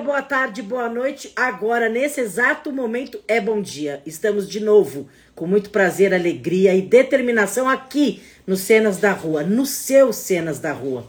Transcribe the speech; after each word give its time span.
boa 0.00 0.22
tarde, 0.22 0.62
boa 0.62 0.88
noite. 0.88 1.30
Agora, 1.36 1.88
nesse 1.88 2.20
exato 2.20 2.72
momento, 2.72 3.20
é 3.28 3.38
bom 3.38 3.60
dia. 3.60 4.02
Estamos 4.06 4.48
de 4.48 4.58
novo, 4.58 5.06
com 5.34 5.46
muito 5.46 5.68
prazer, 5.68 6.14
alegria 6.14 6.74
e 6.74 6.80
determinação 6.80 7.68
aqui 7.68 8.22
no 8.46 8.56
Cenas 8.56 8.96
da 8.96 9.12
Rua, 9.12 9.42
no 9.42 9.66
seu 9.66 10.10
Cenas 10.12 10.58
da 10.58 10.72
Rua, 10.72 11.06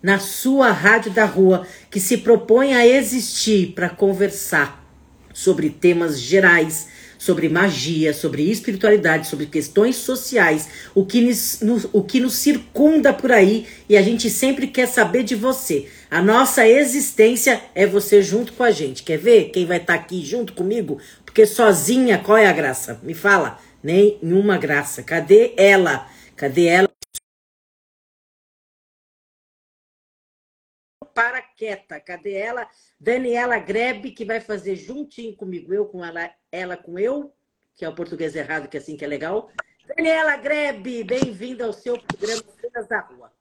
na 0.00 0.20
sua 0.20 0.70
Rádio 0.70 1.10
da 1.10 1.24
Rua, 1.24 1.66
que 1.90 1.98
se 1.98 2.18
propõe 2.18 2.74
a 2.74 2.86
existir 2.86 3.72
para 3.74 3.88
conversar 3.88 4.86
sobre 5.34 5.68
temas 5.68 6.20
gerais 6.20 6.86
sobre 7.18 7.48
magia, 7.48 8.14
sobre 8.14 8.48
espiritualidade, 8.48 9.26
sobre 9.26 9.46
questões 9.46 9.96
sociais, 9.96 10.68
o 10.94 11.04
que, 11.04 11.20
nos, 11.20 11.60
o 11.92 12.02
que 12.02 12.20
nos 12.20 12.36
circunda 12.36 13.12
por 13.12 13.32
aí 13.32 13.66
e 13.88 13.96
a 13.96 14.02
gente 14.02 14.30
sempre 14.30 14.68
quer 14.68 14.86
saber 14.86 15.24
de 15.24 15.34
você. 15.34 15.88
A 16.10 16.22
nossa 16.22 16.66
existência 16.66 17.60
é 17.74 17.86
você 17.86 18.22
junto 18.22 18.52
com 18.52 18.62
a 18.62 18.70
gente. 18.70 19.02
Quer 19.02 19.18
ver 19.18 19.50
quem 19.50 19.66
vai 19.66 19.78
estar 19.78 19.94
tá 19.94 19.98
aqui 19.98 20.24
junto 20.24 20.52
comigo? 20.52 20.98
Porque 21.24 21.44
sozinha, 21.44 22.18
qual 22.18 22.38
é 22.38 22.46
a 22.46 22.52
graça? 22.52 22.98
Me 23.02 23.12
fala. 23.12 23.58
Nenhuma 23.82 24.56
graça. 24.56 25.02
Cadê 25.02 25.52
ela? 25.56 26.06
Cadê 26.34 26.66
ela? 26.66 26.87
Para 31.18 31.42
quieta. 31.42 31.98
Cadê 31.98 32.34
ela? 32.34 32.68
Daniela 33.00 33.58
Grebe, 33.58 34.12
que 34.12 34.24
vai 34.24 34.40
fazer 34.40 34.76
juntinho 34.76 35.34
comigo, 35.34 35.74
eu 35.74 35.84
com 35.84 36.04
ela, 36.04 36.30
ela 36.52 36.76
com 36.76 36.96
eu, 36.96 37.34
que 37.74 37.84
é 37.84 37.88
o 37.88 37.94
português 37.96 38.36
errado, 38.36 38.68
que 38.68 38.76
é 38.76 38.80
assim 38.80 38.96
que 38.96 39.04
é 39.04 39.08
legal. 39.08 39.50
Daniela 39.84 40.36
Grebe, 40.36 41.02
bem-vinda 41.02 41.64
ao 41.64 41.72
seu 41.72 41.98
programa 42.00 42.44
Cenas 42.60 42.86
da 42.86 43.00
Rua. 43.00 43.32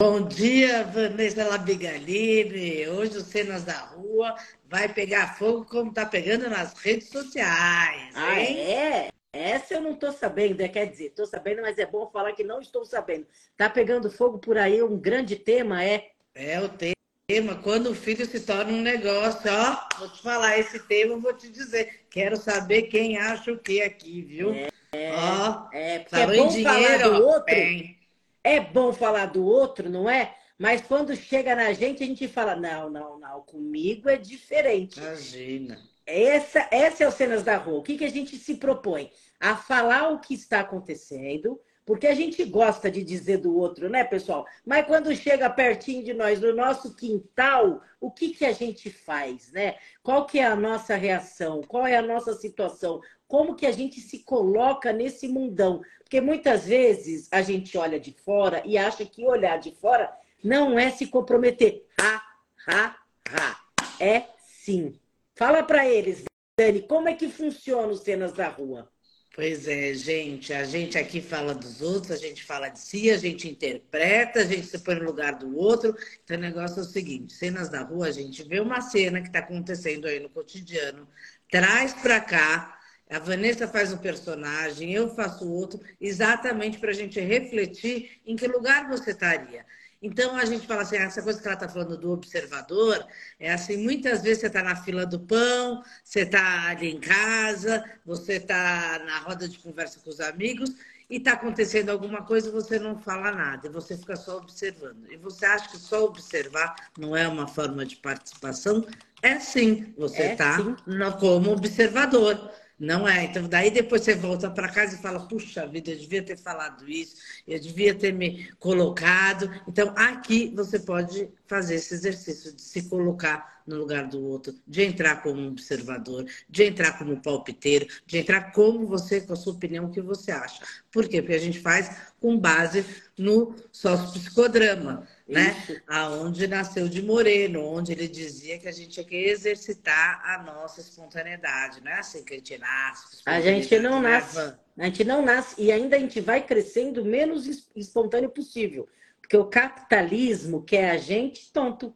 Bom 0.00 0.22
dia, 0.28 0.84
Vanessa 0.84 1.44
Labigalini. 1.48 2.86
Hoje 2.86 3.16
o 3.16 3.22
Cenas 3.22 3.64
da 3.64 3.80
Rua 3.86 4.36
vai 4.66 4.88
pegar 4.88 5.36
fogo 5.36 5.64
como 5.64 5.90
está 5.90 6.06
pegando 6.06 6.48
nas 6.48 6.74
redes 6.74 7.08
sociais. 7.08 8.14
Ah, 8.14 8.40
é? 8.40 9.08
Essa 9.32 9.74
eu 9.74 9.80
não 9.80 9.94
estou 9.94 10.12
sabendo, 10.12 10.60
é, 10.60 10.68
quer 10.68 10.86
dizer, 10.86 11.06
estou 11.06 11.26
sabendo, 11.26 11.60
mas 11.60 11.76
é 11.76 11.86
bom 11.86 12.08
falar 12.12 12.34
que 12.34 12.44
não 12.44 12.60
estou 12.60 12.84
sabendo. 12.84 13.26
Está 13.50 13.68
pegando 13.68 14.08
fogo 14.12 14.38
por 14.38 14.56
aí, 14.56 14.80
um 14.80 14.96
grande 14.96 15.34
tema, 15.34 15.84
é? 15.84 16.12
É 16.32 16.60
o 16.60 16.68
tema 16.68 16.99
tema, 17.30 17.54
quando 17.54 17.90
o 17.90 17.94
filho 17.94 18.26
se 18.26 18.40
torna 18.40 18.72
um 18.72 18.80
negócio, 18.80 19.48
ó, 19.52 19.98
vou 19.98 20.08
te 20.08 20.20
falar 20.20 20.58
esse 20.58 20.80
tema, 20.80 21.16
vou 21.16 21.32
te 21.32 21.48
dizer. 21.48 22.00
Quero 22.10 22.36
saber 22.36 22.82
quem 22.82 23.16
acha 23.16 23.52
o 23.52 23.58
que 23.58 23.80
aqui, 23.80 24.20
viu? 24.20 24.52
É, 24.92 25.12
ó, 25.12 25.68
é, 25.72 26.00
porque 26.00 26.16
é 26.16 26.26
bom 26.26 26.48
dinheiro, 26.48 26.68
falar 26.68 26.98
do 26.98 27.26
outro. 27.26 27.54
Bem. 27.54 27.98
É 28.42 28.58
bom 28.58 28.92
falar 28.92 29.26
do 29.26 29.44
outro, 29.44 29.88
não 29.88 30.10
é? 30.10 30.34
Mas 30.58 30.80
quando 30.80 31.14
chega 31.14 31.54
na 31.54 31.72
gente, 31.72 32.02
a 32.02 32.06
gente 32.06 32.26
fala: 32.26 32.56
não, 32.56 32.90
não, 32.90 33.18
não, 33.20 33.42
comigo 33.42 34.08
é 34.08 34.16
diferente. 34.16 34.98
Imagina. 34.98 35.80
Essa, 36.04 36.66
essa 36.72 37.04
é 37.04 37.08
o 37.08 37.12
Cenas 37.12 37.44
da 37.44 37.56
Rua. 37.56 37.78
O 37.78 37.82
que, 37.82 37.96
que 37.96 38.04
a 38.04 38.10
gente 38.10 38.36
se 38.36 38.56
propõe? 38.56 39.12
A 39.38 39.54
falar 39.54 40.08
o 40.08 40.18
que 40.18 40.34
está 40.34 40.60
acontecendo, 40.60 41.60
porque 41.90 42.06
a 42.06 42.14
gente 42.14 42.44
gosta 42.44 42.88
de 42.88 43.02
dizer 43.02 43.38
do 43.38 43.52
outro, 43.52 43.88
né, 43.88 44.04
pessoal? 44.04 44.46
Mas 44.64 44.86
quando 44.86 45.12
chega 45.12 45.50
pertinho 45.50 46.04
de 46.04 46.14
nós, 46.14 46.40
no 46.40 46.54
nosso 46.54 46.94
quintal, 46.94 47.82
o 48.00 48.12
que, 48.12 48.28
que 48.28 48.44
a 48.44 48.52
gente 48.52 48.88
faz, 48.88 49.50
né? 49.50 49.74
Qual 50.00 50.24
que 50.24 50.38
é 50.38 50.44
a 50.44 50.54
nossa 50.54 50.94
reação? 50.94 51.62
Qual 51.62 51.84
é 51.84 51.96
a 51.96 52.02
nossa 52.02 52.32
situação? 52.34 53.00
Como 53.26 53.56
que 53.56 53.66
a 53.66 53.72
gente 53.72 54.00
se 54.00 54.20
coloca 54.20 54.92
nesse 54.92 55.26
mundão? 55.26 55.80
Porque 55.98 56.20
muitas 56.20 56.64
vezes 56.64 57.26
a 57.32 57.42
gente 57.42 57.76
olha 57.76 57.98
de 57.98 58.12
fora 58.12 58.62
e 58.64 58.78
acha 58.78 59.04
que 59.04 59.26
olhar 59.26 59.58
de 59.58 59.72
fora 59.72 60.16
não 60.44 60.78
é 60.78 60.92
se 60.92 61.08
comprometer. 61.08 61.84
Ha, 62.00 62.22
ha, 62.68 62.96
ha. 63.30 63.60
É 63.98 64.26
sim. 64.46 64.96
Fala 65.34 65.60
para 65.64 65.88
eles, 65.88 66.22
Dani, 66.56 66.82
como 66.82 67.08
é 67.08 67.14
que 67.14 67.28
funciona 67.28 67.88
os 67.88 68.02
cenas 68.02 68.32
da 68.32 68.46
rua? 68.46 68.88
Pois 69.32 69.68
é, 69.68 69.94
gente. 69.94 70.52
A 70.52 70.64
gente 70.64 70.98
aqui 70.98 71.20
fala 71.22 71.54
dos 71.54 71.80
outros, 71.80 72.10
a 72.12 72.16
gente 72.16 72.44
fala 72.44 72.68
de 72.68 72.80
si, 72.80 73.10
a 73.10 73.16
gente 73.16 73.48
interpreta, 73.48 74.40
a 74.40 74.44
gente 74.44 74.66
se 74.66 74.78
põe 74.80 74.96
no 74.96 75.04
lugar 75.04 75.38
do 75.38 75.56
outro. 75.56 75.94
Então, 76.24 76.36
o 76.36 76.40
negócio 76.40 76.80
é 76.80 76.82
o 76.82 76.84
seguinte: 76.84 77.32
cenas 77.32 77.68
da 77.68 77.82
rua, 77.82 78.08
a 78.08 78.12
gente 78.12 78.42
vê 78.42 78.60
uma 78.60 78.80
cena 78.80 79.20
que 79.20 79.28
está 79.28 79.38
acontecendo 79.38 80.06
aí 80.06 80.18
no 80.20 80.28
cotidiano, 80.30 81.08
traz 81.50 81.94
para 81.94 82.20
cá. 82.20 82.76
A 83.08 83.18
Vanessa 83.18 83.66
faz 83.66 83.92
um 83.92 83.98
personagem, 83.98 84.92
eu 84.92 85.08
faço 85.16 85.48
outro, 85.50 85.80
exatamente 86.00 86.78
para 86.78 86.90
a 86.90 86.94
gente 86.94 87.18
refletir 87.20 88.20
em 88.24 88.36
que 88.36 88.46
lugar 88.46 88.88
você 88.88 89.10
estaria. 89.10 89.66
Então 90.02 90.34
a 90.34 90.44
gente 90.46 90.66
fala 90.66 90.82
assim, 90.82 90.96
ah, 90.96 91.02
essa 91.02 91.22
coisa 91.22 91.40
que 91.40 91.46
ela 91.46 91.54
está 91.54 91.68
falando 91.68 91.96
do 91.96 92.10
observador, 92.10 93.06
é 93.38 93.52
assim, 93.52 93.76
muitas 93.76 94.22
vezes 94.22 94.40
você 94.40 94.46
está 94.46 94.62
na 94.62 94.74
fila 94.74 95.04
do 95.04 95.20
pão, 95.20 95.82
você 96.02 96.20
está 96.20 96.68
ali 96.68 96.90
em 96.90 97.00
casa, 97.00 97.84
você 98.04 98.34
está 98.34 98.98
na 99.04 99.18
roda 99.18 99.46
de 99.46 99.58
conversa 99.58 100.00
com 100.00 100.08
os 100.08 100.20
amigos 100.20 100.74
e 101.10 101.16
está 101.16 101.32
acontecendo 101.32 101.90
alguma 101.90 102.22
coisa 102.22 102.48
e 102.48 102.52
você 102.52 102.78
não 102.78 102.96
fala 102.96 103.32
nada, 103.32 103.66
e 103.66 103.70
você 103.70 103.96
fica 103.96 104.16
só 104.16 104.38
observando. 104.38 105.10
E 105.10 105.16
você 105.16 105.44
acha 105.44 105.68
que 105.68 105.76
só 105.76 106.04
observar 106.04 106.74
não 106.96 107.14
é 107.14 107.28
uma 107.28 107.46
forma 107.46 107.84
de 107.84 107.96
participação? 107.96 108.86
É 109.20 109.38
sim, 109.38 109.92
você 109.98 110.32
está 110.32 110.56
é, 110.58 111.10
como 111.18 111.50
observador. 111.50 112.50
Não 112.80 113.06
é. 113.06 113.24
Então, 113.24 113.46
daí 113.46 113.70
depois 113.70 114.02
você 114.02 114.14
volta 114.14 114.50
para 114.50 114.70
casa 114.70 114.96
e 114.96 115.02
fala: 115.02 115.28
puxa 115.28 115.66
vida, 115.66 115.90
eu 115.90 115.98
devia 115.98 116.22
ter 116.22 116.38
falado 116.38 116.88
isso, 116.88 117.16
eu 117.46 117.60
devia 117.60 117.94
ter 117.94 118.10
me 118.10 118.50
colocado. 118.58 119.50
Então, 119.68 119.92
aqui 119.94 120.50
você 120.56 120.78
pode 120.78 121.28
fazer 121.46 121.74
esse 121.74 121.92
exercício 121.92 122.54
de 122.54 122.62
se 122.62 122.88
colocar 122.88 123.60
no 123.66 123.76
lugar 123.76 124.08
do 124.08 124.24
outro, 124.24 124.54
de 124.66 124.82
entrar 124.82 125.22
como 125.22 125.46
observador, 125.48 126.24
de 126.48 126.64
entrar 126.64 126.96
como 126.96 127.20
palpiteiro, 127.20 127.86
de 128.06 128.16
entrar 128.16 128.50
como 128.52 128.86
você, 128.86 129.20
com 129.20 129.34
a 129.34 129.36
sua 129.36 129.52
opinião, 129.52 129.84
o 129.84 129.90
que 129.90 130.00
você 130.00 130.32
acha. 130.32 130.62
Por 130.90 131.06
quê? 131.06 131.20
Porque 131.20 131.36
a 131.36 131.38
gente 131.38 131.60
faz 131.60 131.94
com 132.18 132.38
base 132.38 132.84
no 133.16 133.54
sócio-psicodrama 133.70 135.06
né? 135.30 135.82
Aonde 135.86 136.46
nasceu 136.46 136.88
de 136.88 137.00
Moreno, 137.00 137.64
onde 137.64 137.92
ele 137.92 138.08
dizia 138.08 138.58
que 138.58 138.68
a 138.68 138.72
gente 138.72 138.90
tinha 138.90 139.06
que 139.06 139.16
exercitar 139.16 140.20
a 140.24 140.42
nossa 140.42 140.80
espontaneidade, 140.80 141.82
não 141.82 141.92
é 141.92 141.98
assim 141.98 142.24
que 142.24 142.34
a 142.34 142.36
gente 142.36 142.58
nasce. 142.58 143.22
A 143.24 143.40
gente 143.40 143.78
não 143.78 144.02
né, 144.02 144.10
nasce, 144.10 144.54
a 144.78 144.84
gente 144.84 145.04
não 145.04 145.22
nasce 145.22 145.54
e 145.62 145.70
ainda 145.70 145.96
a 145.96 145.98
gente 145.98 146.20
vai 146.20 146.44
crescendo 146.44 147.04
menos 147.04 147.68
espontâneo 147.76 148.30
possível, 148.30 148.88
porque 149.20 149.36
o 149.36 149.46
capitalismo 149.46 150.62
quer 150.62 150.90
a 150.90 150.96
gente 150.96 151.52
tonto, 151.52 151.94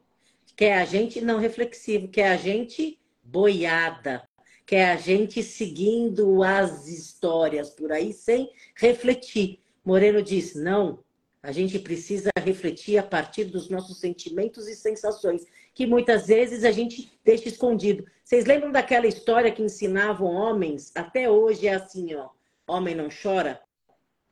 quer 0.57 0.79
a 0.79 0.85
gente 0.85 1.21
não 1.21 1.39
reflexivo, 1.39 2.09
quer 2.09 2.29
a 2.29 2.37
gente 2.37 3.01
boiada, 3.23 4.23
quer 4.65 4.93
a 4.93 4.97
gente 4.97 5.43
seguindo 5.43 6.43
as 6.43 6.87
histórias 6.87 7.71
por 7.71 7.91
aí 7.91 8.13
sem 8.13 8.51
refletir. 8.77 9.61
Moreno 9.85 10.23
diz: 10.23 10.55
não, 10.55 11.04
a 11.45 11.53
gente 11.53 11.79
precisa 11.79 12.31
refletir 12.43 12.97
a 12.97 13.03
partir 13.03 13.45
dos 13.45 13.69
nossos 13.69 14.01
sentimentos 14.01 14.67
e 14.67 14.75
sensações, 14.75 15.45
que 15.75 15.87
muitas 15.87 16.27
vezes 16.27 16.65
a 16.65 16.73
gente 16.73 17.13
deixa 17.23 17.51
escondido. 17.51 18.07
Vocês 18.25 18.47
lembram 18.47 18.73
daquela 18.73 19.07
história 19.07 19.53
que 19.53 19.63
ensinavam 19.63 20.27
homens? 20.27 20.91
Até 20.95 21.29
hoje 21.29 21.67
é 21.67 21.75
assim, 21.75 22.15
ó. 22.15 22.31
Homem 22.67 22.95
não 22.95 23.11
chora. 23.11 23.61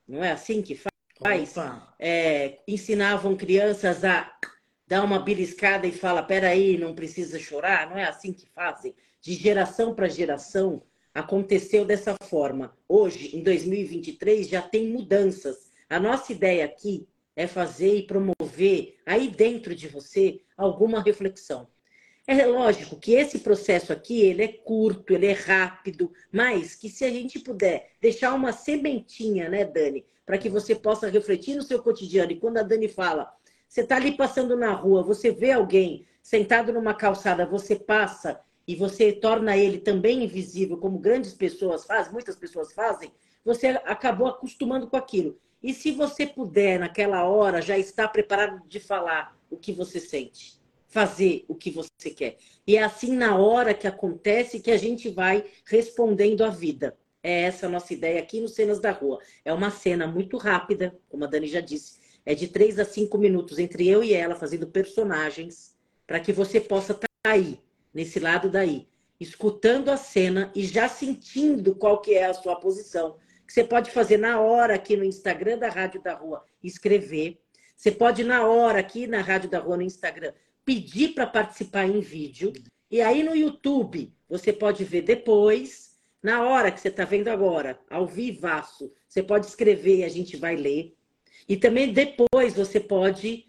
Não 0.08 0.24
é 0.24 0.32
assim 0.32 0.62
que 0.62 0.74
faz? 0.74 1.54
É, 1.98 2.60
ensinavam 2.66 3.36
crianças 3.36 4.02
a 4.06 4.34
dar 4.86 5.04
uma 5.04 5.18
beliscada 5.18 5.86
e 5.86 5.92
fala, 5.92 6.22
peraí, 6.22 6.78
não 6.78 6.94
precisa 6.94 7.38
chorar. 7.38 7.90
Não 7.90 7.98
é 7.98 8.04
assim 8.04 8.32
que 8.32 8.46
fazem? 8.54 8.94
De 9.20 9.34
geração 9.34 9.94
para 9.94 10.08
geração, 10.08 10.82
aconteceu 11.12 11.84
dessa 11.84 12.16
forma. 12.22 12.74
Hoje, 12.88 13.36
em 13.36 13.42
2023, 13.42 14.48
já 14.48 14.62
tem 14.62 14.88
mudanças 14.88 15.71
a 15.92 16.00
nossa 16.00 16.32
ideia 16.32 16.64
aqui 16.64 17.06
é 17.36 17.46
fazer 17.46 17.96
e 17.96 18.06
promover 18.06 18.96
aí 19.04 19.28
dentro 19.28 19.74
de 19.74 19.88
você 19.88 20.40
alguma 20.56 21.02
reflexão. 21.02 21.68
É 22.26 22.46
lógico 22.46 22.98
que 22.98 23.12
esse 23.14 23.40
processo 23.40 23.92
aqui, 23.92 24.22
ele 24.22 24.42
é 24.42 24.48
curto, 24.48 25.12
ele 25.12 25.26
é 25.26 25.32
rápido, 25.32 26.10
mas 26.30 26.74
que 26.74 26.88
se 26.88 27.04
a 27.04 27.10
gente 27.10 27.40
puder 27.40 27.90
deixar 28.00 28.32
uma 28.32 28.52
sementinha, 28.52 29.48
né, 29.48 29.64
Dani, 29.64 30.04
para 30.24 30.38
que 30.38 30.48
você 30.48 30.74
possa 30.74 31.10
refletir 31.10 31.56
no 31.56 31.62
seu 31.62 31.82
cotidiano. 31.82 32.32
E 32.32 32.40
quando 32.40 32.58
a 32.58 32.62
Dani 32.62 32.88
fala, 32.88 33.30
você 33.68 33.82
está 33.82 33.96
ali 33.96 34.16
passando 34.16 34.56
na 34.56 34.72
rua, 34.72 35.02
você 35.02 35.30
vê 35.30 35.52
alguém 35.52 36.06
sentado 36.22 36.72
numa 36.72 36.94
calçada, 36.94 37.44
você 37.44 37.76
passa 37.76 38.40
e 38.66 38.76
você 38.76 39.12
torna 39.12 39.56
ele 39.56 39.78
também 39.78 40.24
invisível, 40.24 40.78
como 40.78 40.98
grandes 40.98 41.34
pessoas 41.34 41.84
fazem, 41.84 42.12
muitas 42.12 42.36
pessoas 42.36 42.72
fazem, 42.72 43.12
você 43.44 43.68
acabou 43.84 44.28
acostumando 44.28 44.86
com 44.86 44.96
aquilo. 44.96 45.38
E 45.62 45.72
se 45.72 45.92
você 45.92 46.26
puder, 46.26 46.80
naquela 46.80 47.24
hora, 47.24 47.62
já 47.62 47.78
estar 47.78 48.08
preparado 48.08 48.66
de 48.66 48.80
falar 48.80 49.36
o 49.50 49.56
que 49.56 49.72
você 49.72 50.00
sente, 50.00 50.60
fazer 50.88 51.44
o 51.46 51.54
que 51.54 51.70
você 51.70 52.10
quer. 52.10 52.36
E 52.66 52.76
é 52.76 52.82
assim, 52.82 53.16
na 53.16 53.36
hora 53.36 53.72
que 53.72 53.86
acontece, 53.86 54.60
que 54.60 54.70
a 54.70 54.76
gente 54.76 55.08
vai 55.08 55.44
respondendo 55.64 56.42
à 56.42 56.48
vida. 56.48 56.96
É 57.22 57.42
essa 57.42 57.66
a 57.66 57.68
nossa 57.68 57.92
ideia 57.92 58.20
aqui 58.20 58.40
no 58.40 58.48
Cenas 58.48 58.80
da 58.80 58.90
Rua. 58.90 59.20
É 59.44 59.52
uma 59.52 59.70
cena 59.70 60.06
muito 60.06 60.36
rápida, 60.36 60.98
como 61.08 61.24
a 61.24 61.28
Dani 61.28 61.46
já 61.46 61.60
disse. 61.60 62.00
É 62.26 62.34
de 62.34 62.48
três 62.48 62.78
a 62.78 62.84
cinco 62.84 63.16
minutos 63.16 63.58
entre 63.58 63.88
eu 63.88 64.02
e 64.02 64.12
ela, 64.12 64.34
fazendo 64.34 64.66
personagens, 64.66 65.76
para 66.06 66.18
que 66.18 66.32
você 66.32 66.60
possa 66.60 66.92
estar 66.92 67.06
tá 67.22 67.30
aí, 67.30 67.60
nesse 67.94 68.18
lado 68.18 68.50
daí, 68.50 68.88
escutando 69.20 69.88
a 69.88 69.96
cena 69.96 70.50
e 70.54 70.64
já 70.64 70.88
sentindo 70.88 71.74
qual 71.76 72.00
que 72.00 72.14
é 72.14 72.26
a 72.26 72.34
sua 72.34 72.56
posição. 72.56 73.16
Você 73.52 73.62
pode 73.62 73.90
fazer 73.90 74.16
na 74.16 74.40
hora 74.40 74.76
aqui 74.76 74.96
no 74.96 75.04
Instagram 75.04 75.58
da 75.58 75.68
Rádio 75.68 76.00
da 76.00 76.14
Rua, 76.14 76.42
escrever. 76.64 77.38
Você 77.76 77.92
pode 77.92 78.24
na 78.24 78.46
hora 78.46 78.78
aqui 78.78 79.06
na 79.06 79.20
Rádio 79.20 79.50
da 79.50 79.58
Rua 79.58 79.76
no 79.76 79.82
Instagram 79.82 80.32
pedir 80.64 81.08
para 81.08 81.26
participar 81.26 81.84
em 81.84 82.00
vídeo. 82.00 82.50
E 82.90 83.02
aí 83.02 83.22
no 83.22 83.36
YouTube 83.36 84.10
você 84.26 84.54
pode 84.54 84.84
ver 84.84 85.02
depois, 85.02 85.98
na 86.22 86.42
hora 86.48 86.72
que 86.72 86.80
você 86.80 86.88
está 86.88 87.04
vendo 87.04 87.28
agora, 87.28 87.78
ao 87.90 88.06
vivaço, 88.06 88.90
você 89.06 89.22
pode 89.22 89.44
escrever 89.44 89.98
e 89.98 90.04
a 90.04 90.08
gente 90.08 90.34
vai 90.34 90.56
ler. 90.56 90.96
E 91.46 91.54
também 91.54 91.92
depois 91.92 92.54
você 92.54 92.80
pode 92.80 93.44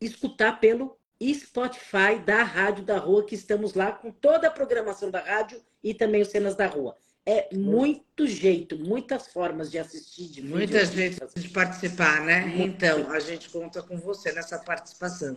escutar 0.00 0.60
pelo 0.60 0.96
Spotify 1.20 2.16
da 2.24 2.44
Rádio 2.44 2.84
da 2.84 2.98
Rua, 2.98 3.26
que 3.26 3.34
estamos 3.34 3.74
lá 3.74 3.90
com 3.90 4.12
toda 4.12 4.46
a 4.46 4.52
programação 4.52 5.10
da 5.10 5.18
rádio 5.18 5.60
e 5.82 5.92
também 5.92 6.22
os 6.22 6.28
cenas 6.28 6.54
da 6.54 6.68
rua. 6.68 6.96
É 7.30 7.46
muito 7.54 8.26
jeito, 8.26 8.78
muitas 8.78 9.28
formas 9.28 9.70
de 9.70 9.78
assistir, 9.78 10.30
de 10.30 10.40
Muitas 10.40 10.90
jeitos 10.92 11.34
de 11.34 11.50
participar, 11.50 12.22
né? 12.22 12.54
Então, 12.56 13.12
a 13.12 13.20
gente 13.20 13.50
conta 13.50 13.82
com 13.82 13.98
você 13.98 14.32
nessa 14.32 14.58
participação. 14.58 15.36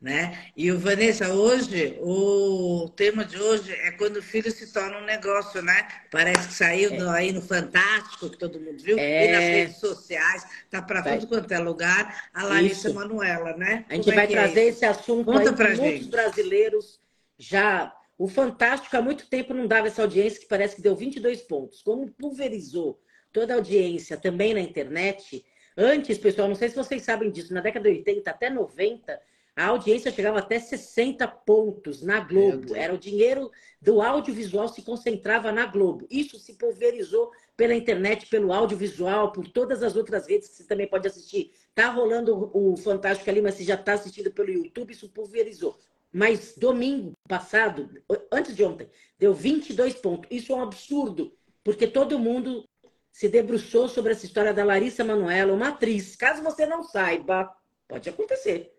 Né? 0.00 0.46
E 0.56 0.72
o 0.72 0.78
Vanessa, 0.78 1.28
hoje, 1.28 1.98
o 2.00 2.88
tema 2.96 3.26
de 3.26 3.38
hoje 3.38 3.72
é 3.72 3.90
quando 3.90 4.16
o 4.16 4.22
filho 4.22 4.50
se 4.50 4.72
torna 4.72 4.98
um 4.98 5.04
negócio, 5.04 5.60
né? 5.60 5.86
Parece 6.10 6.48
que 6.48 6.54
saiu 6.54 6.94
é. 6.94 7.08
aí 7.10 7.30
no 7.30 7.42
Fantástico, 7.42 8.30
que 8.30 8.38
todo 8.38 8.58
mundo 8.58 8.82
viu, 8.82 8.98
é. 8.98 9.28
e 9.28 9.32
nas 9.32 9.44
redes 9.44 9.76
sociais, 9.76 10.46
tá 10.70 10.80
para 10.80 11.02
tudo 11.02 11.26
quanto 11.26 11.52
é 11.52 11.58
lugar, 11.58 12.30
a 12.32 12.42
Larissa 12.42 12.88
Isso. 12.88 12.98
Manuela, 12.98 13.54
né? 13.54 13.84
A 13.90 13.94
gente 13.94 14.04
Como 14.06 14.14
é 14.14 14.16
vai 14.16 14.24
é 14.24 14.28
trazer 14.28 14.60
é 14.60 14.68
esse 14.68 14.84
assunto 14.86 15.26
Conta 15.26 15.50
aí 15.50 15.56
pra 15.56 15.76
muitos 15.76 16.06
brasileiros 16.06 16.98
já. 17.38 17.94
O 18.18 18.28
Fantástico 18.28 18.96
há 18.96 19.02
muito 19.02 19.28
tempo 19.28 19.54
não 19.54 19.66
dava 19.66 19.88
essa 19.88 20.02
audiência 20.02 20.40
que 20.40 20.46
parece 20.46 20.76
que 20.76 20.82
deu 20.82 20.94
22 20.94 21.42
pontos. 21.42 21.82
Como 21.82 22.10
pulverizou 22.12 23.00
toda 23.32 23.54
a 23.54 23.56
audiência 23.56 24.16
também 24.16 24.54
na 24.54 24.60
internet, 24.60 25.44
antes, 25.76 26.18
pessoal, 26.18 26.48
não 26.48 26.54
sei 26.54 26.68
se 26.68 26.76
vocês 26.76 27.02
sabem 27.02 27.30
disso, 27.30 27.54
na 27.54 27.60
década 27.60 27.90
de 27.90 27.96
80 27.96 28.30
até 28.30 28.50
90 28.50 29.20
a 29.54 29.66
audiência 29.66 30.10
chegava 30.10 30.38
até 30.38 30.58
60 30.58 31.28
pontos 31.28 32.02
na 32.02 32.20
Globo. 32.20 32.74
Era 32.74 32.94
o 32.94 32.98
dinheiro 32.98 33.50
do 33.80 34.00
audiovisual 34.00 34.66
se 34.68 34.80
concentrava 34.80 35.52
na 35.52 35.66
Globo. 35.66 36.06
Isso 36.10 36.38
se 36.38 36.54
pulverizou 36.54 37.30
pela 37.54 37.74
internet, 37.74 38.26
pelo 38.28 38.52
audiovisual, 38.52 39.30
por 39.30 39.46
todas 39.46 39.82
as 39.82 39.94
outras 39.94 40.26
redes 40.26 40.48
que 40.48 40.56
você 40.56 40.64
também 40.64 40.88
pode 40.88 41.06
assistir. 41.06 41.52
Tá 41.74 41.90
rolando 41.90 42.50
o 42.54 42.76
Fantástico 42.78 43.28
ali, 43.28 43.42
mas 43.42 43.54
você 43.54 43.64
já 43.64 43.74
está 43.74 43.92
assistindo 43.92 44.30
pelo 44.30 44.50
YouTube, 44.50 44.92
isso 44.92 45.08
pulverizou. 45.10 45.78
Mas 46.12 46.54
domingo 46.56 47.12
passado, 47.26 47.88
antes 48.30 48.54
de 48.54 48.62
ontem, 48.62 48.88
deu 49.18 49.32
22 49.32 49.94
pontos. 49.94 50.28
Isso 50.30 50.52
é 50.52 50.56
um 50.56 50.62
absurdo, 50.62 51.32
porque 51.64 51.86
todo 51.86 52.18
mundo 52.18 52.64
se 53.10 53.28
debruçou 53.28 53.88
sobre 53.88 54.12
essa 54.12 54.26
história 54.26 54.52
da 54.52 54.64
Larissa 54.64 55.02
Manoela, 55.04 55.52
uma 55.52 55.68
atriz. 55.68 56.16
Caso 56.16 56.42
você 56.42 56.66
não 56.66 56.82
saiba, 56.82 57.50
pode 57.88 58.08
acontecer 58.08 58.72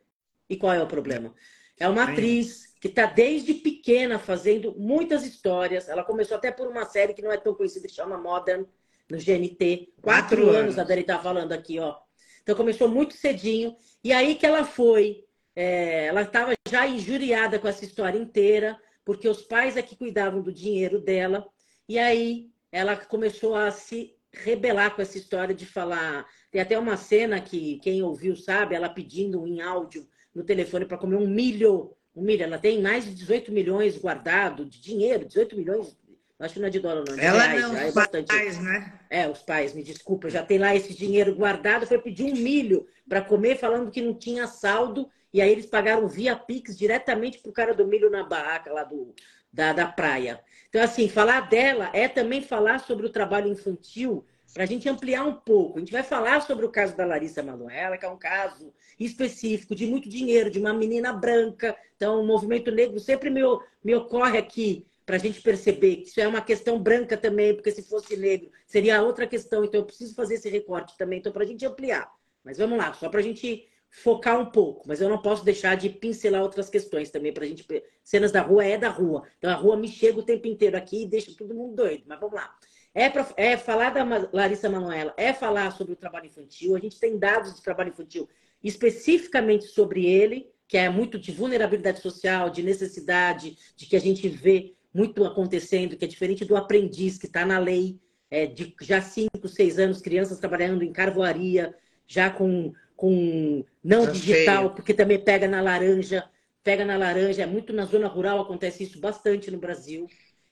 e 0.49 0.57
qual 0.57 0.73
é 0.73 0.81
o 0.81 0.87
problema? 0.87 1.33
É 1.79 1.87
uma 1.87 2.03
atriz 2.03 2.73
que 2.79 2.87
está 2.87 3.05
desde 3.05 3.55
pequena 3.55 4.19
fazendo 4.19 4.75
muitas 4.77 5.25
histórias. 5.25 5.89
Ela 5.89 6.03
começou 6.03 6.37
até 6.37 6.51
por 6.51 6.67
uma 6.67 6.85
série 6.85 7.13
que 7.13 7.21
não 7.21 7.31
é 7.31 7.37
tão 7.37 7.53
conhecida, 7.53 7.87
que 7.87 7.93
chama 7.93 8.17
Modern, 8.17 8.65
no 9.09 9.17
GNT. 9.17 9.93
Quatro, 10.01 10.37
Quatro 10.37 10.41
anos. 10.43 10.55
anos, 10.55 10.79
a 10.79 10.83
Dani 10.83 11.01
está 11.01 11.19
falando 11.19 11.51
aqui, 11.51 11.79
ó. 11.79 11.97
Então 12.41 12.55
começou 12.55 12.87
muito 12.87 13.15
cedinho. 13.15 13.75
E 14.03 14.13
aí 14.13 14.35
que 14.35 14.45
ela 14.45 14.63
foi. 14.63 15.25
É, 15.55 16.05
ela 16.07 16.23
estava 16.23 16.53
já 16.67 16.87
injuriada 16.87 17.59
com 17.59 17.67
essa 17.67 17.85
história 17.85 18.17
inteira, 18.17 18.79
porque 19.05 19.27
os 19.27 19.41
pais 19.41 19.77
é 19.77 19.81
que 19.81 19.95
cuidavam 19.95 20.41
do 20.41 20.51
dinheiro 20.51 20.99
dela. 20.99 21.45
E 21.87 21.99
aí 21.99 22.49
ela 22.71 22.95
começou 22.95 23.55
a 23.55 23.69
se 23.71 24.15
rebelar 24.31 24.95
com 24.95 25.01
essa 25.01 25.17
história 25.17 25.53
de 25.53 25.65
falar. 25.65 26.25
Tem 26.51 26.61
até 26.61 26.77
uma 26.77 26.97
cena 26.97 27.39
que 27.39 27.79
quem 27.79 28.01
ouviu 28.01 28.35
sabe, 28.35 28.75
ela 28.75 28.89
pedindo 28.89 29.45
em 29.45 29.61
áudio 29.61 30.07
no 30.33 30.43
telefone 30.43 30.85
para 30.85 30.97
comer 30.97 31.17
um 31.17 31.27
milho. 31.27 31.95
Um 32.15 32.23
milho. 32.23 32.43
Ela 32.43 32.57
tem 32.57 32.81
mais 32.81 33.05
de 33.05 33.13
18 33.13 33.51
milhões 33.51 33.97
guardado 33.97 34.65
de 34.65 34.81
dinheiro, 34.81 35.25
18 35.25 35.55
milhões. 35.55 35.95
Acho 36.39 36.55
que 36.55 36.59
não 36.59 36.67
é 36.67 36.71
de 36.71 36.79
dólar, 36.79 37.03
não. 37.07 37.15
De 37.15 37.21
Ela 37.21 37.43
reais, 37.43 37.61
não, 37.61 37.77
é 37.77 37.87
os 37.87 37.93
bastante. 37.93 38.27
pais, 38.27 38.59
né? 38.59 38.99
É, 39.09 39.29
os 39.29 39.39
pais, 39.43 39.73
me 39.73 39.83
desculpa, 39.83 40.29
já 40.29 40.43
tem 40.43 40.57
lá 40.57 40.75
esse 40.75 40.93
dinheiro 40.93 41.35
guardado. 41.35 41.87
Foi 41.87 41.99
pedir 41.99 42.25
um 42.25 42.35
milho 42.35 42.85
para 43.07 43.21
comer, 43.21 43.57
falando 43.57 43.91
que 43.91 44.01
não 44.01 44.13
tinha 44.13 44.47
saldo. 44.47 45.09
E 45.33 45.41
aí 45.41 45.51
eles 45.51 45.65
pagaram 45.65 46.07
via 46.07 46.35
Pix 46.35 46.77
diretamente 46.77 47.39
pro 47.39 47.51
cara 47.51 47.73
do 47.73 47.87
milho 47.87 48.09
na 48.09 48.23
barraca 48.23 48.71
lá 48.71 48.83
do, 48.83 49.15
da, 49.51 49.73
da 49.73 49.87
praia. 49.87 50.39
Então, 50.69 50.81
assim, 50.81 51.09
falar 51.09 51.49
dela 51.49 51.89
é 51.93 52.07
também 52.07 52.41
falar 52.41 52.79
sobre 52.79 53.05
o 53.05 53.09
trabalho 53.09 53.47
infantil 53.47 54.25
para 54.53 54.63
a 54.63 54.67
gente 54.67 54.87
ampliar 54.87 55.23
um 55.23 55.33
pouco. 55.33 55.77
A 55.77 55.79
gente 55.79 55.91
vai 55.91 56.03
falar 56.03 56.41
sobre 56.41 56.65
o 56.65 56.69
caso 56.69 56.95
da 56.95 57.05
Larissa 57.05 57.41
Manoela, 57.41 57.97
que 57.97 58.05
é 58.05 58.09
um 58.09 58.17
caso 58.17 58.71
específico 58.99 59.73
de 59.73 59.87
muito 59.87 60.07
dinheiro, 60.07 60.51
de 60.51 60.59
uma 60.59 60.73
menina 60.73 61.11
branca. 61.11 61.75
Então, 61.95 62.21
o 62.21 62.25
movimento 62.25 62.71
negro 62.71 62.99
sempre 62.99 63.31
me, 63.31 63.41
me 63.83 63.95
ocorre 63.95 64.37
aqui 64.37 64.85
para 65.05 65.15
a 65.15 65.19
gente 65.19 65.41
perceber 65.41 65.97
que 65.97 66.09
isso 66.09 66.21
é 66.21 66.27
uma 66.27 66.41
questão 66.41 66.79
branca 66.79 67.17
também, 67.17 67.53
porque 67.53 67.71
se 67.71 67.81
fosse 67.81 68.15
negro 68.15 68.49
seria 68.67 69.01
outra 69.01 69.25
questão. 69.25 69.65
Então, 69.65 69.81
eu 69.81 69.85
preciso 69.85 70.13
fazer 70.13 70.35
esse 70.35 70.49
recorte 70.49 70.95
também, 70.97 71.19
então, 71.19 71.31
para 71.31 71.43
a 71.43 71.47
gente 71.47 71.65
ampliar. 71.65 72.11
Mas 72.43 72.57
vamos 72.57 72.77
lá, 72.77 72.93
só 72.93 73.09
para 73.09 73.19
a 73.19 73.23
gente 73.23 73.67
focar 73.93 74.39
um 74.39 74.47
pouco, 74.47 74.87
mas 74.87 74.99
eu 74.99 75.07
não 75.07 75.21
posso 75.21 75.45
deixar 75.45 75.75
de 75.75 75.87
pincelar 75.87 76.41
outras 76.41 76.67
questões 76.67 77.11
também 77.11 77.31
para 77.31 77.45
a 77.45 77.47
gente. 77.47 77.63
Cenas 78.03 78.31
da 78.31 78.41
rua 78.41 78.65
é 78.65 78.75
da 78.75 78.89
rua, 78.89 79.23
então 79.37 79.51
a 79.51 79.53
rua 79.53 79.77
me 79.77 79.87
chega 79.87 80.19
o 80.19 80.23
tempo 80.23 80.47
inteiro 80.47 80.75
aqui 80.75 81.03
e 81.03 81.07
deixa 81.07 81.31
todo 81.37 81.53
mundo 81.53 81.75
doido. 81.75 82.03
Mas 82.07 82.19
vamos 82.19 82.35
lá. 82.35 82.51
É, 82.95 83.07
pra, 83.09 83.27
é 83.37 83.55
falar 83.55 83.91
da 83.91 84.03
Larissa 84.33 84.67
Manoela, 84.67 85.13
é 85.15 85.31
falar 85.31 85.71
sobre 85.71 85.93
o 85.93 85.95
trabalho 85.95 86.25
infantil. 86.25 86.75
A 86.75 86.79
gente 86.79 86.99
tem 86.99 87.19
dados 87.19 87.53
de 87.53 87.61
trabalho 87.61 87.89
infantil 87.89 88.27
especificamente 88.63 89.65
sobre 89.65 90.05
ele, 90.05 90.49
que 90.67 90.77
é 90.77 90.89
muito 90.89 91.19
de 91.19 91.31
vulnerabilidade 91.31 92.01
social, 92.01 92.49
de 92.49 92.63
necessidade, 92.63 93.57
de 93.75 93.85
que 93.85 93.95
a 93.95 93.99
gente 93.99 94.27
vê 94.27 94.73
muito 94.91 95.23
acontecendo, 95.23 95.95
que 95.95 96.05
é 96.05 96.07
diferente 96.07 96.45
do 96.45 96.55
aprendiz 96.55 97.17
que 97.17 97.25
está 97.27 97.45
na 97.45 97.59
lei, 97.59 97.99
é, 98.31 98.47
de 98.47 98.73
já 98.81 99.01
cinco, 99.01 99.47
seis 99.47 99.77
anos, 99.77 100.01
crianças 100.01 100.39
trabalhando 100.39 100.83
em 100.83 100.91
carvoaria, 100.91 101.75
já 102.07 102.29
com, 102.29 102.73
com 103.03 103.65
não 103.83 104.09
digital, 104.09 104.73
porque 104.73 104.93
também 104.93 105.19
pega 105.19 105.45
na 105.45 105.59
laranja, 105.59 106.23
pega 106.63 106.85
na 106.85 106.95
laranja, 106.95 107.43
é 107.43 107.45
muito 107.45 107.73
na 107.73 107.83
zona 107.83 108.07
rural, 108.07 108.39
acontece 108.39 108.81
isso 108.81 108.97
bastante 108.97 109.51
no 109.51 109.57
Brasil. 109.57 110.07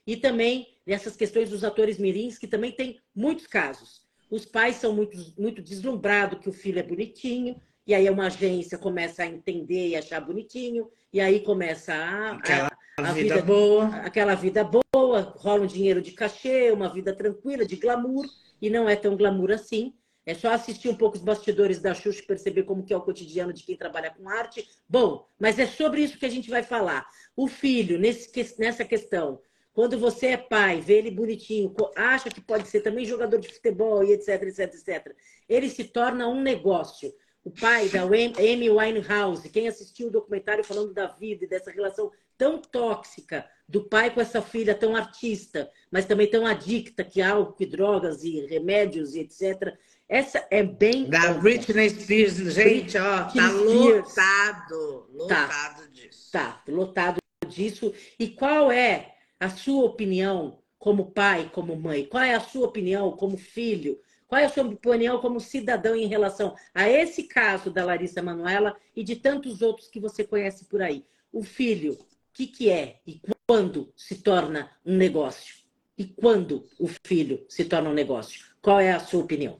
E 0.06 0.18
também 0.18 0.76
nessas 0.86 1.16
questões 1.16 1.48
dos 1.48 1.64
atores 1.64 1.96
mirins, 1.96 2.36
que 2.36 2.46
também 2.46 2.70
tem 2.70 3.00
muitos 3.16 3.46
casos. 3.46 4.02
Os 4.30 4.44
pais 4.44 4.76
são 4.76 4.92
muito, 4.92 5.16
muito 5.38 5.62
deslumbrados 5.62 6.40
que 6.40 6.48
o 6.50 6.52
filho 6.52 6.78
é 6.78 6.82
bonitinho, 6.82 7.58
e 7.86 7.94
aí 7.94 8.10
uma 8.10 8.26
agência 8.26 8.76
começa 8.76 9.22
a 9.22 9.26
entender 9.26 9.88
e 9.88 9.96
achar 9.96 10.20
bonitinho, 10.20 10.90
e 11.10 11.22
aí 11.22 11.40
começa 11.40 11.94
a, 11.94 12.32
aquela 12.32 12.70
a, 12.98 13.08
a 13.08 13.12
vida, 13.14 13.36
vida, 13.36 13.42
boa. 13.46 13.86
Aquela 14.04 14.34
vida 14.34 14.62
boa, 14.62 15.34
rola 15.38 15.62
um 15.62 15.66
dinheiro 15.66 16.02
de 16.02 16.12
cachê, 16.12 16.70
uma 16.70 16.92
vida 16.92 17.16
tranquila, 17.16 17.64
de 17.64 17.76
glamour, 17.76 18.26
e 18.60 18.68
não 18.68 18.86
é 18.86 18.94
tão 18.94 19.16
glamour 19.16 19.52
assim. 19.52 19.94
É 20.24 20.34
só 20.34 20.52
assistir 20.52 20.88
um 20.88 20.94
pouco 20.94 21.16
os 21.16 21.22
bastidores 21.22 21.80
da 21.80 21.94
Xuxa 21.94 22.20
e 22.20 22.26
perceber 22.26 22.62
como 22.62 22.84
que 22.84 22.92
é 22.92 22.96
o 22.96 23.00
cotidiano 23.00 23.52
de 23.52 23.64
quem 23.64 23.76
trabalha 23.76 24.10
com 24.10 24.28
arte. 24.28 24.68
Bom, 24.88 25.26
mas 25.38 25.58
é 25.58 25.66
sobre 25.66 26.02
isso 26.02 26.18
que 26.18 26.26
a 26.26 26.30
gente 26.30 26.48
vai 26.48 26.62
falar. 26.62 27.06
O 27.36 27.48
filho, 27.48 27.98
nesse, 27.98 28.30
nessa 28.58 28.84
questão, 28.84 29.40
quando 29.72 29.98
você 29.98 30.28
é 30.28 30.36
pai, 30.36 30.80
vê 30.80 30.98
ele 30.98 31.10
bonitinho, 31.10 31.74
acha 31.96 32.28
que 32.28 32.40
pode 32.40 32.68
ser 32.68 32.82
também 32.82 33.04
jogador 33.04 33.40
de 33.40 33.48
futebol 33.48 34.04
e 34.04 34.12
etc, 34.12 34.42
etc, 34.42 34.74
etc. 34.74 35.16
Ele 35.48 35.68
se 35.68 35.84
torna 35.84 36.28
um 36.28 36.40
negócio. 36.40 37.12
O 37.44 37.50
pai 37.50 37.88
da 37.88 38.02
Amy 38.02 38.70
Winehouse, 38.70 39.48
quem 39.48 39.66
assistiu 39.66 40.06
o 40.06 40.10
documentário 40.10 40.62
falando 40.62 40.94
da 40.94 41.08
vida 41.08 41.44
e 41.44 41.48
dessa 41.48 41.72
relação 41.72 42.12
tão 42.38 42.60
tóxica 42.60 43.48
do 43.68 43.88
pai 43.88 44.12
com 44.12 44.20
essa 44.20 44.42
filha 44.42 44.74
tão 44.74 44.94
artista, 44.94 45.70
mas 45.90 46.04
também 46.04 46.28
tão 46.28 46.46
adicta 46.46 47.02
que 47.02 47.22
álcool, 47.22 47.54
que 47.54 47.66
drogas 47.66 48.22
e 48.22 48.46
remédios 48.46 49.14
e 49.14 49.20
etc. 49.20 49.76
Essa 50.12 50.46
é 50.50 50.62
bem. 50.62 51.08
Da 51.08 51.32
Britney 51.32 51.88
Spears, 51.88 52.34
gente, 52.52 52.98
ó, 52.98 53.24
tá 53.24 53.50
lotado, 53.50 55.06
lotado 55.10 55.80
tá, 55.80 55.86
disso. 55.90 56.30
Tá, 56.30 56.62
lotado 56.68 57.16
disso. 57.48 57.94
E 58.18 58.28
qual 58.28 58.70
é 58.70 59.14
a 59.40 59.48
sua 59.48 59.84
opinião 59.84 60.58
como 60.78 61.12
pai, 61.12 61.50
como 61.50 61.74
mãe? 61.74 62.04
Qual 62.04 62.22
é 62.22 62.34
a 62.34 62.40
sua 62.40 62.66
opinião 62.66 63.12
como 63.12 63.38
filho? 63.38 63.98
Qual 64.28 64.38
é 64.38 64.44
a 64.44 64.50
sua 64.50 64.64
opinião 64.64 65.18
como 65.18 65.40
cidadão 65.40 65.96
em 65.96 66.08
relação 66.08 66.54
a 66.74 66.86
esse 66.86 67.22
caso 67.22 67.70
da 67.70 67.82
Larissa 67.82 68.20
Manuela 68.20 68.76
e 68.94 69.02
de 69.02 69.16
tantos 69.16 69.62
outros 69.62 69.88
que 69.88 69.98
você 69.98 70.24
conhece 70.24 70.66
por 70.66 70.82
aí? 70.82 71.06
O 71.32 71.42
filho, 71.42 71.94
o 71.94 72.06
que, 72.34 72.46
que 72.46 72.68
é 72.68 73.00
e 73.06 73.18
quando 73.48 73.90
se 73.96 74.16
torna 74.16 74.70
um 74.84 74.94
negócio? 74.94 75.54
E 75.96 76.04
quando 76.04 76.68
o 76.78 76.86
filho 77.02 77.46
se 77.48 77.64
torna 77.64 77.88
um 77.88 77.94
negócio? 77.94 78.44
Qual 78.60 78.78
é 78.78 78.92
a 78.92 79.00
sua 79.00 79.22
opinião? 79.22 79.58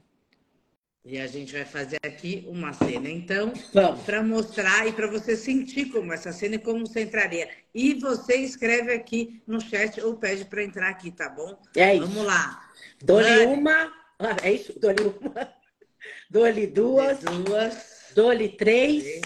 E 1.05 1.19
a 1.19 1.27
gente 1.27 1.51
vai 1.51 1.65
fazer 1.65 1.97
aqui 2.01 2.45
uma 2.47 2.71
cena, 2.71 3.09
então, 3.09 3.51
para 4.05 4.23
mostrar 4.23 4.87
e 4.87 4.93
para 4.93 5.05
você 5.05 5.35
sentir 5.35 5.87
como 5.91 6.13
essa 6.13 6.31
cena 6.31 6.55
e 6.55 6.59
como 6.59 6.87
você 6.87 7.01
entraria. 7.01 7.49
E 7.75 7.95
você 7.95 8.37
escreve 8.37 8.93
aqui 8.93 9.41
no 9.45 9.59
chat 9.59 9.99
ou 9.99 10.15
pede 10.15 10.45
para 10.45 10.63
entrar 10.63 10.87
aqui, 10.87 11.11
tá 11.11 11.27
bom? 11.27 11.59
É 11.75 11.95
isso. 11.95 12.07
Vamos 12.07 12.25
lá. 12.25 12.71
Dole 13.03 13.45
uma. 13.47 13.91
Ah, 14.17 14.37
é 14.43 14.53
isso? 14.53 14.79
Dole 14.79 15.13
uma. 15.19 15.53
Dole 16.29 16.67
duas. 16.67 17.19
Duas. 17.19 18.11
Dole 18.15 18.49
três. 18.55 19.03
três. 19.03 19.21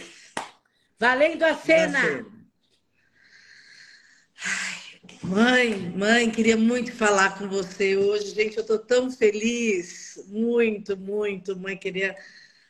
Valendo 0.99 1.43
a 1.43 1.53
cena. 1.53 2.25
Mãe, 5.27 5.91
mãe, 5.93 6.31
queria 6.31 6.55
muito 6.55 6.93
falar 6.93 7.37
com 7.37 7.49
você 7.49 7.97
hoje. 7.97 8.33
Gente, 8.33 8.55
eu 8.55 8.61
estou 8.61 8.79
tão 8.79 9.11
feliz. 9.11 10.23
Muito, 10.29 10.95
muito. 10.95 11.53
Mãe, 11.57 11.75
queria 11.75 12.15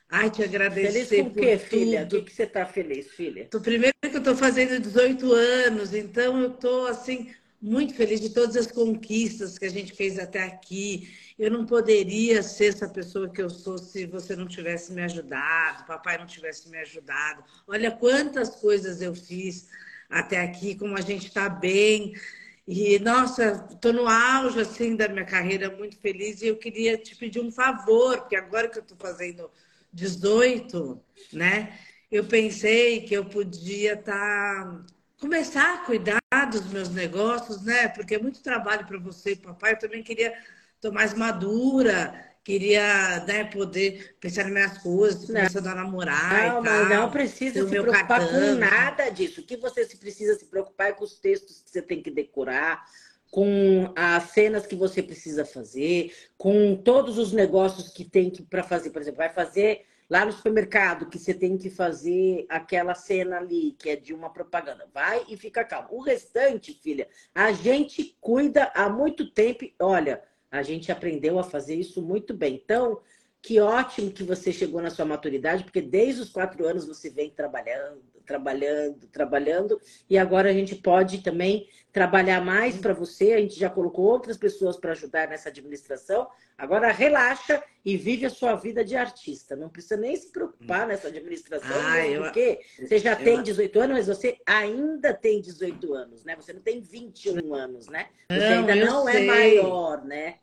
ai, 0.09 0.31
te 0.31 0.41
agradecer. 0.43 1.05
Feliz 1.05 1.33
com 1.33 1.39
o 1.39 1.43
quê, 1.43 1.57
filha? 1.59 2.03
Do 2.03 2.23
que 2.23 2.33
você 2.33 2.43
está 2.43 2.65
feliz, 2.65 3.11
filha? 3.11 3.47
Tô, 3.51 3.61
primeiro 3.61 3.93
que 4.01 4.07
eu 4.07 4.17
estou 4.17 4.35
fazendo 4.35 4.79
18 4.79 5.31
anos, 5.31 5.93
então 5.93 6.41
eu 6.41 6.49
estou 6.49 6.87
assim, 6.87 7.31
muito 7.61 7.93
feliz 7.93 8.19
de 8.19 8.31
todas 8.31 8.57
as 8.57 8.65
conquistas 8.65 9.59
que 9.59 9.65
a 9.65 9.71
gente 9.71 9.93
fez 9.93 10.17
até 10.17 10.41
aqui. 10.41 11.13
Eu 11.37 11.51
não 11.51 11.63
poderia 11.63 12.41
ser 12.41 12.69
essa 12.69 12.89
pessoa 12.89 13.29
que 13.29 13.39
eu 13.39 13.51
sou 13.51 13.77
se 13.77 14.07
você 14.07 14.35
não 14.35 14.47
tivesse 14.47 14.91
me 14.91 15.03
ajudado, 15.03 15.85
papai 15.85 16.17
não 16.17 16.25
tivesse 16.25 16.67
me 16.69 16.79
ajudado. 16.79 17.43
Olha 17.67 17.91
quantas 17.91 18.55
coisas 18.55 18.99
eu 18.99 19.13
fiz 19.13 19.67
até 20.09 20.41
aqui, 20.41 20.73
como 20.73 20.97
a 20.97 21.01
gente 21.01 21.27
está 21.27 21.47
bem. 21.47 22.13
E, 22.67 22.99
nossa, 22.99 23.65
estou 23.71 23.93
no 23.93 24.07
auge, 24.07 24.59
assim, 24.59 24.95
da 24.95 25.07
minha 25.07 25.25
carreira, 25.25 25.69
muito 25.75 25.97
feliz. 25.99 26.41
E 26.41 26.47
eu 26.47 26.57
queria 26.57 26.97
te 26.97 27.15
pedir 27.15 27.39
um 27.39 27.51
favor, 27.51 28.19
porque 28.19 28.35
agora 28.35 28.67
que 28.67 28.77
eu 28.77 28.83
estou 28.83 28.97
fazendo 28.97 29.49
18, 29.93 31.01
né? 31.31 31.79
Eu 32.11 32.25
pensei 32.25 33.01
que 33.01 33.13
eu 33.13 33.25
podia. 33.25 33.95
Tá... 33.97 34.83
Começar 35.19 35.75
a 35.75 35.85
cuidar 35.85 36.19
dos 36.51 36.67
meus 36.71 36.89
negócios, 36.89 37.63
né? 37.63 37.87
Porque 37.87 38.15
é 38.15 38.19
muito 38.19 38.41
trabalho 38.43 38.85
para 38.85 38.99
você, 38.99 39.35
papai. 39.35 39.73
Eu 39.73 39.79
também 39.79 40.03
queria 40.03 40.33
estar 40.75 40.91
mais 40.91 41.13
madura, 41.13 42.26
queria 42.47 43.25
né, 43.25 43.43
poder 43.43 44.15
pensar 44.21 44.45
nas 44.45 44.53
minhas 44.53 44.77
coisas, 44.77 45.25
começando 45.25 45.67
a 45.67 45.75
namorar 45.75 46.53
não, 46.53 46.61
e 46.61 46.65
tal. 46.65 46.85
Não 46.85 47.11
precisa 47.11 47.61
se 47.61 47.69
preocupar 47.69 48.25
com 48.25 48.55
nada 48.55 49.09
disso. 49.09 49.41
O 49.41 49.43
que 49.43 49.57
você 49.57 49.85
precisa 49.97 50.33
se 50.33 50.45
preocupar 50.45 50.87
é 50.87 50.93
com 50.93 51.03
os 51.03 51.19
textos 51.19 51.59
que 51.59 51.69
você 51.69 51.81
tem 51.81 52.01
que 52.01 52.09
decorar, 52.09 52.85
com 53.29 53.91
as 53.97 54.31
cenas 54.31 54.65
que 54.65 54.77
você 54.77 55.03
precisa 55.03 55.43
fazer, 55.43 56.15
com 56.37 56.73
todos 56.77 57.17
os 57.17 57.33
negócios 57.33 57.89
que 57.89 58.05
tem 58.05 58.29
que 58.29 58.41
para 58.41 58.63
fazer. 58.63 58.91
Por 58.91 59.01
exemplo, 59.01 59.17
vai 59.17 59.29
fazer 59.29 59.85
lá 60.09 60.23
no 60.23 60.31
supermercado 60.31 61.09
que 61.09 61.19
você 61.19 61.33
tem 61.33 61.57
que 61.57 61.69
fazer 61.69 62.45
aquela 62.47 62.95
cena 62.95 63.39
ali, 63.39 63.75
que 63.77 63.89
é 63.89 63.97
de 63.97 64.13
uma 64.13 64.29
propaganda. 64.29 64.87
Vai 64.93 65.21
e 65.27 65.35
fica 65.35 65.65
calmo. 65.65 65.89
O 65.91 66.01
restante, 66.01 66.73
filha, 66.81 67.09
a 67.35 67.51
gente 67.51 68.15
cuida 68.21 68.71
há 68.73 68.87
muito 68.87 69.29
tempo. 69.33 69.65
Olha, 69.81 70.23
a 70.49 70.61
gente 70.61 70.91
aprendeu 70.91 71.39
a 71.39 71.43
fazer 71.43 71.75
isso 71.75 72.01
muito 72.01 72.33
bem. 72.33 72.55
Então, 72.63 73.01
que 73.41 73.59
ótimo 73.59 74.11
que 74.11 74.23
você 74.23 74.51
chegou 74.51 74.81
na 74.81 74.89
sua 74.89 75.05
maturidade, 75.05 75.63
porque 75.63 75.81
desde 75.81 76.21
os 76.21 76.29
quatro 76.29 76.65
anos 76.67 76.85
você 76.85 77.09
vem 77.09 77.29
trabalhando, 77.29 78.01
trabalhando, 78.25 79.07
trabalhando, 79.07 79.81
e 80.09 80.17
agora 80.17 80.49
a 80.49 80.53
gente 80.53 80.75
pode 80.75 81.19
também 81.19 81.67
trabalhar 81.93 82.41
mais 82.43 82.77
para 82.77 82.93
você. 82.93 83.33
A 83.33 83.39
gente 83.39 83.57
já 83.57 83.69
colocou 83.69 84.05
outras 84.05 84.37
pessoas 84.37 84.77
para 84.77 84.91
ajudar 84.91 85.29
nessa 85.29 85.49
administração. 85.49 86.27
Agora 86.57 86.91
relaxa 86.91 87.63
e 87.85 87.95
vive 87.95 88.25
a 88.25 88.29
sua 88.29 88.53
vida 88.55 88.83
de 88.83 88.95
artista. 88.95 89.55
Não 89.55 89.69
precisa 89.69 89.95
nem 89.95 90.15
se 90.15 90.29
preocupar 90.31 90.85
nessa 90.85 91.07
administração, 91.07 91.77
ah, 91.85 92.05
eu... 92.05 92.23
porque 92.23 92.59
você 92.77 92.99
já 92.99 93.13
eu... 93.13 93.23
tem 93.23 93.41
18 93.41 93.79
anos, 93.79 93.97
mas 93.97 94.07
você 94.07 94.37
ainda 94.45 95.13
tem 95.13 95.39
18 95.39 95.93
anos, 95.93 96.25
né? 96.25 96.35
Você 96.35 96.51
não 96.51 96.61
tem 96.61 96.81
21 96.81 97.53
anos, 97.53 97.87
né? 97.87 98.09
Você 98.29 98.37
não, 98.37 98.57
ainda 98.57 98.75
não 98.75 99.09
é 99.09 99.11
sei. 99.13 99.23
é 99.23 99.25
maior, 99.25 100.03
né? 100.03 100.35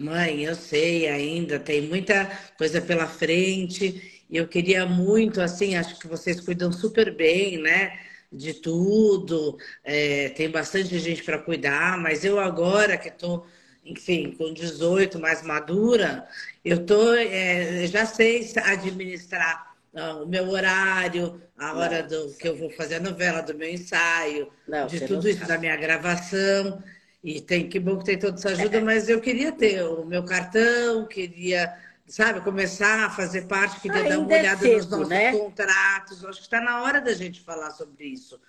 Mãe, 0.00 0.44
eu 0.44 0.54
sei 0.54 1.08
ainda, 1.08 1.58
tem 1.58 1.82
muita 1.82 2.26
coisa 2.56 2.80
pela 2.80 3.06
frente. 3.06 4.24
E 4.30 4.36
eu 4.36 4.48
queria 4.48 4.86
muito, 4.86 5.40
assim, 5.40 5.76
acho 5.76 5.98
que 5.98 6.06
vocês 6.06 6.40
cuidam 6.40 6.72
super 6.72 7.14
bem, 7.14 7.58
né? 7.58 7.98
De 8.32 8.54
tudo. 8.54 9.58
É, 9.84 10.30
tem 10.30 10.50
bastante 10.50 10.98
gente 10.98 11.22
para 11.22 11.38
cuidar, 11.38 11.98
mas 11.98 12.24
eu 12.24 12.38
agora 12.40 12.96
que 12.96 13.08
estou, 13.08 13.46
enfim, 13.84 14.32
com 14.38 14.52
18, 14.54 15.18
mais 15.18 15.42
madura, 15.42 16.26
eu 16.64 16.86
tô, 16.86 17.12
é, 17.14 17.86
já 17.86 18.06
sei 18.06 18.50
administrar 18.64 19.70
o 19.92 20.26
meu 20.26 20.48
horário, 20.48 21.42
a 21.58 21.74
hora 21.74 22.02
do, 22.02 22.32
que 22.34 22.48
eu 22.48 22.56
vou 22.56 22.70
fazer 22.70 22.96
a 22.96 23.00
novela, 23.00 23.40
do 23.42 23.54
meu 23.54 23.68
ensaio, 23.68 24.48
não, 24.68 24.86
de 24.86 25.00
tudo 25.00 25.28
isso, 25.28 25.46
da 25.46 25.58
minha 25.58 25.76
gravação. 25.76 26.82
E 27.22 27.40
tem 27.40 27.68
que 27.68 27.78
bom 27.78 27.98
que 27.98 28.04
tem 28.04 28.18
toda 28.18 28.36
essa 28.38 28.50
ajuda, 28.50 28.78
é. 28.78 28.80
mas 28.80 29.08
eu 29.08 29.20
queria 29.20 29.52
ter 29.52 29.82
o 29.82 30.04
meu 30.04 30.24
cartão, 30.24 31.06
queria, 31.06 31.76
sabe, 32.06 32.40
começar 32.40 33.04
a 33.04 33.10
fazer 33.10 33.46
parte, 33.46 33.80
queria 33.80 33.98
Ainda 33.98 34.10
dar 34.10 34.18
uma 34.20 34.34
é 34.34 34.40
olhada 34.40 34.60
cedo, 34.60 34.74
nos 34.74 34.88
nossos 34.88 35.08
né? 35.08 35.32
contratos. 35.32 36.24
acho 36.24 36.38
que 36.38 36.46
está 36.46 36.60
na 36.60 36.82
hora 36.82 37.00
da 37.00 37.12
gente 37.12 37.42
falar 37.42 37.70
sobre 37.72 38.06
isso. 38.06 38.40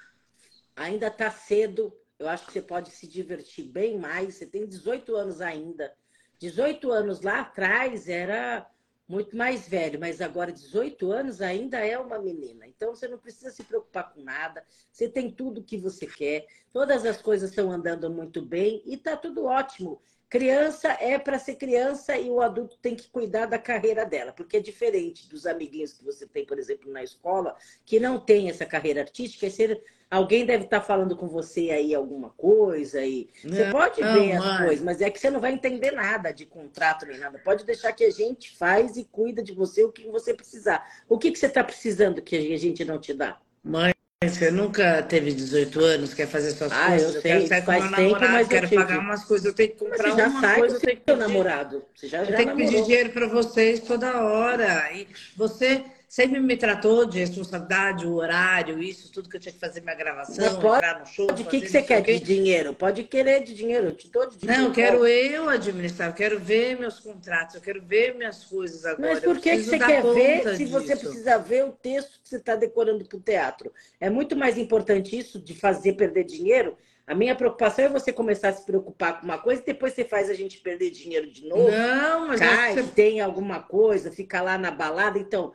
Ainda 0.75 1.07
está 1.07 1.29
cedo, 1.29 1.93
eu 2.17 2.29
acho 2.29 2.45
que 2.45 2.53
você 2.53 2.61
pode 2.61 2.91
se 2.91 3.05
divertir 3.05 3.65
bem 3.65 3.97
mais. 3.97 4.35
Você 4.35 4.45
tem 4.45 4.65
18 4.65 5.15
anos 5.15 5.41
ainda. 5.41 5.91
18 6.39 6.91
anos 6.91 7.21
lá 7.21 7.41
atrás 7.41 8.07
era 8.07 8.65
muito 9.07 9.35
mais 9.35 9.67
velho, 9.67 9.99
mas 9.99 10.21
agora 10.21 10.51
18 10.51 11.11
anos 11.11 11.41
ainda 11.41 11.77
é 11.79 11.97
uma 11.97 12.19
menina. 12.19 12.65
Então 12.65 12.95
você 12.95 13.07
não 13.07 13.17
precisa 13.17 13.51
se 13.51 13.63
preocupar 13.63 14.13
com 14.13 14.21
nada. 14.21 14.63
Você 14.91 15.09
tem 15.09 15.29
tudo 15.29 15.59
o 15.59 15.63
que 15.63 15.77
você 15.77 16.07
quer. 16.07 16.45
Todas 16.71 17.05
as 17.05 17.21
coisas 17.21 17.49
estão 17.49 17.71
andando 17.71 18.09
muito 18.09 18.41
bem 18.41 18.81
e 18.85 18.95
está 18.95 19.17
tudo 19.17 19.45
ótimo. 19.45 20.01
Criança 20.29 20.87
é 20.93 21.19
para 21.19 21.37
ser 21.37 21.55
criança 21.55 22.17
e 22.17 22.29
o 22.29 22.39
adulto 22.39 22.77
tem 22.81 22.95
que 22.95 23.09
cuidar 23.09 23.47
da 23.47 23.59
carreira 23.59 24.05
dela, 24.05 24.31
porque 24.31 24.55
é 24.55 24.59
diferente 24.61 25.27
dos 25.27 25.45
amiguinhos 25.45 25.91
que 25.91 26.05
você 26.05 26.25
tem, 26.25 26.45
por 26.45 26.57
exemplo, 26.57 26.89
na 26.89 27.03
escola, 27.03 27.53
que 27.85 27.99
não 27.99 28.17
tem 28.17 28.49
essa 28.49 28.65
carreira 28.65 29.01
artística, 29.01 29.45
é 29.45 29.49
ser 29.49 29.83
alguém 30.11 30.45
deve 30.45 30.65
estar 30.65 30.81
falando 30.81 31.15
com 31.15 31.27
você 31.27 31.71
aí 31.71 31.95
alguma 31.95 32.31
coisa 32.31 33.03
e 33.03 33.29
você 33.41 33.71
pode 33.71 34.01
não, 34.01 34.13
ver 34.13 34.33
as 34.33 34.57
coisas, 34.57 34.83
mas 34.83 34.99
é 34.99 35.09
que 35.09 35.17
você 35.17 35.29
não 35.29 35.39
vai 35.39 35.53
entender 35.53 35.91
nada 35.91 36.33
de 36.33 36.45
contrato 36.45 37.05
nem 37.05 37.17
nada. 37.17 37.39
Pode 37.39 37.65
deixar 37.65 37.93
que 37.93 38.03
a 38.03 38.11
gente 38.11 38.55
faz 38.57 38.97
e 38.97 39.05
cuida 39.05 39.41
de 39.41 39.53
você 39.53 39.85
o 39.85 39.91
que 39.91 40.05
você 40.07 40.33
precisar. 40.33 40.85
O 41.07 41.17
que, 41.17 41.31
que 41.31 41.39
você 41.39 41.45
está 41.45 41.63
precisando 41.63 42.21
que 42.21 42.35
a 42.35 42.59
gente 42.59 42.83
não 42.83 42.99
te 42.99 43.13
dá? 43.13 43.39
Mãe, 43.63 43.93
você 44.21 44.51
nunca 44.51 45.01
teve 45.01 45.33
18 45.33 45.79
anos, 45.79 46.13
quer 46.13 46.27
fazer 46.27 46.51
suas 46.51 46.73
ah, 46.73 46.89
coisas? 46.89 47.15
Eu, 47.15 47.21
sei, 47.21 47.31
eu 47.37 47.47
quero 47.47 47.65
faz 47.65 47.83
tempo, 47.83 47.91
namorado, 48.01 48.33
mas 48.33 48.47
quero 48.49 48.69
pagar 48.69 48.99
umas 48.99 49.23
coisas, 49.23 49.45
eu 49.45 49.53
tenho 49.53 49.69
que 49.69 49.77
comprar 49.77 49.97
mas 49.97 50.13
você 50.13 50.21
já 50.21 50.27
uma 50.27 50.41
sai 50.41 50.59
coisa, 50.59 50.75
eu 50.75 50.79
tenho 50.81 50.97
que 50.97 51.03
pedir... 51.03 51.19
namorado. 51.19 51.85
Você 51.95 52.07
já, 52.07 52.17
eu 52.19 52.25
já 52.25 52.35
tenho 52.35 52.49
namorou. 52.49 52.67
que 52.67 52.73
pedir 52.73 52.85
dinheiro 52.85 53.09
para 53.11 53.27
vocês 53.27 53.79
toda 53.79 54.21
hora. 54.21 54.91
E 54.93 55.07
você 55.37 55.85
sempre 56.11 56.41
me 56.41 56.57
tratou 56.57 57.05
de 57.05 57.19
responsabilidade, 57.19 58.05
o 58.05 58.15
horário, 58.15 58.83
isso, 58.83 59.09
tudo 59.13 59.29
que 59.29 59.37
eu 59.37 59.39
tinha 59.39 59.53
que 59.53 59.59
fazer 59.59 59.79
minha 59.79 59.95
gravação, 59.95 60.59
pode, 60.59 60.85
entrar 60.85 60.99
no 60.99 61.05
show. 61.05 61.31
De 61.31 61.45
que, 61.45 61.61
que 61.61 61.69
você 61.69 61.81
quer 61.81 62.01
de 62.01 62.19
dinheiro? 62.19 62.73
Pode 62.73 63.05
querer 63.05 63.41
de 63.45 63.53
dinheiro, 63.53 63.87
eu 63.87 63.95
te 63.95 64.11
dou 64.11 64.27
de 64.27 64.37
dinheiro. 64.37 64.61
Não, 64.61 64.73
quero 64.73 65.07
eu 65.07 65.47
administrar, 65.47 66.09
eu 66.09 66.13
quero 66.13 66.37
ver 66.37 66.77
meus 66.77 66.99
contratos, 66.99 67.55
eu 67.55 67.61
quero 67.61 67.81
ver 67.81 68.13
minhas 68.15 68.43
coisas 68.43 68.85
agora. 68.85 69.13
Mas 69.13 69.23
por 69.23 69.39
que, 69.39 69.51
que 69.51 69.63
você 69.63 69.79
quer 69.79 70.03
ver 70.03 70.57
se 70.57 70.65
disso? 70.65 70.71
você 70.73 70.97
precisa 70.97 71.37
ver 71.37 71.63
o 71.63 71.71
texto 71.71 72.19
que 72.21 72.27
você 72.27 72.35
está 72.35 72.57
decorando 72.57 73.05
para 73.05 73.17
o 73.17 73.21
teatro? 73.21 73.71
É 73.97 74.09
muito 74.09 74.35
mais 74.35 74.57
importante 74.57 75.17
isso 75.17 75.39
de 75.39 75.55
fazer 75.55 75.93
perder 75.93 76.25
dinheiro. 76.25 76.75
A 77.07 77.15
minha 77.15 77.35
preocupação 77.35 77.85
é 77.85 77.89
você 77.89 78.11
começar 78.11 78.49
a 78.49 78.53
se 78.53 78.65
preocupar 78.65 79.19
com 79.21 79.25
uma 79.25 79.37
coisa 79.37 79.61
e 79.61 79.65
depois 79.65 79.93
você 79.93 80.03
faz 80.03 80.29
a 80.29 80.33
gente 80.33 80.59
perder 80.59 80.91
dinheiro 80.91 81.31
de 81.31 81.47
novo. 81.47 81.71
Não, 81.71 82.27
mas 82.27 82.39
cai, 82.41 82.73
você... 82.73 82.83
tem 82.83 83.21
alguma 83.21 83.61
coisa, 83.61 84.11
fica 84.11 84.41
lá 84.41 84.57
na 84.57 84.71
balada. 84.71 85.17
Então, 85.17 85.53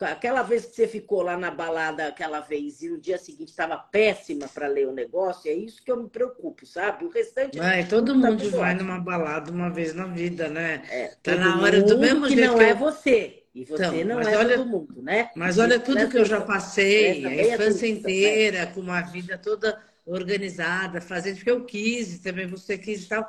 Aquela 0.00 0.42
vez 0.42 0.66
que 0.66 0.74
você 0.74 0.88
ficou 0.88 1.22
lá 1.22 1.36
na 1.36 1.52
balada 1.52 2.08
aquela 2.08 2.40
vez 2.40 2.82
e 2.82 2.88
no 2.88 2.98
dia 2.98 3.16
seguinte 3.16 3.50
estava 3.50 3.76
péssima 3.76 4.48
para 4.48 4.66
ler 4.66 4.88
o 4.88 4.92
negócio, 4.92 5.48
é 5.48 5.54
isso 5.54 5.82
que 5.82 5.90
eu 5.90 6.02
me 6.02 6.08
preocupo, 6.08 6.66
sabe? 6.66 7.04
O 7.04 7.08
restante. 7.08 7.58
Mas 7.58 7.88
todo 7.88 8.20
tá 8.20 8.30
mundo 8.30 8.50
vai 8.50 8.74
numa 8.74 8.98
balada 8.98 9.52
uma 9.52 9.70
vez 9.70 9.94
na 9.94 10.06
vida, 10.06 10.48
né? 10.48 10.82
É, 10.90 11.14
tá 11.22 11.36
na 11.36 11.62
hora 11.62 11.80
do 11.80 11.96
mesmo 11.96 12.26
que 12.26 12.34
jeito. 12.34 12.48
não 12.48 12.58
que 12.58 12.64
eu... 12.64 12.68
é 12.68 12.74
você. 12.74 13.44
E 13.54 13.64
você 13.64 13.84
então, 13.84 14.04
não 14.04 14.20
é 14.20 14.36
olha, 14.36 14.58
todo 14.58 14.68
mundo, 14.68 15.00
né? 15.00 15.30
Mas 15.36 15.58
olha 15.58 15.78
tudo 15.78 16.08
que 16.08 16.18
eu 16.18 16.24
já 16.24 16.40
passei, 16.40 17.24
a 17.24 17.54
infância 17.54 17.86
inteira, 17.86 18.66
com 18.66 18.80
uma 18.80 19.00
vida 19.00 19.38
toda 19.38 19.80
organizada, 20.04 21.00
fazendo 21.00 21.38
o 21.38 21.44
que 21.44 21.50
eu 21.50 21.64
quis, 21.64 22.14
e 22.14 22.18
também 22.22 22.48
você 22.48 22.76
quis 22.76 23.04
e 23.04 23.08
tal. 23.08 23.24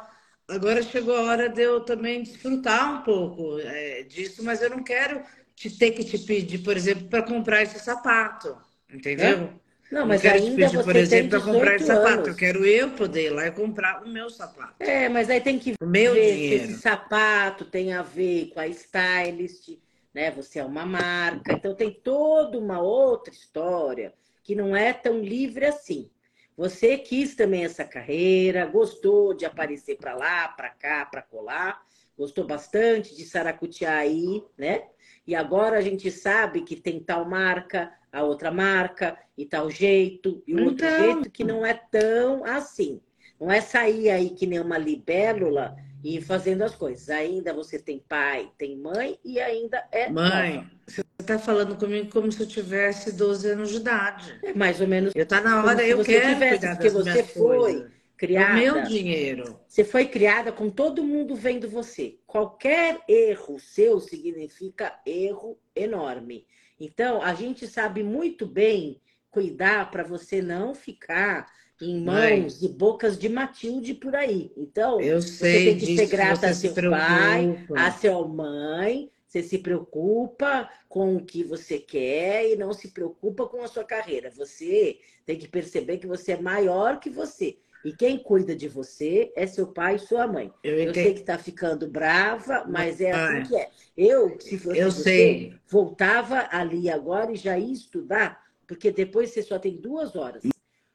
Agora 0.48 0.82
chegou 0.82 1.16
a 1.16 1.22
hora 1.22 1.48
de 1.48 1.62
eu 1.62 1.80
também 1.82 2.24
desfrutar 2.24 3.02
um 3.02 3.04
pouco 3.04 3.60
é, 3.60 4.02
disso, 4.02 4.44
mas 4.44 4.64
eu 4.64 4.70
não 4.72 4.84
quero 4.84 5.22
te 5.56 5.70
ter 5.70 5.92
que 5.92 6.04
te 6.04 6.18
pedir, 6.20 6.60
por 6.60 6.76
exemplo, 6.76 7.08
para 7.08 7.24
comprar 7.24 7.64
esse 7.64 7.80
sapato. 7.80 8.58
Entendeu? 8.92 9.50
É? 9.62 9.66
Não, 9.92 10.06
mas 10.06 10.22
quero 10.22 10.36
ainda 10.36 10.50
te 10.50 10.56
pedir, 10.56 10.84
por 10.84 10.96
exemplo, 10.96 11.30
para 11.30 11.42
comprar 11.42 11.76
esse 11.76 11.86
sapato. 11.86 12.30
Eu 12.30 12.36
quero 12.36 12.66
eu 12.66 12.92
poder 12.92 13.28
ir 13.28 13.30
lá 13.30 13.48
e 13.48 13.52
comprar 13.52 14.04
o 14.04 14.08
meu 14.10 14.30
sapato. 14.30 14.76
É, 14.80 15.08
mas 15.08 15.30
aí 15.30 15.40
tem 15.40 15.60
que 15.60 15.74
o 15.80 15.86
meu 15.86 16.14
ver 16.14 16.34
dinheiro. 16.34 16.64
esse 16.66 16.82
sapato 16.82 17.66
tem 17.66 17.94
a 17.94 18.02
ver 18.02 18.52
com 18.54 18.60
a 18.60 18.68
stylist, 18.68 19.78
né? 20.14 20.32
Você 20.32 20.60
é 20.60 20.66
uma 20.66 20.86
marca, 20.86 21.54
então 21.54 21.76
tem 21.76 21.92
toda 21.92 22.58
uma 22.58 22.82
outra 22.82 23.34
história 23.34 24.14
que 24.44 24.56
não 24.56 24.76
é 24.76 24.92
tão 24.92 25.20
livre 25.20 25.66
assim. 25.66 26.10
Você 26.58 26.98
quis 26.98 27.36
também 27.36 27.66
essa 27.66 27.84
carreira, 27.84 28.66
gostou 28.66 29.34
de 29.34 29.46
aparecer 29.46 29.98
para 29.98 30.16
lá, 30.16 30.48
para 30.48 30.70
cá, 30.70 31.06
para 31.06 31.22
colar, 31.22 31.86
gostou 32.18 32.46
bastante 32.46 33.16
de 33.16 33.26
saracutiar 33.26 33.98
aí, 33.98 34.42
né? 34.58 34.84
E 35.28 35.34
agora 35.36 35.78
a 35.78 35.82
gente 35.82 36.12
sabe 36.12 36.62
que 36.62 36.76
tem 36.76 37.00
tal 37.00 37.26
marca, 37.26 37.92
a 38.12 38.24
outra 38.24 38.52
marca, 38.52 39.18
e 39.38 39.46
tal 39.46 39.70
jeito, 39.70 40.42
e 40.48 40.54
o 40.54 40.60
então... 40.60 40.68
outro 40.68 40.88
jeito 40.88 41.30
que 41.30 41.44
não 41.44 41.66
é 41.66 41.74
tão 41.74 42.46
assim. 42.46 43.02
Não 43.40 43.52
é 43.52 43.60
sair 43.60 44.10
aí 44.10 44.30
que 44.30 44.48
nem 44.48 44.60
uma 44.60 44.78
libélula 44.78 45.76
e 46.04 46.22
fazendo 46.22 46.64
as 46.64 46.74
coisas. 46.74 47.10
Ainda 47.10 47.54
você 47.54 47.78
tem 47.78 48.00
pai, 48.08 48.50
tem 48.58 48.78
mãe 48.78 49.20
e 49.26 49.40
ainda 49.40 49.84
é. 49.92 50.10
Mãe, 50.10 50.56
nova. 50.56 50.72
você 50.88 51.04
está 51.20 51.38
falando 51.38 51.76
comigo 51.76 52.10
como 52.12 52.32
se 52.32 52.40
eu 52.40 52.48
tivesse 52.48 53.12
12 53.12 53.50
anos 53.50 53.70
de 53.72 53.78
idade. 53.78 54.40
É 54.42 54.54
mais 54.54 54.80
ou 54.80 54.88
menos. 54.88 55.12
Eu 55.14 55.26
tá 55.26 55.42
na 55.42 55.64
hora, 55.64 55.86
eu 55.86 56.02
quero 56.04 56.34
tivesse, 56.34 56.68
porque 56.68 56.90
você 56.90 57.24
foi 57.24 57.58
coisas. 57.58 57.95
Criada. 58.18 58.54
O 58.54 58.58
meu 58.58 58.84
dinheiro. 58.84 59.60
Você 59.68 59.84
foi 59.84 60.08
criada 60.08 60.52
com 60.52 60.70
todo 60.70 61.04
mundo 61.04 61.36
vendo 61.36 61.70
você. 61.70 62.18
Qualquer 62.26 63.02
erro 63.08 63.60
seu 63.60 64.00
significa 64.00 65.00
erro 65.06 65.58
enorme. 65.76 66.46
Então, 66.80 67.22
a 67.22 67.34
gente 67.34 67.68
sabe 67.68 68.04
muito 68.04 68.46
bem 68.46 69.02
cuidar 69.30 69.92
para 69.92 70.04
você 70.04 70.42
não 70.42 70.74
ficar 70.74 71.48
em 71.82 72.02
mãos 72.02 72.62
e 72.62 72.70
bocas 72.70 73.18
de 73.18 73.28
Matilde 73.28 73.94
por 73.94 74.16
aí. 74.16 74.52
Então, 74.56 75.00
eu 75.02 75.22
você 75.22 75.66
tem 75.66 75.78
que 75.78 75.98
ser 75.98 76.08
grata 76.08 76.48
a 76.48 76.54
seu 76.54 76.74
pai, 76.74 77.66
a 77.76 77.92
sua 77.92 78.28
mãe. 78.28 79.12
Você 79.28 79.44
se 79.44 79.58
preocupa 79.58 80.70
com 80.88 81.18
o 81.18 81.26
que 81.26 81.44
você 81.44 81.78
quer 81.78 82.50
e 82.50 82.56
não 82.56 82.72
se 82.72 82.88
preocupa 82.88 83.46
com 83.46 83.62
a 83.62 83.68
sua 83.68 83.84
carreira. 83.84 84.30
Você 84.32 84.98
tem 85.26 85.38
que 85.38 85.48
perceber 85.48 85.98
que 85.98 86.08
você 86.08 86.34
é 86.34 86.42
maior 86.42 87.02
que 87.02 87.10
você. 87.10 87.58
E 87.86 87.94
quem 87.94 88.18
cuida 88.18 88.56
de 88.56 88.68
você 88.68 89.32
é 89.36 89.46
seu 89.46 89.68
pai 89.68 89.98
e 89.98 90.00
sua 90.00 90.26
mãe. 90.26 90.52
Eu, 90.64 90.76
eu 90.76 90.92
sei 90.92 91.14
que 91.14 91.20
está 91.20 91.38
ficando 91.38 91.88
brava, 91.88 92.66
mas 92.68 93.00
é 93.00 93.12
assim 93.12 93.44
que 93.48 93.56
é. 93.56 93.70
Eu, 93.96 94.38
se 94.42 94.58
fosse 94.58 94.80
eu 94.80 94.92
você, 94.92 95.04
sei. 95.04 95.54
voltava 95.68 96.50
ali 96.52 96.90
agora 96.90 97.32
e 97.32 97.36
já 97.36 97.60
ia 97.60 97.72
estudar, 97.72 98.42
porque 98.68 98.90
depois 98.92 99.30
você 99.30 99.44
só 99.44 99.60
tem 99.60 99.78
duas 99.78 100.16
horas. 100.16 100.42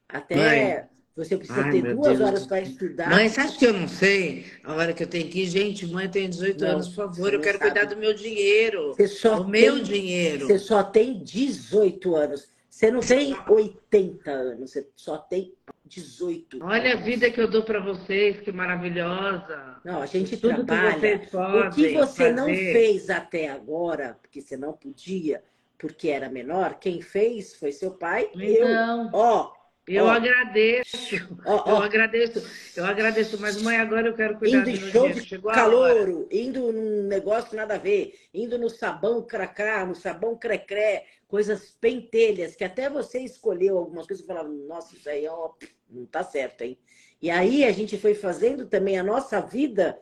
Até 0.08 0.34
Mãe. 0.34 0.84
você 1.14 1.36
precisa 1.36 1.62
Ai, 1.62 1.70
ter 1.70 1.94
duas 1.94 2.18
Deus 2.18 2.20
horas 2.28 2.46
para 2.46 2.60
estudar. 2.60 3.08
Mãe, 3.10 3.26
acha 3.26 3.56
que 3.56 3.66
eu 3.66 3.72
não 3.72 3.86
sei 3.86 4.46
a 4.64 4.74
hora 4.74 4.92
que 4.92 5.04
eu 5.04 5.08
tenho 5.08 5.30
que 5.30 5.42
ir? 5.42 5.46
Gente, 5.46 5.86
mãe, 5.86 6.08
tem 6.08 6.28
18 6.28 6.60
não, 6.60 6.70
anos, 6.72 6.88
por 6.88 7.06
favor, 7.06 7.32
eu 7.32 7.40
quero 7.40 7.58
sabe. 7.58 7.70
cuidar 7.70 7.86
do 7.86 7.96
meu 7.96 8.12
dinheiro. 8.12 8.94
Você 8.96 9.06
só 9.06 9.36
o 9.36 9.42
tem, 9.42 9.50
meu 9.52 9.78
dinheiro. 9.80 10.48
Você 10.48 10.58
só 10.58 10.82
tem 10.82 11.22
18 11.22 12.16
anos. 12.16 12.48
Você 12.70 12.88
não 12.88 13.00
tem 13.00 13.36
80 13.48 14.30
anos, 14.30 14.70
você 14.70 14.88
só 14.94 15.18
tem 15.18 15.52
18. 15.86 16.60
Olha 16.62 16.94
a 16.94 16.96
vida 16.96 17.28
que 17.28 17.40
eu 17.40 17.50
dou 17.50 17.64
para 17.64 17.80
vocês, 17.80 18.40
que 18.40 18.52
maravilhosa. 18.52 19.80
Não, 19.84 20.00
a 20.00 20.06
gente 20.06 20.36
Tudo 20.36 20.64
trabalha. 20.64 21.18
Que 21.18 21.36
o 21.36 21.70
que 21.70 21.92
você 21.94 22.30
fazer. 22.30 22.32
não 22.32 22.46
fez 22.46 23.10
até 23.10 23.50
agora, 23.50 24.16
porque 24.22 24.40
você 24.40 24.56
não 24.56 24.72
podia, 24.72 25.42
porque 25.76 26.08
era 26.08 26.28
menor, 26.28 26.78
quem 26.78 27.02
fez 27.02 27.56
foi 27.56 27.72
seu 27.72 27.90
pai. 27.90 28.30
Não. 28.34 28.44
Eu, 28.44 29.10
ó, 29.14 29.52
eu 29.96 30.08
agradeço, 30.08 31.16
eu 31.44 31.76
agradeço, 31.76 32.46
eu 32.76 32.84
agradeço, 32.84 33.40
mas 33.40 33.60
mãe, 33.60 33.76
agora 33.76 34.08
eu 34.08 34.14
quero 34.14 34.38
cuidar 34.38 34.68
indo 34.68 34.78
do 34.78 34.90
show 34.90 35.08
de 35.08 35.38
calouro, 35.40 36.28
indo 36.30 36.72
num 36.72 37.02
negócio 37.08 37.56
nada 37.56 37.74
a 37.74 37.78
ver, 37.78 38.14
indo 38.32 38.58
no 38.58 38.68
sabão 38.68 39.22
cracrá, 39.22 39.84
no 39.84 39.94
sabão 39.94 40.36
crecré, 40.36 41.06
coisas 41.26 41.76
pentelhas, 41.80 42.54
que 42.54 42.64
até 42.64 42.88
você 42.88 43.20
escolheu 43.20 43.78
algumas 43.78 44.06
coisas 44.06 44.24
e 44.24 44.26
falava, 44.26 44.48
nossa, 44.48 44.94
isso 44.94 45.08
aí 45.08 45.26
ó, 45.28 45.50
não 45.88 46.06
tá 46.06 46.22
certo, 46.22 46.62
hein? 46.62 46.78
E 47.20 47.30
aí 47.30 47.64
a 47.64 47.72
gente 47.72 47.98
foi 47.98 48.14
fazendo 48.14 48.66
também 48.66 48.98
a 48.98 49.02
nossa 49.02 49.40
vida, 49.40 49.98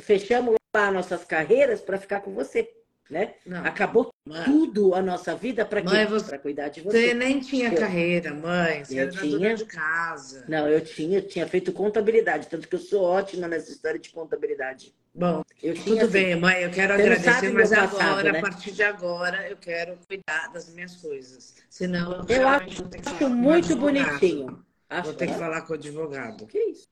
fechamos 0.00 0.56
lá 0.74 0.90
nossas 0.90 1.24
carreiras 1.24 1.80
para 1.80 1.98
ficar 1.98 2.20
com 2.20 2.34
você 2.34 2.77
né? 3.10 3.34
Não. 3.46 3.64
Acabou 3.64 4.12
mãe. 4.26 4.44
tudo 4.44 4.94
a 4.94 5.00
nossa 5.00 5.34
vida 5.34 5.64
para 5.64 5.80
quê? 5.80 6.06
Para 6.26 6.38
cuidar 6.38 6.68
de 6.68 6.80
você. 6.80 7.08
Você 7.08 7.14
nem 7.14 7.40
tinha 7.40 7.72
eu, 7.72 7.78
carreira, 7.78 8.34
mãe. 8.34 8.84
Você 8.84 8.94
eu 8.94 9.02
era 9.04 9.10
tinha 9.12 9.54
de 9.54 9.64
casa. 9.64 10.44
Não, 10.48 10.68
eu 10.68 10.80
tinha, 10.80 11.18
eu 11.18 11.26
tinha 11.26 11.46
feito 11.46 11.72
contabilidade, 11.72 12.48
tanto 12.48 12.68
que 12.68 12.74
eu 12.74 12.80
sou 12.80 13.02
ótima 13.02 13.48
nessa 13.48 13.70
história 13.70 13.98
de 13.98 14.10
contabilidade. 14.10 14.94
Bom, 15.14 15.42
eu 15.62 15.74
tinha, 15.74 15.84
tudo 15.84 16.02
assim, 16.02 16.12
bem, 16.12 16.36
mãe. 16.36 16.62
Eu 16.62 16.70
quero 16.70 16.94
agradecer, 16.94 17.52
mas 17.52 17.70
passado, 17.70 18.00
agora, 18.00 18.32
né? 18.32 18.38
a 18.38 18.42
partir 18.42 18.72
de 18.72 18.82
agora, 18.82 19.48
eu 19.48 19.56
quero 19.56 19.98
cuidar 20.06 20.52
das 20.52 20.72
minhas 20.72 20.96
coisas. 20.96 21.56
Senão 21.68 22.24
eu, 22.28 22.36
eu 22.36 22.48
acho, 22.48 22.88
acho 23.04 23.28
muito 23.30 23.74
bonitinho. 23.76 24.64
Acho, 24.88 25.04
vou 25.04 25.14
ter 25.14 25.26
que 25.26 25.34
falar 25.34 25.62
com 25.62 25.72
o 25.72 25.76
advogado. 25.76 26.46
Que 26.46 26.58
isso? 26.58 26.86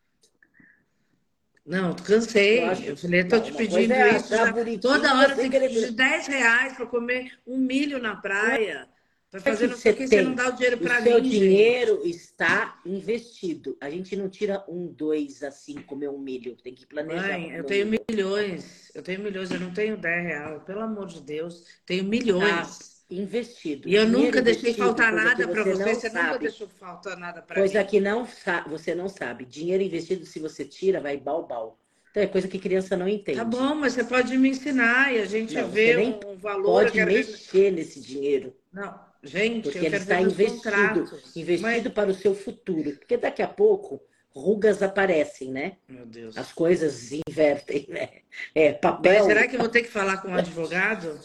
Não, 1.67 1.95
cansei. 1.95 2.61
Eu, 2.61 2.73
eu 2.73 2.97
falei, 2.97 3.21
estou 3.21 3.41
te 3.41 3.53
pedindo 3.53 3.93
é 3.93 4.17
isso. 4.17 4.29
Já, 4.29 4.53
toda 4.81 5.15
hora 5.17 5.35
tem 5.35 5.51
que 5.51 5.59
pedir 5.59 5.91
10 5.91 6.27
reais 6.29 6.73
para 6.75 6.87
comer 6.87 7.33
um 7.45 7.59
milho 7.59 7.99
na 7.99 8.15
praia. 8.15 8.89
Para 9.29 9.41
fazer 9.41 9.67
não 9.67 9.77
sei 9.77 9.93
o 9.93 9.97
que, 9.97 10.07
você 10.07 10.23
não 10.23 10.35
dá 10.35 10.49
o 10.49 10.53
dinheiro 10.53 10.79
para 10.79 11.01
mim. 11.01 11.13
O 11.13 11.21
dinheiro 11.21 12.03
gente. 12.05 12.11
está 12.15 12.81
investido. 12.87 13.77
A 13.81 13.91
gente 13.91 14.15
não 14.15 14.29
tira 14.29 14.65
um, 14.69 14.87
dois, 14.87 15.43
assim, 15.43 15.75
comer 15.75 16.09
um 16.09 16.19
milho. 16.19 16.57
Tem 16.57 16.73
que 16.73 16.87
planejar. 16.87 17.39
Mãe, 17.39 17.51
eu 17.51 17.65
tenho 17.65 17.87
milhões. 18.09 18.93
Eu 18.95 19.03
tenho 19.03 19.21
milhões, 19.21 19.51
eu 19.51 19.59
não 19.59 19.73
tenho 19.73 19.97
10 19.97 20.25
reais. 20.25 20.63
Pelo 20.63 20.81
amor 20.81 21.09
de 21.09 21.21
Deus. 21.21 21.65
Tenho 21.85 22.05
milhões. 22.05 22.79
Tá 22.79 22.96
investido. 23.11 23.89
E 23.89 23.95
eu 23.95 24.07
nunca 24.07 24.43
deixei 24.43 24.75
faltar 24.75 25.13
nada 25.13 25.47
para 25.47 25.65
você, 25.65 25.95
você 25.95 26.11
sabe. 26.11 26.27
nunca 26.27 26.39
deixou 26.39 26.69
faltar 26.69 27.17
nada 27.17 27.43
para 27.43 27.57
mim. 27.57 27.63
Coisa 27.63 27.85
que 27.85 28.01
não 28.01 28.27
você 28.67 28.95
não 28.95 29.09
sabe. 29.09 29.45
Dinheiro 29.45 29.83
investido, 29.83 30.27
se 30.27 30.39
você 30.39 30.65
tira, 30.65 31.01
vai 31.01 31.17
balbal. 31.17 31.79
Então 32.11 32.23
é 32.23 32.27
coisa 32.27 32.49
que 32.49 32.59
criança 32.59 32.97
não 32.97 33.09
entende. 33.09 33.39
Tá 33.39 33.45
bom, 33.45 33.75
mas 33.75 33.93
você 33.93 34.03
pode 34.03 34.37
me 34.39 34.49
ensinar 34.49 35.15
e 35.15 35.21
a 35.21 35.27
gente 35.27 35.55
não, 35.55 35.69
vê 35.69 35.97
um, 35.99 36.33
um 36.33 36.37
valor. 36.37 36.85
Pode 36.85 37.05
mexer 37.05 37.71
nesse 37.71 38.01
dinheiro. 38.01 38.57
Não, 38.73 38.99
gente, 39.23 39.65
porque 39.65 39.85
ele 39.85 39.97
está 39.97 40.21
investido, 40.21 41.01
investido 41.37 41.61
mas... 41.61 41.89
para 41.89 42.11
o 42.11 42.15
seu 42.15 42.35
futuro. 42.35 42.93
Porque 42.93 43.19
daqui 43.19 43.43
a 43.43 43.49
pouco 43.49 44.01
rugas 44.37 44.83
aparecem, 44.83 45.51
né? 45.51 45.77
Meu 45.89 46.05
Deus. 46.05 46.37
As 46.37 46.53
coisas 46.53 47.11
invertem, 47.11 47.87
né? 47.89 48.09
É, 48.55 48.73
papel. 48.73 49.15
Mas 49.15 49.25
será 49.27 49.49
que 49.49 49.57
eu 49.57 49.61
vou 49.61 49.69
ter 49.69 49.83
que 49.83 49.89
falar 49.89 50.19
com 50.19 50.29
um 50.29 50.35
advogado? 50.35 51.19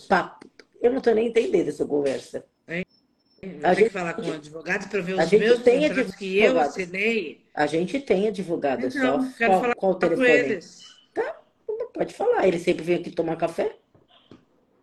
Eu 0.82 0.92
não 0.92 0.98
estou 0.98 1.14
nem 1.14 1.28
entendendo 1.28 1.68
essa 1.68 1.86
conversa. 1.86 2.44
Hein? 2.68 2.84
Vou 3.44 3.60
a 3.64 3.74
gente, 3.74 3.86
que 3.86 3.94
falar 3.94 4.14
com 4.14 4.22
um 4.22 4.34
advogado 4.34 4.90
para 4.90 5.02
ver 5.02 5.14
os 5.14 5.32
meus 5.32 5.60
tem 5.60 5.88
contratos 5.88 6.16
que 6.16 6.40
eu 6.40 6.60
assinei. 6.60 7.46
A 7.56 7.66
gente 7.66 8.00
tem 8.00 8.28
advogado, 8.28 8.86
então, 8.86 9.22
só 9.22 9.38
quero 9.38 9.52
qual, 9.52 9.62
falar 9.62 9.76
qual 9.76 9.96
telefone? 9.96 10.28
Com 10.28 10.34
eles. 10.34 10.82
Tá, 11.14 11.42
pode 11.94 12.14
falar. 12.14 12.48
Ele 12.48 12.60
sempre 12.60 12.84
vem 12.84 12.98
aqui 12.98 13.12
tomar 13.12 13.36
café. 13.36 13.76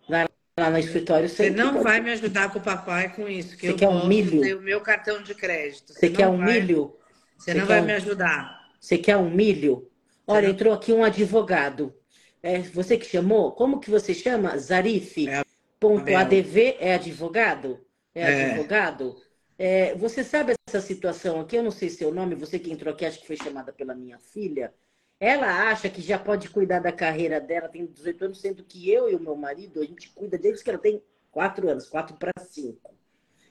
Lá, 0.08 0.28
lá 0.58 0.70
no 0.70 0.78
escritório 0.78 1.28
Você 1.28 1.50
não 1.50 1.82
vai 1.82 2.00
me 2.00 2.10
ajudar 2.12 2.52
com 2.52 2.58
o 2.58 2.62
papai 2.62 3.14
com 3.14 3.28
isso, 3.28 3.56
que 3.56 3.66
Você 3.66 3.72
eu 3.72 3.76
quer 3.76 3.88
um 3.88 4.06
milho? 4.08 4.58
o 4.58 4.62
meu 4.62 4.80
cartão 4.80 5.22
de 5.22 5.34
crédito. 5.34 5.92
Você, 5.92 6.00
Você 6.00 6.10
quer 6.10 6.28
um 6.28 6.38
vai, 6.38 6.60
milho? 6.60 6.96
Você, 7.36 7.52
Você 7.52 7.58
não 7.58 7.66
vai 7.66 7.80
um... 7.80 7.84
me 7.84 7.92
ajudar. 7.92 8.58
Você 8.80 8.98
quer 8.98 9.16
um 9.16 9.30
milho? 9.30 9.88
Olha, 10.26 10.48
entrou 10.48 10.72
aqui 10.74 10.92
um 10.92 11.04
advogado. 11.04 11.94
É 12.42 12.60
você 12.60 12.96
que 12.96 13.06
chamou? 13.06 13.52
Como 13.52 13.80
que 13.80 13.90
você 13.90 14.12
chama? 14.12 14.56
Zarife? 14.58 15.28
É 15.28 15.42
Ponto 15.78 16.14
ADV 16.14 16.76
é 16.80 16.94
advogado? 16.94 17.80
É, 18.14 18.22
é. 18.22 18.50
advogado? 18.50 19.16
É, 19.56 19.94
você 19.96 20.22
sabe 20.22 20.54
essa 20.68 20.80
situação 20.80 21.40
aqui? 21.40 21.56
Eu 21.56 21.62
não 21.62 21.70
sei 21.70 21.88
seu 21.88 22.12
nome, 22.12 22.34
você 22.34 22.58
que 22.58 22.70
entrou 22.70 22.92
aqui, 22.92 23.04
acho 23.04 23.20
que 23.20 23.26
foi 23.26 23.36
chamada 23.36 23.72
pela 23.72 23.94
minha 23.94 24.18
filha. 24.18 24.72
Ela 25.20 25.68
acha 25.68 25.88
que 25.88 26.00
já 26.00 26.18
pode 26.18 26.48
cuidar 26.48 26.78
da 26.78 26.92
carreira 26.92 27.40
dela, 27.40 27.68
tem 27.68 27.84
18 27.84 28.26
anos, 28.26 28.40
sendo 28.40 28.62
que 28.62 28.88
eu 28.88 29.10
e 29.10 29.16
o 29.16 29.20
meu 29.20 29.34
marido, 29.34 29.80
a 29.80 29.84
gente 29.84 30.10
cuida 30.10 30.38
desde 30.38 30.62
que 30.62 30.70
ela 30.70 30.78
tem 30.78 31.02
4 31.32 31.68
anos, 31.68 31.88
4 31.88 32.16
para 32.16 32.32
5. 32.38 32.96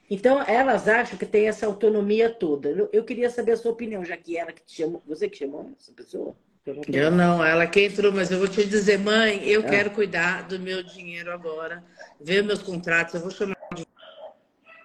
Então, 0.10 0.42
elas 0.44 0.88
acham 0.88 1.18
que 1.18 1.26
tem 1.26 1.50
essa 1.50 1.66
autonomia 1.66 2.30
toda. 2.30 2.70
Eu, 2.70 2.90
eu, 2.94 3.04
queria 3.04 3.30
saber 3.30 3.52
a 3.52 3.58
sua 3.58 3.74
opinião, 3.74 4.06
já 4.06 4.16
que 4.16 4.38
ela 4.38 4.54
que 4.54 4.64
te 4.64 4.78
chamou. 4.78 5.04
Você 5.06 5.30
que 5.30 5.38
chamou 5.38 5.70
essa 5.78 5.92
pessoa? 5.92 6.34
Eu 6.92 7.12
não, 7.12 7.44
ela 7.44 7.66
que 7.66 7.86
entrou, 7.86 8.12
mas 8.12 8.30
eu 8.30 8.40
vou 8.40 8.48
te 8.48 8.66
dizer, 8.66 9.00
mãe, 9.00 9.42
eu 9.46 9.62
ah. 9.62 9.64
quero 9.64 9.92
cuidar 9.92 10.44
do 10.44 10.60
meu 10.60 10.84
dinheiro 10.84 11.32
agora, 11.32 11.84
ver 12.20 12.44
meus 12.44 12.62
contratos, 12.62 13.14
eu 13.14 13.22
vou 13.22 13.32
chamar 13.32 13.56
de 13.76 13.86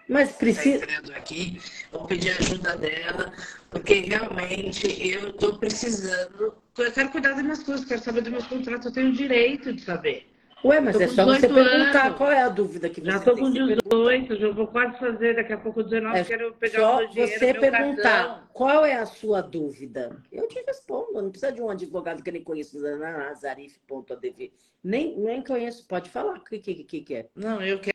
mas 0.08 0.32
precisa. 0.32 0.86
Tá 0.86 1.16
aqui, 1.16 1.60
vou 1.90 2.06
pedir 2.06 2.30
ajuda 2.30 2.76
dela, 2.76 3.32
porque 3.70 4.00
realmente 4.00 4.86
eu 5.08 5.30
estou 5.30 5.56
precisando. 5.58 6.54
Eu 6.76 6.92
quero 6.92 7.08
cuidar 7.10 7.32
das 7.32 7.42
minhas 7.42 7.62
coisas, 7.62 7.86
quero 7.86 8.02
saber 8.02 8.20
dos 8.20 8.32
meus 8.32 8.46
contratos, 8.46 8.86
eu 8.86 8.92
tenho 8.92 9.08
o 9.08 9.12
direito 9.12 9.72
de 9.72 9.80
saber. 9.80 10.31
Ué, 10.64 10.80
mas 10.80 11.00
é 11.00 11.08
só 11.08 11.24
você 11.24 11.48
perguntar 11.48 12.06
anos. 12.06 12.18
qual 12.18 12.30
é 12.30 12.42
a 12.42 12.48
dúvida 12.48 12.88
que 12.88 13.00
você 13.00 13.10
já 13.10 13.16
estou 13.18 13.36
com 13.36 13.50
18, 13.50 14.36
já 14.36 14.50
vou 14.50 14.66
quase 14.68 14.98
fazer, 14.98 15.34
daqui 15.34 15.52
a 15.52 15.58
pouco 15.58 15.82
19, 15.82 16.18
é 16.18 16.24
quero 16.24 16.54
pegar 16.54 16.78
só 16.78 16.98
o 16.98 17.08
dinheiro, 17.08 17.32
você 17.38 17.54
perguntar 17.54 18.02
cartão. 18.02 18.48
qual 18.52 18.84
é 18.84 18.94
a 18.94 19.06
sua 19.06 19.40
dúvida. 19.40 20.16
Eu 20.30 20.46
te 20.46 20.62
respondo, 20.64 21.20
não 21.20 21.30
precisa 21.30 21.50
de 21.50 21.60
um 21.60 21.68
advogado 21.68 22.22
que 22.22 22.30
nem 22.30 22.44
conheço, 22.44 22.78
nazarif.adv. 22.80 24.52
Nem, 24.84 25.18
nem 25.18 25.42
conheço, 25.42 25.86
pode 25.86 26.10
falar 26.10 26.34
o 26.34 26.44
que, 26.44 26.58
que, 26.58 26.74
que, 26.84 27.00
que 27.00 27.14
é. 27.14 27.28
Não, 27.34 27.60
eu 27.60 27.80
quero 27.80 27.92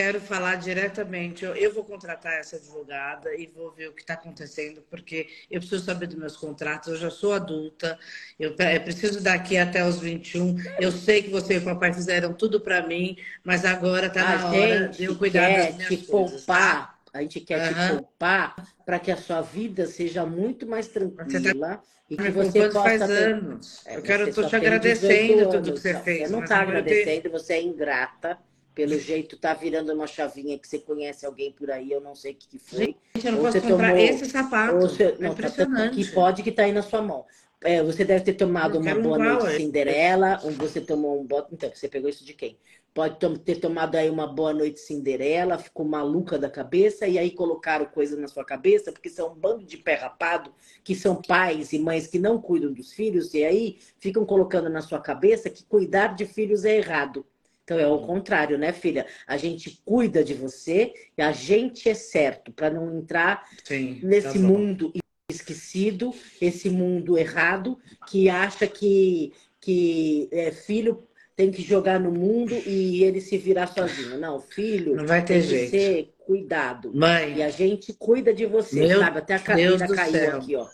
quero 0.00 0.18
falar 0.18 0.54
diretamente. 0.54 1.44
Eu, 1.44 1.54
eu, 1.54 1.74
vou 1.74 1.84
contratar 1.84 2.32
essa 2.32 2.56
advogada 2.56 3.34
e 3.34 3.46
vou 3.46 3.70
ver 3.70 3.88
o 3.88 3.92
que 3.92 4.00
está 4.00 4.14
acontecendo, 4.14 4.82
porque 4.88 5.28
eu 5.50 5.60
preciso 5.60 5.84
saber 5.84 6.06
dos 6.06 6.16
meus 6.16 6.36
contratos. 6.38 6.88
Eu 6.88 6.96
já 6.96 7.10
sou 7.10 7.34
adulta, 7.34 7.98
eu, 8.38 8.56
eu 8.58 8.80
preciso 8.80 9.22
daqui 9.22 9.58
até 9.58 9.86
os 9.86 10.00
21. 10.00 10.56
Eu 10.78 10.90
sei 10.90 11.22
que 11.22 11.28
você 11.28 11.54
e 11.54 11.58
o 11.58 11.64
papai 11.64 11.92
fizeram 11.92 12.32
tudo 12.32 12.60
para 12.60 12.86
mim, 12.86 13.18
mas 13.44 13.66
agora 13.66 14.06
está 14.06 14.38
na 14.38 14.48
hora 14.48 14.88
de 14.88 15.04
eu 15.04 15.16
cuidar 15.16 15.50
das 15.50 15.76
minhas 15.76 15.88
te 15.88 16.06
coisas. 16.06 16.44
Poupar? 16.44 16.98
A 17.12 17.20
gente 17.20 17.40
quer 17.40 17.60
uhum. 17.60 17.74
te 17.74 17.92
poupar 17.96 18.54
para 18.86 18.98
que 18.98 19.10
a 19.10 19.16
sua 19.18 19.42
vida 19.42 19.86
seja 19.86 20.24
muito 20.24 20.66
mais 20.66 20.88
tá 20.88 21.00
tranquila. 21.00 21.76
Tá... 21.76 21.82
E 22.08 22.16
que 22.16 22.30
você 22.30 22.68
possa 22.70 22.82
faz 22.82 23.06
ter... 23.06 23.34
anos. 23.34 23.86
É, 23.86 23.96
eu 23.96 24.02
quero, 24.02 24.28
estou 24.28 24.48
te 24.48 24.56
agradecendo 24.56 25.42
anos, 25.42 25.54
tudo 25.54 25.72
que 25.74 25.80
você 25.80 25.94
fez. 26.00 26.22
Você 26.22 26.32
não 26.32 26.42
está 26.42 26.60
agradecendo, 26.60 27.22
ter... 27.22 27.28
você 27.28 27.52
é 27.52 27.62
ingrata 27.62 28.38
pelo 28.74 28.98
jeito 28.98 29.36
tá 29.36 29.54
virando 29.54 29.92
uma 29.92 30.06
chavinha 30.06 30.58
que 30.58 30.66
você 30.66 30.78
conhece 30.78 31.26
alguém 31.26 31.52
por 31.52 31.70
aí, 31.70 31.90
eu 31.90 32.00
não 32.00 32.14
sei 32.14 32.32
o 32.32 32.34
que 32.36 32.58
foi. 32.58 32.96
Gente, 33.14 33.26
eu 33.26 33.32
não 33.32 33.42
posso 33.42 33.60
comprar 33.60 33.90
tomou, 33.90 34.04
esse 34.04 34.24
sapato. 34.26 34.78
Você, 34.78 35.02
é 35.04 35.16
não, 35.18 35.34
tá, 35.34 35.88
que 35.90 36.04
pode 36.12 36.42
que 36.42 36.52
tá 36.52 36.62
aí 36.62 36.72
na 36.72 36.82
sua 36.82 37.02
mão. 37.02 37.24
É, 37.62 37.82
você 37.82 38.04
deve 38.04 38.24
ter 38.24 38.34
tomado 38.34 38.78
uma 38.78 38.94
boa 38.94 39.18
um 39.18 39.22
noite 39.22 39.56
Cinderela, 39.56 40.40
ou 40.42 40.50
você 40.52 40.80
tomou 40.80 41.20
um 41.20 41.26
bote. 41.26 41.48
Então, 41.52 41.70
você 41.74 41.88
pegou 41.88 42.08
isso 42.08 42.24
de 42.24 42.32
quem? 42.32 42.56
Pode 42.94 43.18
ter 43.44 43.56
tomado 43.56 43.96
aí 43.96 44.08
uma 44.08 44.26
boa 44.26 44.52
noite 44.52 44.80
Cinderela, 44.80 45.58
ficou 45.58 45.86
maluca 45.86 46.38
da 46.38 46.50
cabeça, 46.50 47.06
e 47.06 47.18
aí 47.18 47.30
colocaram 47.30 47.84
coisas 47.84 48.18
na 48.18 48.26
sua 48.26 48.44
cabeça, 48.44 48.90
porque 48.90 49.08
são 49.08 49.32
um 49.32 49.34
bando 49.34 49.64
de 49.64 49.76
pé 49.76 49.94
rapado, 49.94 50.52
que 50.82 50.94
são 50.94 51.20
pais 51.20 51.72
e 51.72 51.78
mães 51.78 52.06
que 52.06 52.18
não 52.18 52.40
cuidam 52.40 52.72
dos 52.72 52.92
filhos, 52.92 53.32
e 53.34 53.44
aí 53.44 53.78
ficam 53.98 54.24
colocando 54.24 54.68
na 54.68 54.80
sua 54.80 54.98
cabeça 54.98 55.50
que 55.50 55.64
cuidar 55.64 56.14
de 56.16 56.24
filhos 56.24 56.64
é 56.64 56.78
errado. 56.78 57.24
Então 57.70 57.78
é 57.78 57.86
o 57.86 58.00
contrário, 58.00 58.58
né, 58.58 58.72
filha? 58.72 59.06
A 59.28 59.36
gente 59.36 59.80
cuida 59.84 60.24
de 60.24 60.34
você 60.34 60.92
e 61.16 61.22
a 61.22 61.30
gente 61.30 61.88
é 61.88 61.94
certo 61.94 62.50
para 62.50 62.68
não 62.68 62.98
entrar 62.98 63.48
Sim, 63.62 64.00
nesse 64.02 64.40
tá 64.40 64.44
mundo 64.44 64.92
esquecido, 65.30 66.12
esse 66.40 66.68
mundo 66.68 67.16
errado 67.16 67.78
que 68.08 68.28
acha 68.28 68.66
que 68.66 69.32
que 69.60 70.28
é, 70.32 70.50
filho 70.50 71.06
tem 71.36 71.52
que 71.52 71.62
jogar 71.62 72.00
no 72.00 72.10
mundo 72.10 72.54
e 72.66 73.04
ele 73.04 73.20
se 73.20 73.38
virar 73.38 73.68
sozinho. 73.68 74.18
Não, 74.18 74.40
filho 74.40 74.96
não 74.96 75.06
vai 75.06 75.24
ter 75.24 75.34
tem 75.34 75.42
jeito. 75.42 75.70
que 75.70 75.78
ser 75.78 76.14
cuidado. 76.18 76.90
Mãe, 76.92 77.36
e 77.36 77.42
a 77.42 77.50
gente 77.50 77.92
cuida 77.92 78.34
de 78.34 78.46
você, 78.46 78.80
meu 78.80 78.98
sabe? 78.98 79.18
Até 79.18 79.34
a 79.34 79.38
cadeira 79.38 79.86
caiu 79.86 80.12
céu. 80.12 80.36
aqui, 80.38 80.56
ó. 80.56 80.66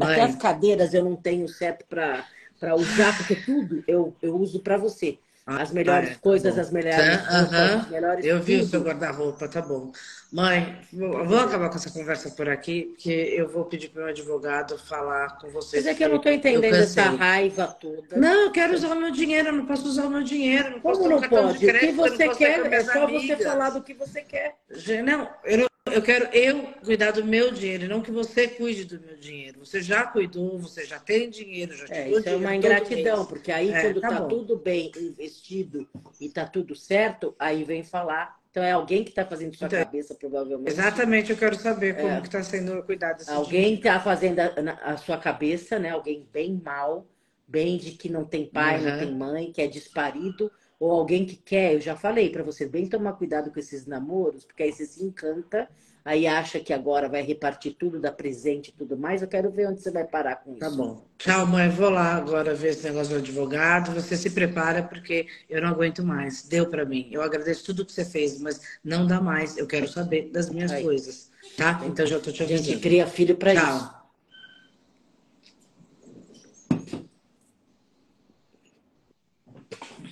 Até 0.00 0.22
as 0.22 0.36
cadeiras 0.36 0.94
eu 0.94 1.02
não 1.02 1.16
tenho 1.16 1.48
certo 1.48 1.84
para 1.88 2.76
usar, 2.76 3.16
porque 3.16 3.34
tudo 3.34 3.82
eu, 3.88 4.14
eu 4.22 4.36
uso 4.36 4.60
para 4.60 4.76
você. 4.76 5.18
As 5.46 5.72
melhores 5.72 6.10
ah, 6.10 6.12
é, 6.12 6.16
coisas, 6.16 6.54
tá 6.54 6.60
as 6.60 6.70
melhores, 6.70 6.96
tá, 6.96 7.40
roupas, 7.40 7.50
uh 7.50 7.78
-huh. 7.78 7.90
melhores 7.90 8.24
Eu 8.24 8.40
vi 8.40 8.58
tudo. 8.58 8.66
o 8.66 8.68
seu 8.68 8.82
guarda-roupa, 8.82 9.48
tá 9.48 9.62
bom. 9.62 9.90
Mãe, 10.32 10.78
vou 10.92 11.40
acabar 11.40 11.68
com 11.70 11.74
essa 11.76 11.90
conversa 11.90 12.30
por 12.30 12.48
aqui, 12.48 12.92
porque 12.92 13.10
eu 13.10 13.48
vou 13.48 13.64
pedir 13.64 13.88
para 13.88 14.00
o 14.00 14.04
meu 14.04 14.12
advogado 14.12 14.78
falar 14.78 15.38
com 15.38 15.50
vocês. 15.50 15.84
Mas 15.84 15.92
é 15.92 15.96
que 15.96 16.04
eu 16.04 16.08
não 16.08 16.16
estou 16.16 16.30
entendendo 16.30 16.74
essa 16.74 17.02
raiva 17.02 17.66
toda. 17.66 18.16
Não, 18.16 18.44
eu 18.44 18.52
quero 18.52 18.74
usar 18.74 18.94
o 18.94 19.00
meu 19.00 19.10
dinheiro, 19.10 19.48
eu 19.48 19.52
não 19.54 19.66
posso 19.66 19.88
usar 19.88 20.04
o 20.04 20.10
meu 20.10 20.22
dinheiro. 20.22 20.70
Não 20.70 20.80
Como 20.80 21.08
não 21.08 21.20
pode? 21.20 21.58
Crédito, 21.58 22.00
o 22.00 22.04
que 22.04 22.10
você 22.10 22.28
quer, 22.28 22.72
é 22.72 22.84
só 22.84 23.04
amigas. 23.04 23.38
você 23.38 23.44
falar 23.44 23.70
do 23.70 23.82
que 23.82 23.94
você 23.94 24.22
quer. 24.22 24.54
Não, 25.02 25.28
eu 25.44 25.58
não 25.58 25.69
eu 25.92 26.02
quero 26.02 26.26
eu 26.34 26.62
cuidar 26.84 27.10
do 27.10 27.24
meu 27.24 27.50
dinheiro, 27.50 27.88
não 27.88 28.00
que 28.00 28.10
você 28.10 28.48
cuide 28.48 28.84
do 28.84 29.00
meu 29.00 29.16
dinheiro. 29.16 29.60
Você 29.60 29.80
já 29.82 30.06
cuidou, 30.06 30.58
você 30.58 30.84
já 30.84 30.98
tem 30.98 31.30
dinheiro, 31.30 31.76
já 31.76 31.86
é, 31.94 32.10
Isso 32.10 32.28
é 32.28 32.36
uma 32.36 32.54
ingratidão, 32.54 33.26
porque 33.26 33.52
aí 33.52 33.70
é, 33.70 33.82
quando 33.82 34.00
tá, 34.00 34.08
tá 34.08 34.24
tudo 34.26 34.56
bem 34.56 34.90
investido 34.96 35.88
e 36.20 36.28
tá 36.28 36.46
tudo 36.46 36.74
certo, 36.74 37.34
aí 37.38 37.64
vem 37.64 37.82
falar. 37.82 38.38
Então 38.50 38.62
é 38.62 38.72
alguém 38.72 39.04
que 39.04 39.10
está 39.10 39.24
fazendo 39.24 39.54
sua 39.56 39.68
então, 39.68 39.84
cabeça, 39.84 40.14
provavelmente. 40.14 40.70
Exatamente, 40.70 41.30
eu 41.30 41.36
quero 41.36 41.56
saber 41.56 41.96
como 41.96 42.08
é, 42.08 42.20
que 42.20 42.26
está 42.26 42.42
sendo 42.42 42.82
cuidado 42.82 43.22
Alguém 43.28 43.74
está 43.74 44.00
fazendo 44.00 44.40
a, 44.40 44.92
a, 44.92 44.96
sua 44.96 45.18
cabeça, 45.18 45.78
né? 45.78 45.90
Alguém 45.90 46.28
bem 46.32 46.60
mal, 46.64 47.06
bem 47.46 47.78
de 47.78 47.92
que 47.92 48.08
não 48.08 48.24
tem 48.24 48.46
pai, 48.46 48.78
uhum. 48.78 48.90
não 48.90 48.98
tem 48.98 49.14
mãe, 49.14 49.52
que 49.52 49.62
é 49.62 49.68
disparido 49.68 50.50
ou 50.80 50.92
alguém 50.92 51.26
que 51.26 51.36
quer, 51.36 51.74
eu 51.74 51.80
já 51.80 51.94
falei 51.94 52.30
para 52.30 52.42
você, 52.42 52.66
bem 52.66 52.88
tomar 52.88 53.12
cuidado 53.12 53.52
com 53.52 53.60
esses 53.60 53.84
namoros, 53.84 54.46
porque 54.46 54.62
aí 54.62 54.72
você 54.72 54.86
se 54.86 55.04
encanta, 55.04 55.68
aí 56.02 56.26
acha 56.26 56.58
que 56.58 56.72
agora 56.72 57.06
vai 57.06 57.20
repartir 57.20 57.76
tudo, 57.78 58.00
dar 58.00 58.12
presente 58.12 58.68
e 58.68 58.72
tudo 58.72 58.96
mais. 58.96 59.20
Eu 59.20 59.28
quero 59.28 59.50
ver 59.50 59.68
onde 59.68 59.82
você 59.82 59.90
vai 59.90 60.04
parar 60.04 60.36
com 60.36 60.54
tá 60.54 60.68
isso. 60.68 60.76
Tá 60.78 60.82
bom. 60.82 61.04
Tchau, 61.18 61.46
mãe. 61.46 61.68
Vou 61.68 61.90
lá 61.90 62.14
agora 62.14 62.54
ver 62.54 62.68
esse 62.70 62.82
negócio 62.84 63.12
do 63.12 63.18
advogado. 63.18 63.92
Você 63.92 64.16
se 64.16 64.30
prepara, 64.30 64.82
porque 64.82 65.26
eu 65.50 65.60
não 65.60 65.68
aguento 65.68 66.02
mais. 66.02 66.44
Deu 66.48 66.66
para 66.66 66.86
mim. 66.86 67.10
Eu 67.12 67.20
agradeço 67.20 67.62
tudo 67.66 67.84
que 67.84 67.92
você 67.92 68.06
fez, 68.06 68.40
mas 68.40 68.58
não 68.82 69.06
dá 69.06 69.20
mais. 69.20 69.58
Eu 69.58 69.66
quero 69.66 69.86
saber 69.86 70.30
das 70.32 70.48
minhas 70.48 70.72
aí. 70.72 70.82
coisas. 70.82 71.30
Tá? 71.58 71.82
Então 71.84 72.06
já 72.06 72.18
tô 72.18 72.32
te 72.32 72.42
avisando. 72.42 72.70
A 72.70 72.72
gente 72.72 72.80
cria 72.80 73.06
filho 73.06 73.36
para 73.36 73.52
isso. 73.52 73.99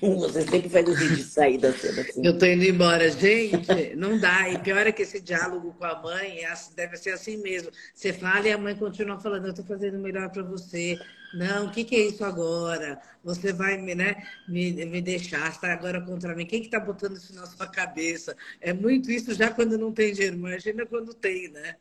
Você 0.00 0.42
sempre 0.42 0.68
faz 0.68 0.88
o 0.88 0.94
vídeo 0.94 1.24
sair 1.24 1.58
da 1.58 1.72
cena 1.72 2.02
assim. 2.02 2.24
Eu 2.24 2.38
tô 2.38 2.46
indo 2.46 2.64
embora. 2.64 3.10
Gente, 3.10 3.96
não 3.96 4.18
dá. 4.18 4.48
E 4.48 4.58
pior 4.58 4.86
é 4.86 4.92
que 4.92 5.02
esse 5.02 5.20
diálogo 5.20 5.74
com 5.74 5.84
a 5.84 6.00
mãe 6.00 6.44
é 6.44 6.52
deve 6.74 6.96
ser 6.96 7.10
assim 7.10 7.36
mesmo. 7.38 7.70
Você 7.94 8.12
fala 8.12 8.48
e 8.48 8.52
a 8.52 8.58
mãe 8.58 8.76
continua 8.76 9.18
falando, 9.18 9.46
eu 9.46 9.54
tô 9.54 9.62
fazendo 9.62 9.98
o 9.98 10.02
melhor 10.02 10.30
para 10.30 10.42
você. 10.42 10.98
Não, 11.34 11.66
o 11.66 11.70
que, 11.70 11.84
que, 11.84 11.96
é 11.96 12.06
isso 12.06 12.24
agora? 12.24 13.00
Você 13.22 13.52
vai 13.52 13.76
me, 13.76 13.94
né, 13.94 14.16
me, 14.48 14.72
me 14.86 15.02
deixar, 15.02 15.50
está 15.50 15.72
agora 15.72 16.00
contra 16.00 16.34
mim. 16.34 16.46
Quem 16.46 16.62
que 16.62 16.70
tá 16.70 16.80
botando 16.80 17.16
isso 17.16 17.34
na 17.34 17.46
sua 17.46 17.66
cabeça? 17.66 18.36
É 18.60 18.72
muito 18.72 19.10
isso 19.10 19.34
já 19.34 19.50
quando 19.50 19.76
não 19.76 19.92
tem 19.92 20.12
dinheiro. 20.12 20.36
Imagina 20.36 20.86
quando 20.86 21.12
tem, 21.12 21.48
né? 21.48 21.76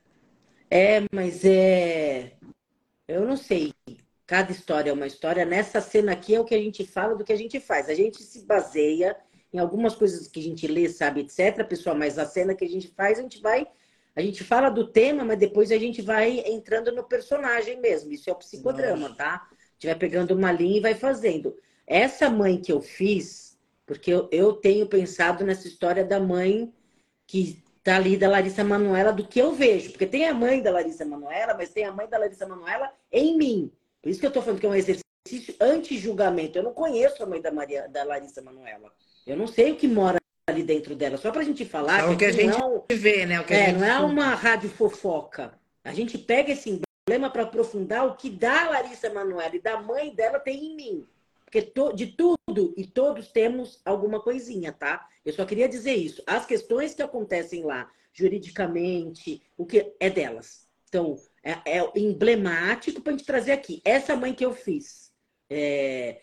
É, 0.70 1.02
mas 1.14 1.46
é... 1.46 2.34
Eu 3.08 3.26
não 3.26 3.38
sei. 3.38 3.74
Cada 4.28 4.52
história 4.52 4.90
é 4.90 4.94
uma 4.94 5.08
história. 5.08 5.46
Nessa 5.46 5.80
cena 5.80 6.12
aqui 6.12 6.36
é 6.36 6.40
o 6.40 6.44
que 6.44 6.54
a 6.54 6.60
gente 6.60 6.86
fala 6.86 7.16
do 7.16 7.24
que 7.24 7.32
a 7.32 7.38
gente 7.38 7.62
faz. 7.62 7.88
A 7.88 7.96
gente 7.96 8.22
se 8.22 8.46
baseia 8.46 9.16
em 9.54 9.58
algumas 9.58 9.96
coisas 9.96 10.28
que 10.28 10.42
a 10.42 10.44
gente 10.44 10.68
lê, 10.68 10.90
sabe, 10.90 11.22
etc, 11.22 11.66
pessoal, 11.66 11.96
mas 11.96 12.20
a 12.20 12.26
cena 12.26 12.54
que 12.54 12.66
a 12.66 12.68
gente 12.68 12.90
faz, 12.90 13.18
a 13.18 13.22
gente 13.22 13.42
vai. 13.42 13.66
A 14.14 14.22
gente 14.22 14.44
fala 14.44 14.70
do 14.70 14.86
tema, 14.86 15.24
mas 15.24 15.40
depois 15.40 15.72
a 15.72 15.78
gente 15.78 16.02
vai 16.02 16.40
entrando 16.46 16.92
no 16.92 17.04
personagem 17.04 17.80
mesmo. 17.80 18.12
Isso 18.12 18.30
é 18.30 18.34
o 18.34 18.36
psicodrama, 18.36 19.08
Nossa. 19.08 19.16
tá? 19.16 19.48
A 19.50 19.74
gente 19.74 19.86
vai 19.86 19.96
pegando 19.96 20.32
uma 20.32 20.52
linha 20.52 20.78
e 20.78 20.82
vai 20.82 20.94
fazendo. 20.94 21.56
Essa 21.86 22.30
mãe 22.30 22.60
que 22.60 22.72
eu 22.72 22.82
fiz, 22.82 23.58
porque 23.86 24.12
eu, 24.12 24.28
eu 24.30 24.54
tenho 24.54 24.88
pensado 24.88 25.46
nessa 25.46 25.70
história 25.70 26.04
da 26.04 26.20
mãe 26.20 26.74
que 27.26 27.64
tá 27.82 27.96
ali 27.96 28.18
da 28.18 28.28
Larissa 28.28 28.64
Manuela, 28.64 29.14
do 29.14 29.26
que 29.26 29.40
eu 29.40 29.54
vejo. 29.54 29.92
Porque 29.92 30.06
tem 30.06 30.28
a 30.28 30.34
mãe 30.34 30.62
da 30.62 30.72
Larissa 30.72 31.06
Manuela, 31.06 31.54
mas 31.54 31.70
tem 31.70 31.86
a 31.86 31.94
mãe 31.94 32.10
da 32.10 32.18
Larissa 32.18 32.46
Manuela 32.46 32.92
em 33.10 33.38
mim. 33.38 33.72
Por 34.02 34.10
isso 34.10 34.20
que 34.20 34.26
eu 34.26 34.30
estou 34.30 34.44
falando 34.44 34.60
que 34.60 34.66
é 34.66 34.70
um 34.70 34.76
exercício 34.76 35.56
anti-julgamento. 35.60 36.58
Eu 36.58 36.64
não 36.64 36.74
conheço 36.74 37.22
a 37.22 37.26
mãe 37.26 37.42
da, 37.42 37.52
Maria, 37.52 37.88
da 37.88 38.04
Larissa 38.04 38.42
Manuela. 38.42 38.92
Eu 39.26 39.36
não 39.36 39.48
sei 39.48 39.72
o 39.72 39.76
que 39.76 39.88
mora 39.88 40.18
ali 40.48 40.64
dentro 40.64 40.96
dela. 40.96 41.18
Só 41.18 41.32
para 41.32 41.42
a 41.42 41.46
gente 41.46 41.66
falar. 41.66 42.02
É 42.02 42.06
o 42.06 42.18
que 42.18 42.26
a 42.26 42.32
gente 42.32 42.58
não, 42.58 42.84
vê, 42.90 43.26
né? 43.26 43.40
O 43.40 43.44
que 43.44 43.54
é, 43.54 43.74
não 43.74 43.86
é 43.86 44.00
uma 44.00 44.34
rádio 44.34 44.70
fofoca. 44.70 45.54
A 45.84 45.94
gente 45.94 46.18
pega 46.18 46.54
esse 46.54 46.82
emblema 47.08 47.30
para 47.30 47.44
aprofundar 47.44 48.06
o 48.06 48.16
que 48.16 48.30
da 48.30 48.70
Larissa 48.70 49.10
Manuela 49.10 49.56
e 49.56 49.62
da 49.62 49.82
mãe 49.82 50.14
dela 50.14 50.40
tem 50.40 50.72
em 50.72 50.76
mim. 50.76 51.08
Porque 51.44 51.62
to, 51.62 51.94
de 51.94 52.08
tudo 52.08 52.74
e 52.76 52.86
todos 52.86 53.30
temos 53.30 53.80
alguma 53.86 54.22
coisinha, 54.22 54.74
tá? 54.74 55.08
Eu 55.26 55.32
só 55.32 55.46
queria 55.46 55.68
dizer 55.68 55.96
isso. 55.96 56.22
As 56.28 56.46
questões 56.46 56.94
que 56.94 57.02
acontecem 57.02 57.64
lá, 57.64 57.90
juridicamente, 58.12 59.42
o 59.58 59.66
que 59.66 59.94
é 60.00 60.10
delas. 60.10 60.68
Então, 60.90 61.18
é, 61.48 61.78
é 61.78 61.92
emblemático 61.96 63.02
para 63.02 63.14
a 63.14 63.18
gente 63.18 63.26
trazer 63.26 63.54
aqui. 63.54 63.82
Essa 63.86 64.18
mãe 64.18 64.34
que 64.34 64.46
eu 64.46 64.54
fiz, 64.54 65.14
é, 65.50 66.20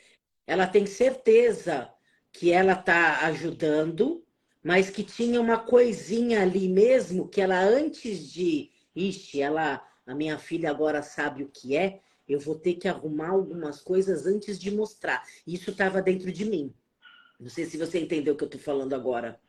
ela 0.47 0.67
tem 0.67 0.85
certeza 0.85 1.91
que 2.31 2.53
ela 2.53 2.75
está 2.75 3.25
ajudando, 3.27 4.23
mas 4.63 4.91
que 4.91 5.03
tinha 5.03 5.41
uma 5.41 5.59
coisinha 5.59 6.43
ali 6.43 6.69
mesmo 6.69 7.27
que 7.29 7.41
ela 7.41 7.59
antes 7.59 8.31
de, 8.31 8.71
ixi, 8.95 9.41
ela, 9.41 9.83
a 10.07 10.15
minha 10.15 10.39
filha 10.39 10.71
agora 10.71 11.03
sabe 11.03 11.43
o 11.43 11.49
que 11.49 11.75
é, 11.75 12.01
eu 12.29 12.39
vou 12.39 12.57
ter 12.57 12.75
que 12.75 12.89
arrumar 12.89 13.31
algumas 13.31 13.81
coisas 13.81 14.27
antes 14.27 14.59
de 14.59 14.71
mostrar. 14.71 15.23
Isso 15.47 15.71
estava 15.71 16.03
dentro 16.03 16.31
de 16.31 16.45
mim. 16.45 16.75
Não 17.41 17.49
sei 17.49 17.65
se 17.65 17.79
você 17.79 17.99
entendeu 17.99 18.35
o 18.35 18.37
que 18.37 18.45
eu 18.45 18.49
estou 18.49 18.61
falando 18.61 18.95
agora. 18.95 19.41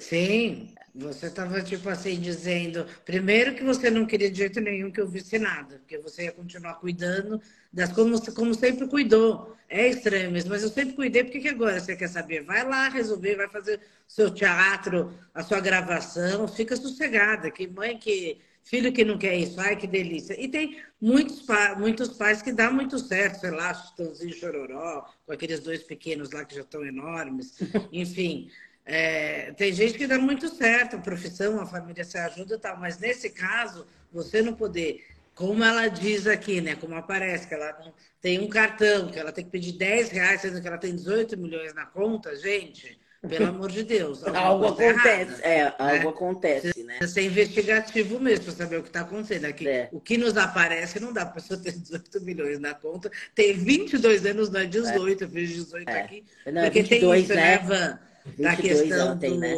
Sim, 0.00 0.74
você 0.94 1.26
estava, 1.26 1.60
tipo 1.62 1.88
assim, 1.88 2.20
dizendo, 2.20 2.86
primeiro 3.04 3.54
que 3.54 3.64
você 3.64 3.90
não 3.90 4.06
queria 4.06 4.30
de 4.30 4.38
jeito 4.38 4.60
nenhum 4.60 4.90
que 4.92 5.00
eu 5.00 5.08
visse 5.08 5.38
nada, 5.38 5.78
porque 5.78 5.98
você 5.98 6.24
ia 6.24 6.32
continuar 6.32 6.74
cuidando 6.74 7.40
das 7.72 7.92
como, 7.92 8.20
como 8.34 8.54
sempre 8.54 8.86
cuidou. 8.88 9.56
É 9.68 9.88
estranho 9.88 10.30
mesmo, 10.30 10.50
mas 10.50 10.62
eu 10.62 10.68
sempre 10.70 10.94
cuidei, 10.94 11.24
por 11.24 11.32
que 11.32 11.48
agora 11.48 11.78
você 11.80 11.94
quer 11.96 12.08
saber? 12.08 12.42
Vai 12.42 12.64
lá 12.64 12.88
resolver, 12.88 13.36
vai 13.36 13.48
fazer 13.48 13.80
seu 14.06 14.30
teatro, 14.32 15.12
a 15.34 15.42
sua 15.42 15.60
gravação, 15.60 16.48
fica 16.48 16.76
sossegada, 16.76 17.50
que 17.50 17.66
mãe 17.66 17.98
que. 17.98 18.40
Filho 18.64 18.92
que 18.92 19.02
não 19.02 19.16
quer 19.16 19.34
isso, 19.34 19.58
ai 19.60 19.76
que 19.76 19.86
delícia. 19.86 20.38
E 20.38 20.46
tem 20.46 20.82
muitos, 21.00 21.42
muitos 21.78 22.10
pais 22.10 22.42
que 22.42 22.52
dá 22.52 22.70
muito 22.70 22.98
certo, 22.98 23.40
sei 23.40 23.50
lá, 23.50 23.72
Chitãozinho 23.72 24.34
Chororó, 24.34 25.08
com 25.24 25.32
aqueles 25.32 25.60
dois 25.60 25.82
pequenos 25.82 26.32
lá 26.32 26.44
que 26.44 26.54
já 26.54 26.60
estão 26.60 26.84
enormes. 26.84 27.58
Enfim, 27.90 28.50
é, 28.90 29.52
tem 29.52 29.70
gente 29.70 29.98
que 29.98 30.06
dá 30.06 30.18
muito 30.18 30.48
certo, 30.48 30.96
a 30.96 30.98
profissão, 30.98 31.60
a 31.60 31.66
família 31.66 32.02
se 32.02 32.16
ajuda 32.16 32.54
e 32.54 32.58
tal, 32.58 32.78
mas 32.78 32.98
nesse 32.98 33.28
caso, 33.28 33.86
você 34.10 34.40
não 34.40 34.54
poder, 34.54 35.04
como 35.34 35.62
ela 35.62 35.88
diz 35.88 36.26
aqui, 36.26 36.62
né? 36.62 36.74
Como 36.74 36.94
aparece, 36.94 37.46
que 37.46 37.52
ela 37.52 37.78
não 37.84 37.92
tem 38.18 38.40
um 38.40 38.48
cartão, 38.48 39.08
que 39.08 39.18
ela 39.18 39.30
tem 39.30 39.44
que 39.44 39.50
pedir 39.50 39.72
10 39.72 40.08
reais, 40.08 40.40
sendo 40.40 40.62
que 40.62 40.66
ela 40.66 40.78
tem 40.78 40.96
18 40.96 41.36
milhões 41.36 41.74
na 41.74 41.84
conta, 41.84 42.34
gente. 42.34 42.98
Pelo 43.28 43.48
amor 43.50 43.70
de 43.70 43.82
Deus. 43.82 44.24
algo 44.24 44.68
acontece, 44.68 45.42
é, 45.42 45.64
né? 45.64 45.74
algo 45.78 46.08
acontece, 46.08 46.82
né? 46.82 46.98
Você 47.02 47.20
é 47.20 47.24
investigativo 47.24 48.18
mesmo 48.18 48.46
para 48.46 48.54
saber 48.54 48.78
o 48.78 48.82
que 48.82 48.88
está 48.88 49.00
acontecendo. 49.02 49.44
Aqui, 49.44 49.68
é. 49.68 49.90
O 49.92 50.00
que 50.00 50.16
nos 50.16 50.34
aparece 50.38 50.98
não 50.98 51.12
dá 51.12 51.26
para 51.26 51.34
pessoa 51.34 51.60
ter 51.60 51.72
18 51.72 52.22
milhões 52.22 52.58
na 52.58 52.72
conta. 52.72 53.10
Tem 53.34 53.52
22 53.52 54.24
anos, 54.24 54.48
não 54.48 54.60
é 54.60 54.66
18, 54.66 55.22
é. 55.22 55.26
eu 55.26 55.30
fiz 55.30 55.50
18 55.50 55.88
é. 55.90 56.00
aqui. 56.00 56.24
Não, 56.46 56.62
porque 56.62 56.82
22, 56.82 57.10
tem 57.10 57.22
isso, 57.22 57.34
né, 57.34 57.58
né 57.58 57.58
Van? 57.58 58.07
Da 58.38 58.56
questão 58.56 59.14
do, 59.14 59.20
tem, 59.20 59.38
né? 59.38 59.54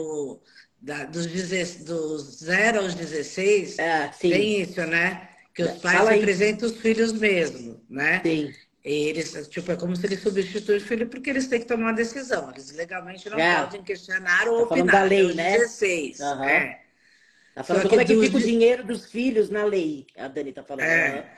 da, 0.80 1.04
dos, 1.04 1.26
dos 1.26 2.22
0 2.38 2.80
aos 2.80 2.94
16, 2.94 3.78
é, 3.78 4.08
tem 4.18 4.62
isso, 4.62 4.80
né? 4.82 5.28
Que 5.54 5.62
os 5.62 5.72
pais 5.78 5.98
Fala 5.98 6.10
representam 6.12 6.68
aí. 6.68 6.74
os 6.74 6.80
filhos 6.80 7.12
mesmo, 7.12 7.80
né? 7.88 8.20
Sim. 8.24 8.52
Eles, 8.82 9.48
tipo, 9.48 9.72
é 9.72 9.76
como 9.76 9.94
se 9.94 10.06
eles 10.06 10.22
substituem 10.22 10.78
o 10.78 10.80
filho 10.80 11.06
porque 11.08 11.28
eles 11.28 11.46
têm 11.48 11.60
que 11.60 11.66
tomar 11.66 11.88
uma 11.88 11.92
decisão. 11.92 12.50
Eles 12.50 12.72
legalmente 12.72 13.28
não 13.28 13.38
é. 13.38 13.60
podem 13.60 13.82
questionar 13.82 14.48
ou 14.48 14.66
tá 14.66 14.74
opinar. 14.74 14.94
da 14.94 15.02
lei, 15.02 15.34
né? 15.34 15.58
16. 15.58 16.20
Uhum. 16.20 16.44
É. 16.44 16.82
Tá 17.54 17.64
falando 17.64 17.88
como 17.88 18.00
é 18.00 18.04
que 18.04 18.18
fica 18.18 18.36
o 18.36 18.40
dinheiro 18.40 18.84
dos 18.84 19.04
filhos 19.06 19.50
na 19.50 19.64
lei, 19.64 20.06
a 20.16 20.28
Dani 20.28 20.52
tá 20.52 20.62
falando. 20.62 20.86
É. 20.86 21.30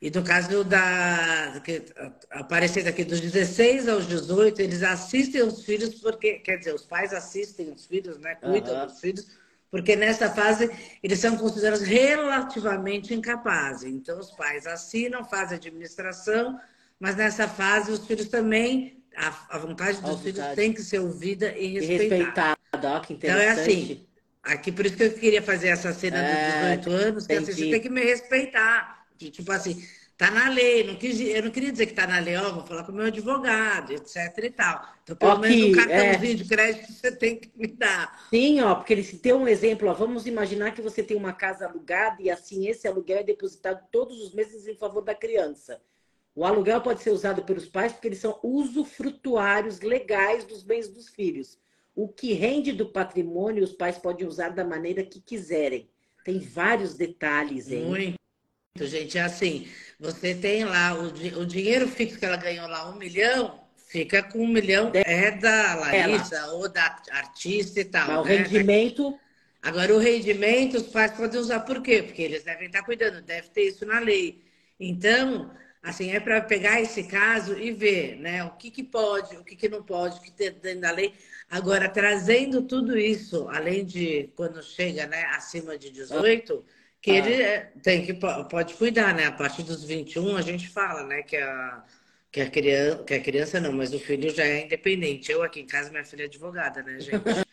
E 0.00 0.10
no 0.10 0.22
caso 0.22 0.62
da 0.62 1.60
que, 1.64 1.82
aparecendo 2.30 2.86
aqui 2.86 3.04
dos 3.04 3.20
16 3.20 3.88
aos 3.88 4.06
18, 4.06 4.62
eles 4.62 4.82
assistem 4.82 5.42
os 5.42 5.64
filhos 5.64 5.96
porque, 5.96 6.34
quer 6.34 6.58
dizer, 6.58 6.74
os 6.74 6.84
pais 6.84 7.12
assistem 7.12 7.72
os 7.72 7.86
filhos, 7.86 8.18
né? 8.18 8.36
Cuidam 8.36 8.78
uhum. 8.78 8.86
dos 8.86 9.00
filhos, 9.00 9.26
porque 9.70 9.96
nessa 9.96 10.30
fase 10.30 10.70
eles 11.02 11.18
são 11.18 11.36
considerados 11.36 11.82
relativamente 11.82 13.12
incapazes. 13.12 13.92
Então 13.92 14.18
os 14.20 14.30
pais 14.30 14.66
assinam, 14.66 15.24
fazem 15.24 15.56
administração, 15.56 16.60
mas 17.00 17.16
nessa 17.16 17.48
fase 17.48 17.90
os 17.90 18.06
filhos 18.06 18.28
também 18.28 19.02
a, 19.16 19.56
a 19.56 19.58
vontade 19.58 20.00
dos 20.00 20.14
a 20.14 20.18
filhos 20.18 20.38
vontade. 20.38 20.56
tem 20.56 20.72
que 20.72 20.82
ser 20.82 21.00
ouvida 21.00 21.56
e 21.56 21.78
respeitada. 21.78 22.56
E 22.72 22.76
respeitada, 22.76 23.00
que 23.00 23.12
interessante. 23.14 23.16
Então 23.16 23.36
é 23.36 23.48
assim, 23.50 24.06
aqui 24.44 24.72
por 24.72 24.86
isso 24.86 24.96
que 24.96 25.02
eu 25.02 25.12
queria 25.12 25.42
fazer 25.42 25.68
essa 25.68 25.92
cena 25.92 26.18
é, 26.18 26.76
dos 26.76 26.84
18 26.84 26.90
anos, 26.90 27.26
que 27.26 27.32
assim, 27.32 27.52
você 27.52 27.70
tem 27.70 27.80
que 27.80 27.88
me 27.88 28.02
respeitar. 28.02 28.97
Tipo 29.30 29.52
assim, 29.52 29.82
tá 30.18 30.30
na 30.30 30.48
lei. 30.50 30.84
Não 30.84 30.96
quis, 30.96 31.20
eu 31.20 31.42
não 31.42 31.50
queria 31.50 31.70
dizer 31.70 31.86
que 31.86 31.94
tá 31.94 32.06
na 32.06 32.18
lei, 32.18 32.36
ó, 32.36 32.52
vou 32.52 32.66
falar 32.66 32.84
com 32.84 32.92
o 32.92 32.94
meu 32.94 33.06
advogado, 33.06 33.92
etc 33.92 34.16
e 34.42 34.50
tal. 34.50 34.84
Então, 35.04 35.16
pelo 35.16 35.32
Aqui, 35.32 35.40
menos 35.40 35.68
um 35.68 35.72
cartãozinho 35.72 36.32
é... 36.32 36.34
de 36.34 36.44
crédito 36.44 36.92
você 36.92 37.12
tem 37.12 37.36
que 37.36 37.50
me 37.56 37.68
dar. 37.68 38.26
Sim, 38.28 38.60
ó, 38.60 38.74
porque 38.74 38.92
ele 38.92 39.04
se 39.04 39.18
tem 39.18 39.32
um 39.32 39.46
exemplo, 39.46 39.88
ó, 39.88 39.94
vamos 39.94 40.26
imaginar 40.26 40.72
que 40.72 40.82
você 40.82 41.02
tem 41.02 41.16
uma 41.16 41.32
casa 41.32 41.66
alugada 41.66 42.20
e 42.20 42.28
assim 42.28 42.66
esse 42.66 42.86
aluguel 42.88 43.18
é 43.18 43.22
depositado 43.22 43.86
todos 43.92 44.20
os 44.20 44.34
meses 44.34 44.66
em 44.66 44.74
favor 44.74 45.02
da 45.02 45.14
criança. 45.14 45.80
O 46.34 46.44
aluguel 46.44 46.80
pode 46.80 47.02
ser 47.02 47.10
usado 47.10 47.42
pelos 47.42 47.66
pais 47.66 47.92
porque 47.92 48.08
eles 48.08 48.20
são 48.20 48.38
usufrutuários 48.42 49.80
legais 49.80 50.44
dos 50.44 50.62
bens 50.62 50.88
dos 50.88 51.08
filhos. 51.08 51.58
O 51.96 52.06
que 52.06 52.32
rende 52.32 52.72
do 52.72 52.86
patrimônio, 52.86 53.64
os 53.64 53.72
pais 53.72 53.98
podem 53.98 54.24
usar 54.24 54.50
da 54.50 54.64
maneira 54.64 55.02
que 55.02 55.20
quiserem. 55.20 55.90
Tem 56.24 56.38
vários 56.38 56.94
detalhes, 56.94 57.72
hein? 57.72 57.86
Muito 57.86 58.18
gente. 58.76 59.18
É 59.18 59.22
assim, 59.22 59.68
você 59.98 60.34
tem 60.34 60.64
lá 60.64 60.94
o, 60.94 61.06
o 61.40 61.46
dinheiro 61.46 61.88
fixo 61.88 62.18
que 62.18 62.24
ela 62.24 62.36
ganhou 62.36 62.68
lá, 62.68 62.88
um 62.90 62.96
milhão, 62.96 63.60
fica 63.88 64.22
com 64.22 64.38
um 64.40 64.48
milhão, 64.48 64.92
é 64.94 65.30
da 65.32 65.74
Larissa 65.74 66.36
ela. 66.36 66.52
ou 66.52 66.68
da 66.68 67.00
artista 67.10 67.80
e 67.80 67.84
tal. 67.84 68.06
Mas 68.06 68.16
né? 68.16 68.20
o 68.20 68.24
rendimento. 68.24 69.18
Agora, 69.60 69.92
o 69.92 69.98
rendimento, 69.98 70.76
os 70.76 70.84
pais 70.84 71.12
podem 71.12 71.40
usar 71.40 71.60
por 71.60 71.82
quê? 71.82 72.02
Porque 72.02 72.22
eles 72.22 72.44
devem 72.44 72.68
estar 72.68 72.84
cuidando, 72.84 73.20
deve 73.20 73.48
ter 73.48 73.62
isso 73.62 73.84
na 73.84 73.98
lei. 73.98 74.40
Então, 74.78 75.50
assim, 75.82 76.12
é 76.12 76.20
para 76.20 76.40
pegar 76.40 76.80
esse 76.80 77.02
caso 77.04 77.58
e 77.58 77.72
ver, 77.72 78.16
né, 78.16 78.44
o 78.44 78.50
que, 78.50 78.70
que 78.70 78.84
pode, 78.84 79.36
o 79.36 79.44
que, 79.44 79.56
que 79.56 79.68
não 79.68 79.82
pode, 79.82 80.18
o 80.18 80.22
que 80.22 80.30
tem 80.30 80.52
dentro 80.52 80.82
da 80.82 80.92
lei. 80.92 81.12
Agora, 81.50 81.88
trazendo 81.88 82.62
tudo 82.62 82.96
isso, 82.96 83.48
além 83.48 83.84
de 83.84 84.30
quando 84.36 84.62
chega, 84.62 85.06
né, 85.06 85.24
acima 85.34 85.76
de 85.76 85.90
18, 85.90 86.64
que 87.00 87.10
ele 87.10 87.34
é, 87.34 87.72
tem 87.82 88.04
que 88.04 88.14
pode 88.14 88.74
cuidar, 88.74 89.14
né? 89.14 89.26
A 89.26 89.32
partir 89.32 89.62
dos 89.62 89.84
21 89.84 90.36
a 90.36 90.42
gente 90.42 90.68
fala, 90.68 91.04
né, 91.04 91.22
que 91.22 91.36
a 91.36 91.84
que 92.30 92.40
a 92.42 92.50
criança, 92.50 93.04
que 93.04 93.14
a 93.14 93.20
criança 93.20 93.60
não, 93.60 93.72
mas 93.72 93.94
o 93.94 93.98
filho 93.98 94.30
já 94.34 94.44
é 94.44 94.64
independente. 94.64 95.32
Eu 95.32 95.42
aqui 95.42 95.60
em 95.60 95.66
casa 95.66 95.90
minha 95.90 96.04
filha 96.04 96.24
é 96.24 96.26
advogada, 96.26 96.82
né, 96.82 97.00
gente? 97.00 97.22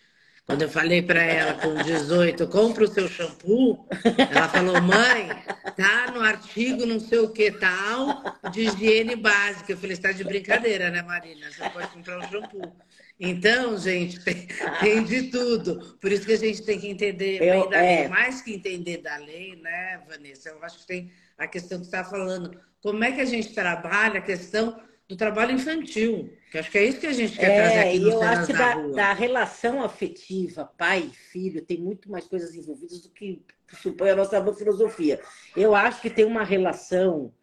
Quando 0.45 0.61
eu 0.61 0.69
falei 0.69 1.01
para 1.01 1.23
ela 1.23 1.55
com 1.55 1.73
18, 1.73 2.47
compra 2.49 2.83
o 2.83 2.87
seu 2.87 3.07
shampoo, 3.07 3.87
ela 4.29 4.47
falou, 4.47 4.79
mãe, 4.79 5.27
tá 5.75 6.11
no 6.11 6.21
artigo 6.21 6.85
não 6.85 6.99
sei 6.99 7.17
o 7.17 7.29
que 7.29 7.49
tal 7.51 8.21
de 8.51 8.61
higiene 8.61 9.15
básica. 9.15 9.71
Eu 9.71 9.77
falei, 9.77 9.93
está 9.93 10.11
de 10.11 10.23
brincadeira, 10.23 10.91
né, 10.91 11.01
Marina? 11.01 11.51
Você 11.51 11.67
pode 11.71 11.87
comprar 11.87 12.19
um 12.19 12.29
shampoo. 12.29 12.75
Então, 13.19 13.77
gente, 13.77 14.23
tem, 14.23 14.47
tem, 14.81 15.03
de 15.03 15.29
tudo. 15.29 15.97
Por 16.01 16.11
isso 16.11 16.25
que 16.25 16.33
a 16.33 16.37
gente 16.37 16.63
tem 16.63 16.79
que 16.79 16.87
entender 16.87 17.41
eu, 17.41 17.71
é... 17.71 18.07
Mais 18.07 18.41
que 18.41 18.53
entender 18.53 18.97
da 18.97 19.15
lei, 19.17 19.55
né, 19.55 20.01
Vanessa? 20.07 20.49
Eu 20.49 20.63
acho 20.63 20.79
que 20.79 20.87
tem 20.87 21.11
a 21.37 21.47
questão 21.47 21.79
que 21.79 21.85
você 21.85 21.95
está 21.95 22.03
falando. 22.03 22.59
Como 22.81 23.03
é 23.03 23.11
que 23.11 23.21
a 23.21 23.25
gente 23.25 23.53
trabalha 23.53 24.19
a 24.19 24.23
questão 24.23 24.81
do 25.07 25.15
trabalho 25.15 25.53
infantil? 25.53 26.33
Que 26.51 26.57
acho 26.57 26.69
que 26.69 26.77
é 26.77 26.85
isso 26.85 26.99
que 26.99 27.07
a 27.07 27.13
gente 27.13 27.37
quer 27.37 27.51
é, 27.51 27.61
trazer 27.61 27.79
aqui 27.79 27.99
no 27.99 28.11
eu 28.11 28.21
acho 28.21 28.47
que 28.47 28.53
da, 28.53 28.75
da, 28.75 28.87
da, 28.87 29.13
relação 29.13 29.83
afetiva, 29.83 30.65
pai 30.77 31.09
e 31.11 31.15
filho, 31.15 31.61
tem 31.61 31.77
muito 31.77 32.11
mais 32.11 32.25
coisas 32.25 32.53
envolvidas 32.53 33.01
do 33.01 33.09
que 33.09 33.41
supõe 33.81 34.09
a 34.09 34.15
nossa 34.15 34.53
filosofia. 34.53 35.21
Eu 35.55 35.73
acho 35.73 36.01
que 36.01 36.09
tem 36.09 36.25
uma 36.25 36.43
relação 36.43 37.33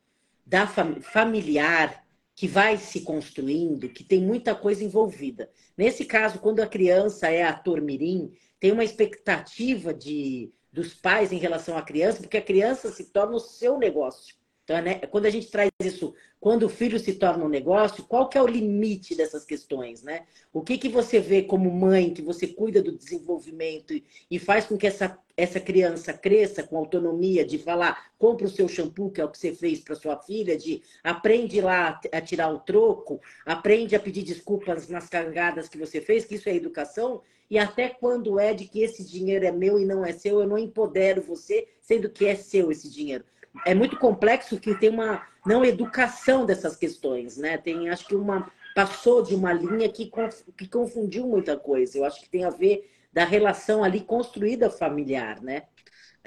da 0.47 0.67
fam 0.67 1.01
familiar 1.01 2.02
que 2.35 2.49
vai 2.49 2.77
se 2.77 3.03
construindo, 3.03 3.89
que 3.89 4.03
tem 4.03 4.21
muita 4.21 4.55
coisa 4.55 4.83
envolvida. 4.83 5.51
Nesse 5.77 6.05
caso, 6.05 6.39
quando 6.39 6.61
a 6.61 6.67
criança 6.67 7.29
é 7.29 7.43
ator 7.43 7.81
mirim, 7.81 8.33
tem 8.59 8.73
uma 8.73 8.85
expectativa 8.85 9.93
de 9.93 10.53
dos 10.73 10.95
pais 10.95 11.33
em 11.33 11.37
relação 11.37 11.77
à 11.77 11.83
criança, 11.83 12.21
porque 12.21 12.39
a 12.39 12.43
criança 12.43 12.91
se 12.91 13.13
torna 13.13 13.37
o 13.37 13.41
seu 13.41 13.77
negócio. 13.77 14.35
Então, 14.73 14.85
né, 14.85 14.95
quando 15.11 15.27
a 15.27 15.31
gente 15.31 15.49
traz 15.49 15.71
isso, 15.85 16.15
quando 16.41 16.63
o 16.63 16.69
filho 16.69 16.99
se 16.99 17.13
torna 17.13 17.45
um 17.45 17.49
negócio, 17.49 18.05
qual 18.05 18.27
que 18.27 18.39
é 18.39 18.43
o 18.43 18.47
limite 18.47 19.15
dessas 19.15 19.45
questões, 19.45 20.03
né? 20.03 20.23
O 20.51 20.63
que 20.63 20.79
que 20.79 20.89
você 20.89 21.21
vê 21.21 21.43
como 21.43 21.71
mãe, 21.71 22.15
que 22.15 22.23
você 22.23 22.47
cuida 22.47 22.83
do 22.83 22.97
desenvolvimento 22.97 23.93
e, 24.31 24.39
faz 24.39 24.65
com 24.65 24.79
que 24.79 24.87
essa, 24.87 25.19
essa 25.37 25.61
criança 25.61 26.15
cresça 26.15 26.63
com 26.63 26.79
autonomia 26.79 27.45
de 27.45 27.59
falar, 27.59 28.13
compra 28.19 28.47
o 28.47 28.51
seu 28.51 28.67
shampoo, 28.67 29.11
que 29.11 29.21
é 29.21 29.25
o 29.27 29.29
que 29.29 29.37
você 29.37 29.55
fez 29.55 29.81
para 29.81 29.95
sua 29.95 30.17
filha, 30.17 30.57
de 30.57 30.83
aprende 31.05 31.61
lá 31.61 32.01
a 32.11 32.21
tirar 32.23 32.49
o 32.49 32.61
troco, 32.61 33.21
aprende 33.45 33.95
a 33.95 34.01
pedir 34.01 34.23
desculpas 34.23 34.89
nas 34.89 35.07
cagadas 35.07 35.69
que 35.69 35.77
você 35.77 36.01
fez, 36.01 36.25
que 36.25 36.37
isso 36.37 36.49
é 36.49 36.57
educação, 36.57 37.21
e 37.51 37.59
até 37.59 37.91
quando 37.91 38.41
é 38.41 38.55
de 38.55 38.65
que 38.67 38.81
esse 38.81 39.05
dinheiro 39.05 39.45
é 39.45 39.53
meu 39.53 39.79
e 39.79 39.85
não 39.85 40.03
é 40.03 40.13
seu, 40.13 40.41
eu 40.41 40.47
não 40.47 40.57
empodero 40.57 41.21
você, 41.21 41.69
sendo 41.83 42.09
que 42.09 42.25
é 42.25 42.35
seu 42.35 42.73
esse 42.73 42.91
dinheiro 42.91 43.25
é 43.67 43.75
muito 43.75 43.99
complexo 43.99 44.59
que 44.59 44.75
tem 44.75 44.91
uma 44.91 45.27
não 45.45 45.65
educação 45.65 46.47
dessas 46.47 46.77
questões, 46.77 47.37
né? 47.37 47.59
Tem, 47.59 47.89
acho 47.91 48.07
que 48.07 48.15
uma 48.15 48.51
passou 48.75 49.23
de 49.23 49.35
uma 49.35 49.53
linha 49.53 49.89
que, 49.89 50.11
que 50.57 50.67
confundiu 50.67 51.27
muita 51.27 51.57
coisa. 51.57 51.99
Eu 51.99 52.05
acho 52.05 52.21
que 52.21 52.29
tem 52.29 52.45
a 52.45 52.51
ver 52.51 52.91
da 53.13 53.25
relação 53.25 53.85
ali 53.85 54.01
construída 54.01 54.71
familiar, 54.71 55.43
né? 55.43 55.65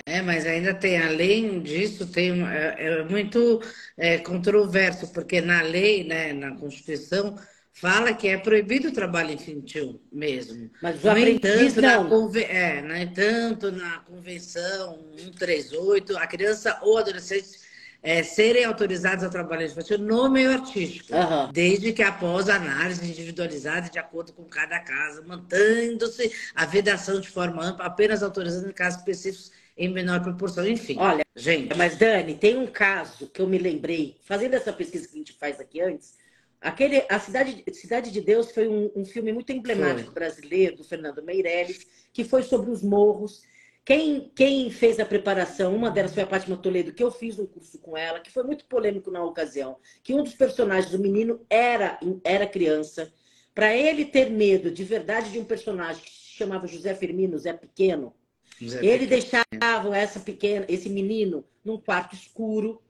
É, 0.05 0.21
mas 0.21 0.45
ainda 0.45 0.73
tem, 0.73 1.01
além 1.01 1.61
disso, 1.61 2.11
tem 2.11 2.45
é, 2.45 2.75
é 2.77 3.03
muito 3.05 3.61
é, 3.97 4.17
controverso, 4.17 5.11
porque 5.13 5.39
na 5.39 5.61
lei, 5.61 6.03
né, 6.03 6.33
na 6.33 6.55
Constituição, 6.55 7.35
fala 7.75 8.13
que 8.13 8.27
é 8.27 8.37
proibido 8.37 8.87
o 8.87 8.91
trabalho 8.91 9.33
infantil 9.33 10.01
mesmo. 10.11 10.71
Mas 10.81 11.03
o 11.03 11.09
aprendiz 11.09 11.75
não. 11.75 12.09
Conve... 12.09 12.43
É, 12.43 12.81
no 12.81 12.95
entanto, 12.95 13.71
na 13.71 13.99
Convenção 13.99 15.05
138, 15.17 16.17
a 16.17 16.25
criança 16.25 16.79
ou 16.81 16.97
adolescente 16.97 17.59
é, 18.01 18.23
serem 18.23 18.63
autorizados 18.63 19.23
a 19.25 19.29
trabalhar 19.29 19.65
infantil 19.65 19.97
no 19.97 20.29
meio 20.29 20.51
artístico, 20.51 21.13
uhum. 21.13 21.51
desde 21.51 21.91
que 21.91 22.01
após 22.01 22.47
análise 22.47 23.05
individualizada 23.05 23.89
de 23.89 23.99
acordo 23.99 24.31
com 24.31 24.45
cada 24.45 24.79
casa, 24.79 25.21
mantendo-se 25.23 26.31
a 26.55 26.65
vedação 26.65 27.19
de 27.19 27.27
forma 27.27 27.65
ampla, 27.65 27.85
apenas 27.85 28.23
autorizando 28.23 28.69
em 28.69 28.73
casos 28.73 28.99
específicos 28.99 29.51
em 29.77 29.91
menor 29.91 30.21
proporção, 30.21 30.65
enfim. 30.65 30.95
Olha, 30.97 31.25
gente, 31.35 31.75
mas 31.75 31.97
Dani, 31.97 32.35
tem 32.35 32.55
um 32.57 32.67
caso 32.67 33.27
que 33.27 33.41
eu 33.41 33.47
me 33.47 33.57
lembrei, 33.57 34.15
fazendo 34.23 34.53
essa 34.53 34.71
pesquisa 34.71 35.07
que 35.07 35.15
a 35.15 35.17
gente 35.17 35.33
faz 35.33 35.59
aqui 35.59 35.81
antes, 35.81 36.13
aquele, 36.65 37.05
a 37.09 37.19
Cidade, 37.19 37.63
Cidade 37.73 38.11
de 38.11 38.21
Deus 38.21 38.51
foi 38.51 38.67
um, 38.67 38.91
um 38.95 39.05
filme 39.05 39.31
muito 39.31 39.51
emblemático 39.51 40.11
foi. 40.11 40.13
brasileiro, 40.13 40.77
do 40.77 40.83
Fernando 40.83 41.23
Meirelles, 41.23 41.85
que 42.11 42.23
foi 42.23 42.43
sobre 42.43 42.71
os 42.71 42.81
morros. 42.81 43.43
Quem, 43.85 44.31
quem 44.35 44.71
fez 44.71 44.99
a 44.99 45.05
preparação, 45.05 45.75
uma 45.75 45.91
delas 45.91 46.13
foi 46.13 46.23
a 46.23 46.27
Fátima 46.27 46.57
Toledo, 46.57 46.91
que 46.91 47.03
eu 47.03 47.11
fiz 47.11 47.37
um 47.37 47.45
curso 47.45 47.77
com 47.77 47.95
ela, 47.95 48.19
que 48.19 48.31
foi 48.31 48.43
muito 48.43 48.65
polêmico 48.65 49.11
na 49.11 49.23
ocasião, 49.23 49.77
que 50.03 50.13
um 50.13 50.23
dos 50.23 50.33
personagens 50.33 50.91
do 50.91 50.97
menino 50.97 51.45
era, 51.47 51.99
era 52.23 52.47
criança. 52.47 53.13
Para 53.53 53.75
ele 53.75 54.03
ter 54.03 54.31
medo 54.31 54.71
de 54.71 54.83
verdade 54.83 55.31
de 55.31 55.39
um 55.39 55.45
personagem 55.45 56.03
que 56.03 56.09
se 56.09 56.31
chamava 56.31 56.67
José 56.67 56.95
Firmino, 56.95 57.37
Zé 57.37 57.53
Pequeno, 57.53 58.13
José 58.59 58.79
ele 58.79 59.05
Pequeno. 59.05 59.09
deixava 59.09 59.97
essa 59.97 60.19
pequena, 60.19 60.65
esse 60.67 60.89
menino 60.89 61.45
num 61.63 61.77
quarto 61.77 62.15
escuro. 62.15 62.81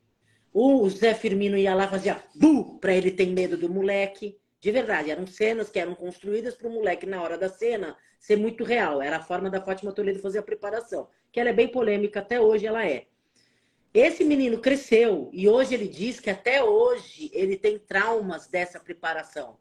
O 0.57 0.89
Zé 0.89 1.13
Firmino 1.13 1.57
ia 1.57 1.75
lá 1.75 1.85
fazia 1.85 2.23
bu 2.33 2.79
para 2.79 2.95
ele 2.95 3.11
ter 3.11 3.25
medo 3.25 3.57
do 3.57 3.67
moleque. 3.67 4.39
De 4.61 4.71
verdade, 4.71 5.11
eram 5.11 5.27
cenas 5.27 5.69
que 5.69 5.77
eram 5.77 5.93
construídas 5.93 6.55
para 6.55 6.69
o 6.69 6.71
moleque 6.71 7.05
na 7.05 7.21
hora 7.21 7.37
da 7.37 7.49
cena 7.49 7.93
ser 8.17 8.37
muito 8.37 8.63
real. 8.63 9.01
Era 9.01 9.17
a 9.17 9.21
forma 9.21 9.49
da 9.49 9.59
Fátima 9.59 9.91
Toledo 9.91 10.21
fazer 10.21 10.39
a 10.39 10.43
preparação, 10.43 11.09
que 11.29 11.41
ela 11.41 11.49
é 11.49 11.53
bem 11.53 11.67
polêmica, 11.67 12.21
até 12.21 12.39
hoje 12.39 12.65
ela 12.65 12.87
é. 12.87 13.07
Esse 13.93 14.23
menino 14.23 14.59
cresceu 14.59 15.29
e 15.33 15.49
hoje 15.49 15.73
ele 15.73 15.89
diz 15.89 16.21
que 16.21 16.29
até 16.29 16.63
hoje 16.63 17.29
ele 17.33 17.57
tem 17.57 17.77
traumas 17.77 18.47
dessa 18.47 18.79
preparação. 18.79 19.57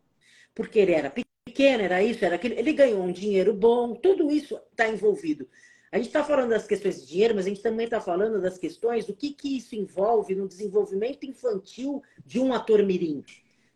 Porque 0.54 0.78
ele 0.78 0.92
era 0.92 1.12
pequeno, 1.44 1.83
era 1.83 2.04
isso, 2.04 2.24
era 2.24 2.37
aquilo. 2.37 2.54
Ele 2.57 2.72
ganhou 2.72 3.02
um 3.02 3.11
dinheiro 3.11 3.52
bom, 3.52 3.96
tudo 3.96 4.30
isso 4.30 4.57
está 4.70 4.88
envolvido. 4.88 5.48
A 5.94 5.96
gente 5.98 6.09
está 6.09 6.24
falando 6.24 6.50
das 6.50 6.66
questões 6.66 7.00
de 7.00 7.07
dinheiro, 7.07 7.37
mas 7.37 7.46
a 7.46 7.48
gente 7.48 7.62
também 7.62 7.85
está 7.85 8.00
falando 8.00 8.42
das 8.42 8.59
questões 8.59 9.07
do 9.07 9.14
que, 9.14 9.30
que 9.30 9.57
isso 9.57 9.76
envolve 9.76 10.35
no 10.35 10.48
desenvolvimento 10.48 11.24
infantil 11.24 12.02
de 12.26 12.40
um 12.40 12.52
ator 12.52 12.83
mirim. 12.83 13.24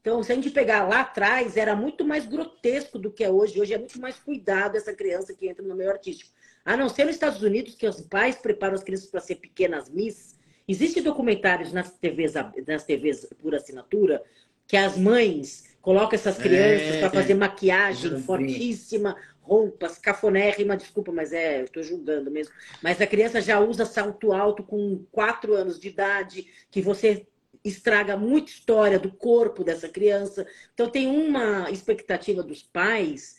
Então, 0.00 0.20
se 0.24 0.33
a 0.33 0.35
gente 0.35 0.50
pegar 0.50 0.88
lá 0.88 1.02
atrás, 1.02 1.57
era 1.57 1.76
muito 1.76 2.04
mais 2.04 2.26
grotesco 2.26 2.98
do 2.98 3.12
que 3.12 3.22
é 3.22 3.31
hoje. 3.31 3.61
Hoje 3.61 3.72
é 3.72 3.78
muito 3.78 4.00
mais 4.00 4.18
cuidado 4.18 4.76
essa 4.76 4.92
criança 4.92 5.33
que 5.33 5.48
entra 5.48 5.64
no 5.64 5.76
meio 5.76 5.90
artístico. 5.90 6.33
A 6.64 6.76
não 6.76 6.88
ser 6.88 7.04
nos 7.04 7.14
Estados 7.14 7.40
Unidos, 7.40 7.76
que 7.76 7.87
os 7.87 8.00
pais 8.00 8.35
preparam 8.35 8.74
as 8.74 8.83
crianças 8.83 9.09
para 9.09 9.20
ser 9.20 9.37
pequenas 9.37 9.88
miss. 9.88 10.35
Existem 10.66 11.04
documentários 11.04 11.72
nas 11.72 11.92
TVs, 11.98 12.33
nas 12.66 12.83
TVs 12.83 13.28
por 13.40 13.54
assinatura 13.54 14.24
que 14.66 14.76
as 14.76 14.98
mães 14.98 15.68
colocam 15.81 16.16
essas 16.16 16.37
crianças 16.37 16.96
é, 16.96 17.00
para 17.00 17.11
fazer 17.11 17.35
maquiagem 17.35 18.20
fortíssima, 18.20 19.16
roupas, 19.48 19.98
cafonérrima, 19.98 20.76
desculpa, 20.76 21.11
mas 21.11 21.32
é, 21.32 21.61
eu 21.61 21.64
estou 21.64 21.82
julgando 21.82 22.30
mesmo. 22.30 22.52
Mas 22.82 23.00
a 23.00 23.06
criança 23.06 23.40
já 23.40 23.58
usa 23.58 23.87
salto 23.87 24.32
alto 24.32 24.62
com 24.62 25.04
quatro 25.11 25.54
anos 25.54 25.80
de 25.80 25.88
idade, 25.88 26.46
que 26.70 26.82
você 26.82 27.26
estraga 27.64 28.16
muita 28.16 28.50
história 28.50 28.98
do 28.98 29.11
corpo 29.11 29.64
dessa 29.64 29.88
criança. 29.88 30.46
Então, 30.74 30.90
tem 30.90 31.06
uma 31.06 31.70
expectativa 31.70 32.42
dos 32.42 32.62
pais 32.62 33.37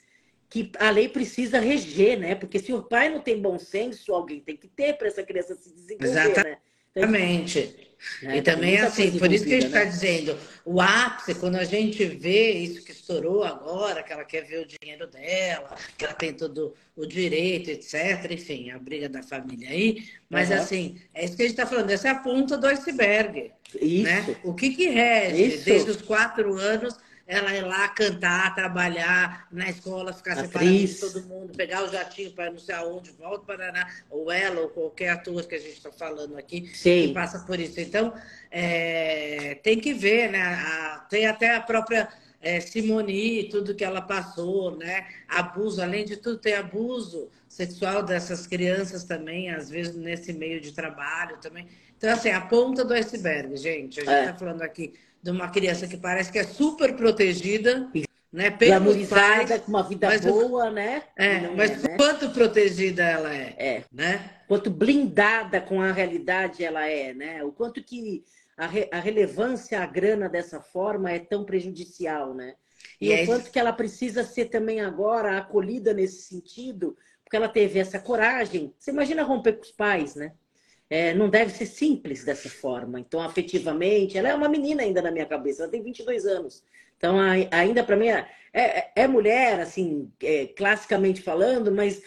que 0.50 0.72
a 0.80 0.90
lei 0.90 1.08
precisa 1.08 1.60
reger, 1.60 2.20
né? 2.20 2.34
Porque 2.34 2.58
se 2.58 2.74
o 2.74 2.82
pai 2.82 3.10
não 3.10 3.22
tem 3.22 3.40
bom 3.40 3.60
senso, 3.60 4.14
alguém 4.14 4.40
tem 4.40 4.58
que 4.58 4.68
ter 4.68 4.98
para 4.98 5.08
essa 5.08 5.24
criança 5.24 5.54
se 5.54 5.72
desenvolver, 5.72 6.10
Exatamente. 6.10 6.44
né? 6.44 6.58
Exatamente. 6.96 7.90
É, 8.24 8.38
e 8.38 8.42
também, 8.42 8.80
assim, 8.80 9.18
por 9.20 9.32
isso 9.32 9.44
que 9.44 9.56
a 9.56 9.60
gente 9.60 9.68
está 9.68 9.84
né? 9.84 9.86
dizendo, 9.86 10.38
o 10.64 10.80
ápice, 10.80 11.36
quando 11.36 11.58
a 11.58 11.66
gente 11.66 12.06
vê 12.06 12.52
isso 12.52 12.84
que 12.84 12.92
estourou 12.92 13.44
agora, 13.44 14.02
que 14.02 14.14
ela 14.14 14.24
quer 14.24 14.46
ver 14.46 14.62
o 14.62 14.66
dinheiro 14.66 15.06
dela, 15.08 15.76
que 15.98 16.06
ela 16.06 16.14
tem 16.14 16.34
todo 16.34 16.74
o 16.96 17.06
direito, 17.06 17.70
etc. 17.70 18.32
Enfim, 18.32 18.72
a 18.72 18.80
briga 18.80 19.10
da 19.10 19.22
família 19.22 19.70
aí. 19.70 20.08
Mas, 20.30 20.50
uhum. 20.50 20.56
assim, 20.56 21.02
é 21.14 21.26
isso 21.26 21.36
que 21.36 21.44
a 21.44 21.46
gente 21.46 21.60
está 21.60 21.66
falando, 21.66 21.90
essa 21.90 22.08
é 22.08 22.12
a 22.12 22.20
ponta 22.20 22.58
do 22.58 22.68
iceberg. 22.68 23.52
Isso. 23.82 24.04
Né? 24.04 24.36
O 24.44 24.54
que, 24.54 24.70
que 24.70 24.88
rege 24.88 25.56
isso. 25.56 25.66
desde 25.66 25.92
os 25.92 26.02
quatro 26.02 26.58
anos 26.58 26.96
ela 27.30 27.56
ir 27.56 27.62
lá 27.62 27.88
cantar, 27.90 28.56
trabalhar 28.56 29.48
na 29.52 29.70
escola, 29.70 30.12
ficar 30.12 30.36
separada 30.36 30.72
de 30.72 31.00
todo 31.00 31.24
mundo, 31.26 31.56
pegar 31.56 31.84
o 31.84 31.92
jatinho 31.92 32.32
para 32.32 32.50
não 32.50 32.58
sei 32.58 32.74
aonde, 32.74 33.12
volta 33.12 33.46
para 33.46 33.58
Paraná, 33.58 33.88
ou 34.10 34.32
ela, 34.32 34.62
ou 34.62 34.70
qualquer 34.70 35.10
ator 35.10 35.46
que 35.46 35.54
a 35.54 35.60
gente 35.60 35.74
está 35.74 35.92
falando 35.92 36.36
aqui, 36.36 36.72
Sim. 36.74 37.10
que 37.10 37.14
passa 37.14 37.38
por 37.46 37.60
isso. 37.60 37.80
Então, 37.80 38.12
é, 38.50 39.60
tem 39.62 39.80
que 39.80 39.94
ver, 39.94 40.32
né? 40.32 40.42
A, 40.42 41.06
tem 41.08 41.28
até 41.28 41.56
a 41.56 41.62
própria 41.62 42.10
é, 42.42 42.60
Simone, 42.60 43.48
tudo 43.50 43.76
que 43.76 43.86
ela 43.86 44.02
passou, 44.02 44.76
né? 44.76 45.08
Abuso, 45.28 45.84
além 45.84 46.06
de 46.06 46.18
tudo, 46.18 46.40
tem 46.40 46.56
abuso 46.56 47.30
sexual 47.48 48.02
dessas 48.02 48.48
crianças 48.48 49.04
também, 49.04 49.52
às 49.52 49.70
vezes 49.70 49.96
nesse 49.96 50.34
meio 50.34 50.60
de 50.60 50.72
trabalho 50.72 51.38
também. 51.38 51.68
Então, 51.96 52.12
assim, 52.12 52.32
a 52.32 52.42
ponta 52.42 52.84
do 52.84 52.94
iceberg, 52.96 53.56
gente. 53.56 54.00
A 54.00 54.04
gente 54.04 54.10
está 54.10 54.14
é. 54.14 54.26
Tá 54.28 54.34
falando 54.34 54.64
aqui 54.64 54.94
de 55.22 55.32
uma 55.32 55.50
criança 55.50 55.88
que 55.88 55.98
parece 55.98 56.32
que 56.32 56.40
é 56.40 56.44
super 56.44 56.96
protegida, 56.96 57.90
né? 58.32 58.52
Pelos 58.52 59.08
pais, 59.08 59.62
com 59.62 59.70
uma 59.70 59.84
vida 59.84 60.18
boa, 60.20 60.70
né? 60.70 61.04
É, 61.16 61.48
mas 61.50 61.84
é, 61.84 61.90
né? 61.90 61.98
quanto 61.98 62.30
protegida 62.30 63.04
ela 63.04 63.34
é, 63.34 63.56
é, 63.58 63.84
né? 63.92 64.30
Quanto 64.48 64.70
blindada 64.70 65.60
com 65.60 65.82
a 65.82 65.92
realidade 65.92 66.64
ela 66.64 66.88
é, 66.88 67.14
né? 67.14 67.44
O 67.44 67.52
quanto 67.52 67.84
que 67.84 68.24
a, 68.56 68.68
re, 68.68 68.90
a 68.92 69.00
relevância, 69.00 69.82
a 69.82 69.86
grana 69.86 70.30
dessa 70.30 70.62
forma 70.62 71.12
é 71.12 71.20
tão 71.20 71.44
prejudicial, 71.44 72.34
né? 72.34 72.56
E, 73.02 73.08
e 73.08 73.10
o 73.10 73.14
é 73.14 73.26
quanto 73.26 73.52
que 73.52 73.60
ela 73.60 73.74
precisa 73.74 74.24
ser 74.24 74.46
também 74.46 74.80
agora 74.82 75.38
acolhida 75.38 75.94
nesse 75.94 76.22
sentido, 76.22 76.96
porque 77.24 77.36
ela 77.36 77.50
teve 77.50 77.80
essa 77.80 78.00
coragem. 78.00 78.74
Você 78.78 78.92
imagina 78.92 79.24
romper 79.24 79.54
com 79.54 79.64
os 79.64 79.72
pais, 79.72 80.16
né? 80.16 80.34
É, 80.90 81.14
não 81.14 81.30
deve 81.30 81.52
ser 81.52 81.68
simples 81.68 82.24
dessa 82.24 82.50
forma. 82.50 83.00
Então, 83.00 83.22
afetivamente, 83.22 84.18
ela 84.18 84.30
é 84.30 84.36
uma 84.36 84.50
menina 84.50 84.82
ainda 84.82 85.02
na 85.02 85.12
minha 85.12 85.26
cabeça, 85.26 85.64
ela 85.64 85.72
tem 85.72 85.84
22 85.84 86.26
anos. 86.26 86.64
Então, 86.98 87.18
ainda 87.52 87.84
para 87.84 87.96
mim, 87.96 88.08
é, 88.08 88.28
é, 88.54 88.92
é, 88.96 89.08
mulher, 89.08 89.60
assim, 89.60 90.12
é, 90.22 90.48
classicamente 90.48 91.22
falando, 91.22 91.72
mas 91.72 92.02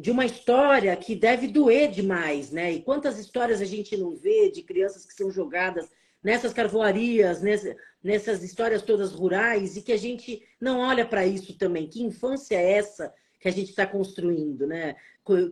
de 0.00 0.10
uma 0.10 0.24
história 0.24 0.96
que 0.96 1.14
deve 1.14 1.46
doer 1.46 1.90
demais, 1.90 2.50
né? 2.50 2.72
E 2.72 2.82
quantas 2.82 3.18
histórias 3.18 3.60
a 3.60 3.64
gente 3.64 3.96
não 3.96 4.16
vê 4.16 4.50
de 4.50 4.62
crianças 4.62 5.04
que 5.04 5.12
são 5.12 5.30
jogadas 5.30 5.88
nessas 6.22 6.52
carvoarias, 6.52 7.42
nessa, 7.42 7.76
nessas 8.02 8.42
histórias 8.42 8.82
todas 8.82 9.12
rurais, 9.12 9.76
e 9.76 9.82
que 9.82 9.92
a 9.92 9.98
gente 9.98 10.42
não 10.60 10.80
olha 10.80 11.04
para 11.04 11.26
isso 11.26 11.56
também. 11.58 11.86
Que 11.86 12.02
infância 12.02 12.56
é 12.56 12.72
essa 12.72 13.12
que 13.38 13.48
a 13.48 13.52
gente 13.52 13.70
está 13.70 13.86
construindo, 13.86 14.66
né? 14.66 14.96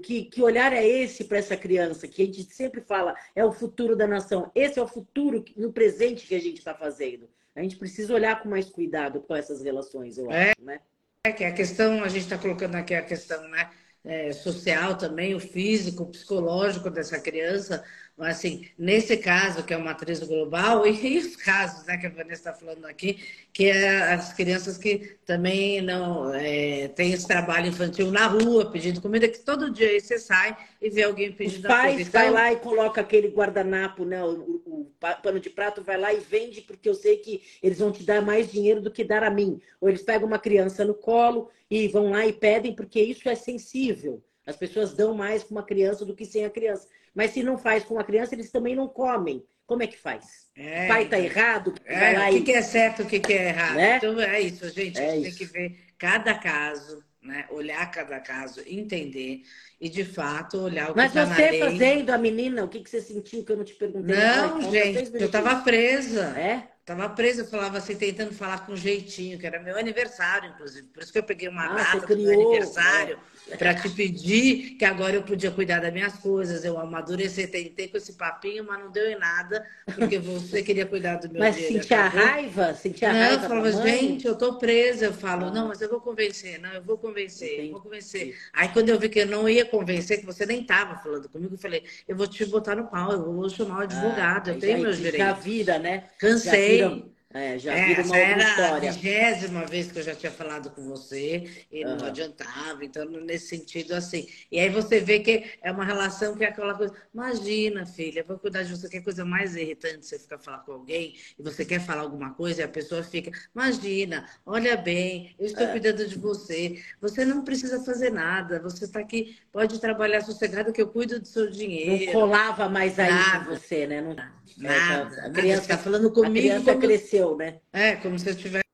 Que, 0.02 0.24
que 0.24 0.42
olhar 0.42 0.72
é 0.72 0.84
esse 0.84 1.24
para 1.24 1.38
essa 1.38 1.56
criança? 1.56 2.08
Que 2.08 2.22
a 2.22 2.26
gente 2.26 2.42
sempre 2.52 2.80
fala 2.80 3.14
é 3.36 3.44
o 3.44 3.52
futuro 3.52 3.94
da 3.94 4.06
nação. 4.06 4.50
Esse 4.54 4.78
é 4.78 4.82
o 4.82 4.88
futuro 4.88 5.44
no 5.56 5.72
presente 5.72 6.26
que 6.26 6.34
a 6.34 6.40
gente 6.40 6.58
está 6.58 6.74
fazendo. 6.74 7.28
A 7.54 7.62
gente 7.62 7.76
precisa 7.76 8.14
olhar 8.14 8.42
com 8.42 8.48
mais 8.48 8.68
cuidado 8.68 9.20
com 9.20 9.34
essas 9.34 9.62
relações, 9.62 10.18
eu 10.18 10.30
é, 10.30 10.50
acho, 10.50 10.64
né? 10.64 10.80
É 11.24 11.32
que 11.32 11.44
a 11.44 11.52
questão, 11.52 12.02
a 12.02 12.08
gente 12.08 12.22
está 12.22 12.38
colocando 12.38 12.76
aqui 12.76 12.94
a 12.94 13.02
questão 13.02 13.46
né, 13.48 13.70
é, 14.04 14.32
social 14.32 14.96
também, 14.96 15.34
o 15.34 15.40
físico, 15.40 16.04
o 16.04 16.10
psicológico 16.10 16.88
dessa 16.90 17.20
criança, 17.20 17.84
assim, 18.22 18.66
nesse 18.78 19.16
caso, 19.16 19.64
que 19.64 19.72
é 19.72 19.76
uma 19.76 19.92
atriz 19.92 20.20
global, 20.20 20.86
e 20.86 21.18
os 21.18 21.36
casos 21.36 21.86
né, 21.86 21.96
que 21.96 22.06
a 22.06 22.10
Vanessa 22.10 22.50
está 22.50 22.52
falando 22.52 22.84
aqui, 22.84 23.18
que 23.52 23.66
é 23.66 24.12
as 24.12 24.32
crianças 24.32 24.76
que 24.78 25.16
também 25.24 25.80
não 25.80 26.32
é, 26.34 26.88
têm 26.88 27.12
esse 27.12 27.26
trabalho 27.26 27.68
infantil 27.68 28.10
na 28.10 28.26
rua, 28.26 28.70
pedindo 28.70 29.00
comida, 29.00 29.28
que 29.28 29.40
todo 29.40 29.70
dia 29.70 29.88
aí 29.88 30.00
você 30.00 30.18
sai 30.18 30.56
e 30.80 30.90
vê 30.90 31.02
alguém 31.02 31.32
pedindo 31.32 31.62
Os 31.62 31.66
pais 31.66 31.92
comida. 31.92 32.08
Então... 32.08 32.20
vai 32.20 32.30
lá 32.30 32.52
e 32.52 32.56
coloca 32.56 33.00
aquele 33.00 33.28
guardanapo, 33.28 34.04
né, 34.04 34.22
o, 34.22 34.28
o, 34.28 34.62
o, 34.66 34.90
pano 35.22 35.40
de 35.40 35.50
prato, 35.50 35.82
vai 35.82 35.98
lá 35.98 36.12
e 36.12 36.20
vende, 36.20 36.60
porque 36.60 36.88
eu 36.88 36.94
sei 36.94 37.16
que 37.16 37.42
eles 37.62 37.78
vão 37.78 37.90
te 37.90 38.02
dar 38.02 38.20
mais 38.22 38.50
dinheiro 38.50 38.80
do 38.80 38.90
que 38.90 39.04
dar 39.04 39.22
a 39.22 39.30
mim. 39.30 39.60
Ou 39.80 39.88
eles 39.88 40.02
pegam 40.02 40.26
uma 40.26 40.38
criança 40.38 40.84
no 40.84 40.94
colo 40.94 41.50
e 41.70 41.88
vão 41.88 42.10
lá 42.10 42.26
e 42.26 42.32
pedem, 42.32 42.74
porque 42.74 43.00
isso 43.00 43.28
é 43.28 43.34
sensível. 43.34 44.22
As 44.46 44.56
pessoas 44.56 44.94
dão 44.94 45.14
mais 45.14 45.44
com 45.44 45.54
uma 45.54 45.62
criança 45.62 46.04
do 46.04 46.14
que 46.14 46.24
sem 46.24 46.44
a 46.44 46.50
criança. 46.50 46.88
Mas 47.14 47.32
se 47.32 47.42
não 47.42 47.58
faz 47.58 47.84
com 47.84 47.98
a 47.98 48.04
criança, 48.04 48.34
eles 48.34 48.50
também 48.50 48.74
não 48.74 48.88
comem. 48.88 49.44
Como 49.66 49.82
é 49.82 49.86
que 49.86 49.96
faz? 49.96 50.48
É, 50.56 50.86
o 50.86 50.88
pai 50.88 51.04
está 51.04 51.18
errado? 51.18 51.74
É, 51.84 52.28
o 52.28 52.32
que, 52.32 52.38
e... 52.38 52.42
que, 52.42 52.52
é 52.52 52.62
certo, 52.62 53.02
o 53.02 53.06
que, 53.06 53.20
que 53.20 53.32
é 53.32 53.48
errado? 53.50 53.76
Né? 53.76 53.96
Então 53.98 54.20
é 54.20 54.40
isso, 54.40 54.68
gente. 54.70 54.98
É 54.98 55.10
a 55.10 55.14
gente 55.14 55.28
isso. 55.28 55.38
tem 55.38 55.46
que 55.46 55.52
ver 55.52 55.78
cada 55.96 56.34
caso, 56.34 57.04
né? 57.22 57.46
olhar 57.50 57.88
cada 57.90 58.18
caso, 58.18 58.60
entender 58.66 59.42
e 59.80 59.88
de 59.88 60.04
fato 60.04 60.58
olhar 60.58 60.90
o 60.90 60.96
Mas 60.96 61.12
que. 61.12 61.18
Mas 61.18 61.28
você 61.28 61.58
fazendo 61.60 62.10
a 62.10 62.18
menina, 62.18 62.64
o 62.64 62.68
que, 62.68 62.80
que 62.80 62.90
você 62.90 63.00
sentiu 63.00 63.44
que 63.44 63.52
eu 63.52 63.56
não 63.58 63.64
te 63.64 63.74
perguntei? 63.74 64.16
Não, 64.16 64.60
gente, 64.72 65.12
eu 65.14 65.26
estava 65.26 65.62
presa. 65.62 66.36
É? 66.36 66.68
Tava 66.90 67.08
presa, 67.08 67.42
eu 67.42 67.46
falava 67.46 67.78
assim, 67.78 67.94
tentando 67.94 68.34
falar 68.34 68.66
com 68.66 68.74
jeitinho, 68.74 69.38
que 69.38 69.46
era 69.46 69.60
meu 69.60 69.78
aniversário, 69.78 70.50
inclusive. 70.50 70.88
Por 70.88 71.04
isso 71.04 71.12
que 71.12 71.20
eu 71.20 71.22
peguei 71.22 71.48
uma 71.48 71.66
ah, 71.66 71.74
data 71.76 72.16
do 72.16 72.20
meu 72.20 72.32
aniversário 72.32 73.16
é. 73.48 73.56
para 73.56 73.72
te 73.74 73.88
pedir 73.90 74.70
que 74.70 74.84
agora 74.84 75.14
eu 75.14 75.22
podia 75.22 75.52
cuidar 75.52 75.78
das 75.78 75.92
minhas 75.92 76.14
coisas. 76.14 76.64
Eu 76.64 76.80
amadureci, 76.80 77.46
tentei 77.46 77.86
com 77.86 77.96
esse 77.96 78.14
papinho, 78.14 78.64
mas 78.66 78.80
não 78.80 78.90
deu 78.90 79.08
em 79.08 79.16
nada, 79.16 79.64
porque 79.94 80.18
você 80.18 80.64
queria 80.66 80.84
cuidar 80.84 81.14
do 81.18 81.30
meu 81.30 81.38
Mas 81.38 81.54
sentia 81.54 82.08
raiva? 82.08 82.74
Sentia 82.74 83.12
não, 83.12 83.20
raiva? 83.20 83.44
Eu 83.44 83.48
falava, 83.48 83.72
gente, 83.88 84.26
eu 84.26 84.34
tô 84.34 84.54
presa. 84.54 85.04
Eu 85.04 85.12
falo, 85.14 85.44
ah. 85.46 85.50
não, 85.52 85.68
mas 85.68 85.80
eu 85.80 85.88
vou 85.88 86.00
convencer, 86.00 86.58
não, 86.58 86.72
eu 86.72 86.82
vou 86.82 86.98
convencer, 86.98 87.66
eu 87.66 87.70
vou 87.70 87.82
convencer. 87.82 88.36
Aí 88.52 88.68
quando 88.70 88.88
eu 88.88 88.98
vi 88.98 89.08
que 89.08 89.20
eu 89.20 89.26
não 89.28 89.48
ia 89.48 89.64
convencer, 89.64 90.18
que 90.18 90.26
você 90.26 90.44
nem 90.44 90.64
tava 90.64 90.96
falando 90.96 91.28
comigo, 91.28 91.54
eu 91.54 91.58
falei, 91.58 91.84
eu 92.08 92.16
vou 92.16 92.26
te 92.26 92.44
botar 92.46 92.74
no 92.74 92.88
pau, 92.88 93.12
eu 93.12 93.32
vou 93.32 93.48
chamar 93.48 93.78
o 93.78 93.82
advogado, 93.82 94.50
ah, 94.50 94.54
eu 94.54 94.58
tenho 94.58 94.80
meus 94.80 94.96
direitos. 94.96 95.20
Já 95.20 95.32
vira, 95.34 95.78
né? 95.78 96.02
Cansei. 96.18 96.79
freedom. 96.80 97.19
É, 97.32 97.56
já 97.60 97.72
é, 97.72 97.86
vira 97.86 98.02
uma 98.02 98.16
era 98.16 98.42
história. 98.42 98.90
a 98.90 98.92
vigésima 98.92 99.64
vez 99.64 99.92
que 99.92 100.00
eu 100.00 100.02
já 100.02 100.16
tinha 100.16 100.32
falado 100.32 100.68
com 100.70 100.82
você 100.82 101.64
e 101.70 101.84
uhum. 101.84 101.96
não 101.96 102.06
adiantava, 102.06 102.84
então 102.84 103.04
nesse 103.04 103.46
sentido 103.46 103.92
assim. 103.94 104.26
E 104.50 104.58
aí 104.58 104.68
você 104.68 104.98
vê 104.98 105.20
que 105.20 105.44
é 105.62 105.70
uma 105.70 105.84
relação 105.84 106.36
que 106.36 106.44
é 106.44 106.48
aquela 106.48 106.74
coisa, 106.74 106.92
imagina, 107.14 107.86
filha, 107.86 108.24
vou 108.26 108.36
cuidar 108.36 108.64
de 108.64 108.74
você, 108.74 108.88
que 108.88 108.96
é 108.96 109.00
coisa 109.00 109.24
mais 109.24 109.54
irritante 109.54 110.06
você 110.06 110.18
ficar 110.18 110.38
falar 110.38 110.58
com 110.58 110.72
alguém 110.72 111.14
e 111.38 111.42
você 111.42 111.64
quer 111.64 111.80
falar 111.80 112.02
alguma 112.02 112.34
coisa 112.34 112.62
e 112.62 112.64
a 112.64 112.68
pessoa 112.68 113.04
fica, 113.04 113.30
imagina, 113.54 114.28
olha 114.44 114.76
bem, 114.76 115.32
eu 115.38 115.46
estou 115.46 115.66
é. 115.66 115.70
cuidando 115.70 116.08
de 116.08 116.18
você, 116.18 116.82
você 117.00 117.24
não 117.24 117.44
precisa 117.44 117.80
fazer 117.84 118.10
nada, 118.10 118.58
você 118.58 118.86
está 118.86 118.98
aqui, 118.98 119.38
pode 119.52 119.80
trabalhar 119.80 120.20
sossegado 120.22 120.72
que 120.72 120.82
eu 120.82 120.88
cuido 120.88 121.20
do 121.20 121.28
seu 121.28 121.48
dinheiro. 121.48 122.06
Não 122.06 122.12
colava 122.12 122.68
mais 122.68 122.98
aí 122.98 123.08
nada. 123.08 123.54
você, 123.54 123.86
né? 123.86 124.00
Não... 124.00 124.16
Nada. 124.58 125.26
A 125.26 125.30
criança 125.30 125.62
está 125.62 125.78
falando 125.78 126.10
comigo. 126.10 126.38
A 126.38 126.40
criança 126.40 126.72
como... 126.72 126.80
cresceu, 126.80 127.19
né? 127.36 127.60
É, 127.72 127.96
como 127.96 128.18
se 128.18 128.28
eu 128.28 128.34
tivesse 128.34 128.64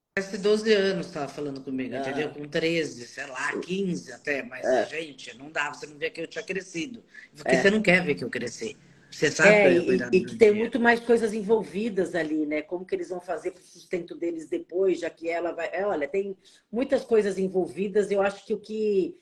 12 0.41 0.73
anos, 0.73 1.07
estava 1.07 1.29
falando 1.29 1.61
comigo, 1.61 1.95
ah. 1.95 1.99
entendeu? 1.99 2.31
Com 2.31 2.47
13, 2.49 3.07
sei 3.07 3.27
lá, 3.27 3.59
15 3.59 4.13
até. 4.13 4.43
Mas, 4.43 4.65
é. 4.65 4.87
gente, 4.87 5.37
não 5.37 5.51
dá, 5.51 5.73
você 5.73 5.87
não 5.87 5.99
vê 5.99 6.11
que 6.11 6.21
eu 6.21 6.27
tinha 6.27 6.45
crescido. 6.45 7.03
Porque 7.35 7.55
é. 7.55 7.63
você 7.63 7.71
não 7.71 7.83
quer 7.83 8.03
ver 8.05 8.15
que 8.15 8.25
eu 8.25 8.31
cresci. 8.31 8.77
Você 9.11 9.31
sabe 9.31 9.51
é, 9.51 9.71
que 9.71 9.77
eu 9.77 9.95
e, 9.95 10.17
e 10.17 10.25
que 10.25 10.37
tem 10.37 10.53
muito 10.53 10.81
mais 10.81 11.01
coisas 11.01 11.33
envolvidas 11.33 12.15
ali, 12.15 12.45
né? 12.45 12.63
Como 12.63 12.85
que 12.85 12.95
eles 12.95 13.09
vão 13.09 13.21
fazer 13.21 13.53
para 13.53 13.63
o 13.63 13.65
sustento 13.65 14.15
deles 14.15 14.49
depois, 14.49 15.01
já 15.01 15.09
que 15.09 15.29
ela 15.29 15.53
vai. 15.53 15.71
É, 15.73 15.87
olha, 15.87 16.09
tem 16.09 16.37
muitas 16.71 17.05
coisas 17.05 17.39
envolvidas. 17.39 18.11
Eu 18.11 18.21
acho 18.21 18.45
que 18.45 18.55
o 18.55 18.59
que 18.59 19.17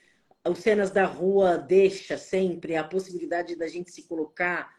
os 0.46 0.58
cenas 0.58 0.90
da 0.90 1.04
rua 1.04 1.56
deixa 1.56 2.18
sempre 2.18 2.74
é 2.74 2.78
a 2.78 2.84
possibilidade 2.84 3.56
da 3.56 3.66
gente 3.68 3.90
se 3.90 4.02
colocar 4.02 4.74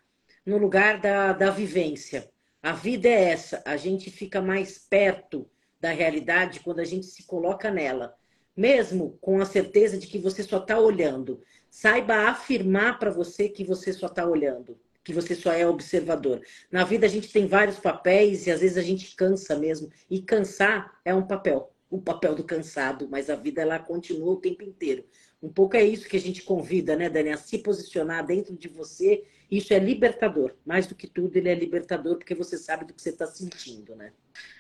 no 0.45 0.57
lugar 0.57 0.99
da, 0.99 1.33
da 1.33 1.49
vivência. 1.49 2.29
A 2.66 2.72
vida 2.72 3.07
é 3.07 3.26
essa, 3.26 3.61
a 3.63 3.78
gente 3.78 4.09
fica 4.09 4.41
mais 4.41 4.80
perto 4.80 5.47
da 5.80 5.91
realidade 5.91 6.61
quando 6.61 6.80
a 6.80 6.84
gente 6.84 7.05
se 7.05 7.22
coloca 7.22 7.70
nela, 7.70 8.16
mesmo 8.57 9.20
com 9.22 9.39
a 9.39 9.45
certeza 9.45 9.99
de 9.99 10.07
que 10.07 10.18
você 10.18 10.41
só 10.41 10.57
está 10.57 10.80
olhando. 10.80 11.43
Saiba 11.70 12.28
afirmar 12.28 12.97
para 12.97 13.11
você 13.11 13.47
que 13.47 13.63
você 13.63 13.93
só 13.93 14.07
está 14.07 14.26
olhando, 14.26 14.80
que 15.03 15.13
você 15.13 15.36
só 15.36 15.53
é 15.53 15.68
observador. 15.68 16.41
Na 16.72 16.84
vida 16.84 17.05
a 17.05 17.09
gente 17.09 17.32
tem 17.32 17.45
vários 17.45 17.78
papéis 17.78 18.47
e 18.47 18.51
às 18.51 18.61
vezes 18.61 18.78
a 18.78 18.82
gente 18.82 19.16
cansa 19.16 19.55
mesmo. 19.55 19.91
E 20.09 20.20
cansar 20.24 20.91
é 21.05 21.13
um 21.13 21.28
papel, 21.28 21.72
o 21.88 22.01
papel 22.01 22.34
do 22.34 22.43
cansado, 22.43 23.07
mas 23.07 23.30
a 23.30 23.36
vida 23.36 23.61
ela 23.61 23.78
continua 23.78 24.34
o 24.34 24.41
tempo 24.41 24.63
inteiro. 24.63 25.05
Um 25.45 25.49
pouco 25.53 25.77
é 25.77 25.83
isso 25.83 26.07
que 26.07 26.17
a 26.17 26.21
gente 26.21 26.41
convida, 26.41 26.95
né, 26.95 27.09
Dani, 27.09 27.29
a 27.29 27.37
se 27.37 27.59
posicionar 27.59 28.25
dentro 28.25 28.55
de 28.55 28.67
você 28.67 29.23
isso 29.49 29.73
é 29.73 29.79
libertador. 29.79 30.53
Mais 30.65 30.87
do 30.87 30.95
que 30.95 31.07
tudo, 31.07 31.35
ele 31.37 31.49
é 31.49 31.55
libertador 31.55 32.17
porque 32.17 32.33
você 32.33 32.57
sabe 32.57 32.85
do 32.85 32.93
que 32.93 33.01
você 33.01 33.09
está 33.09 33.27
sentindo, 33.27 33.95
né? 33.95 34.11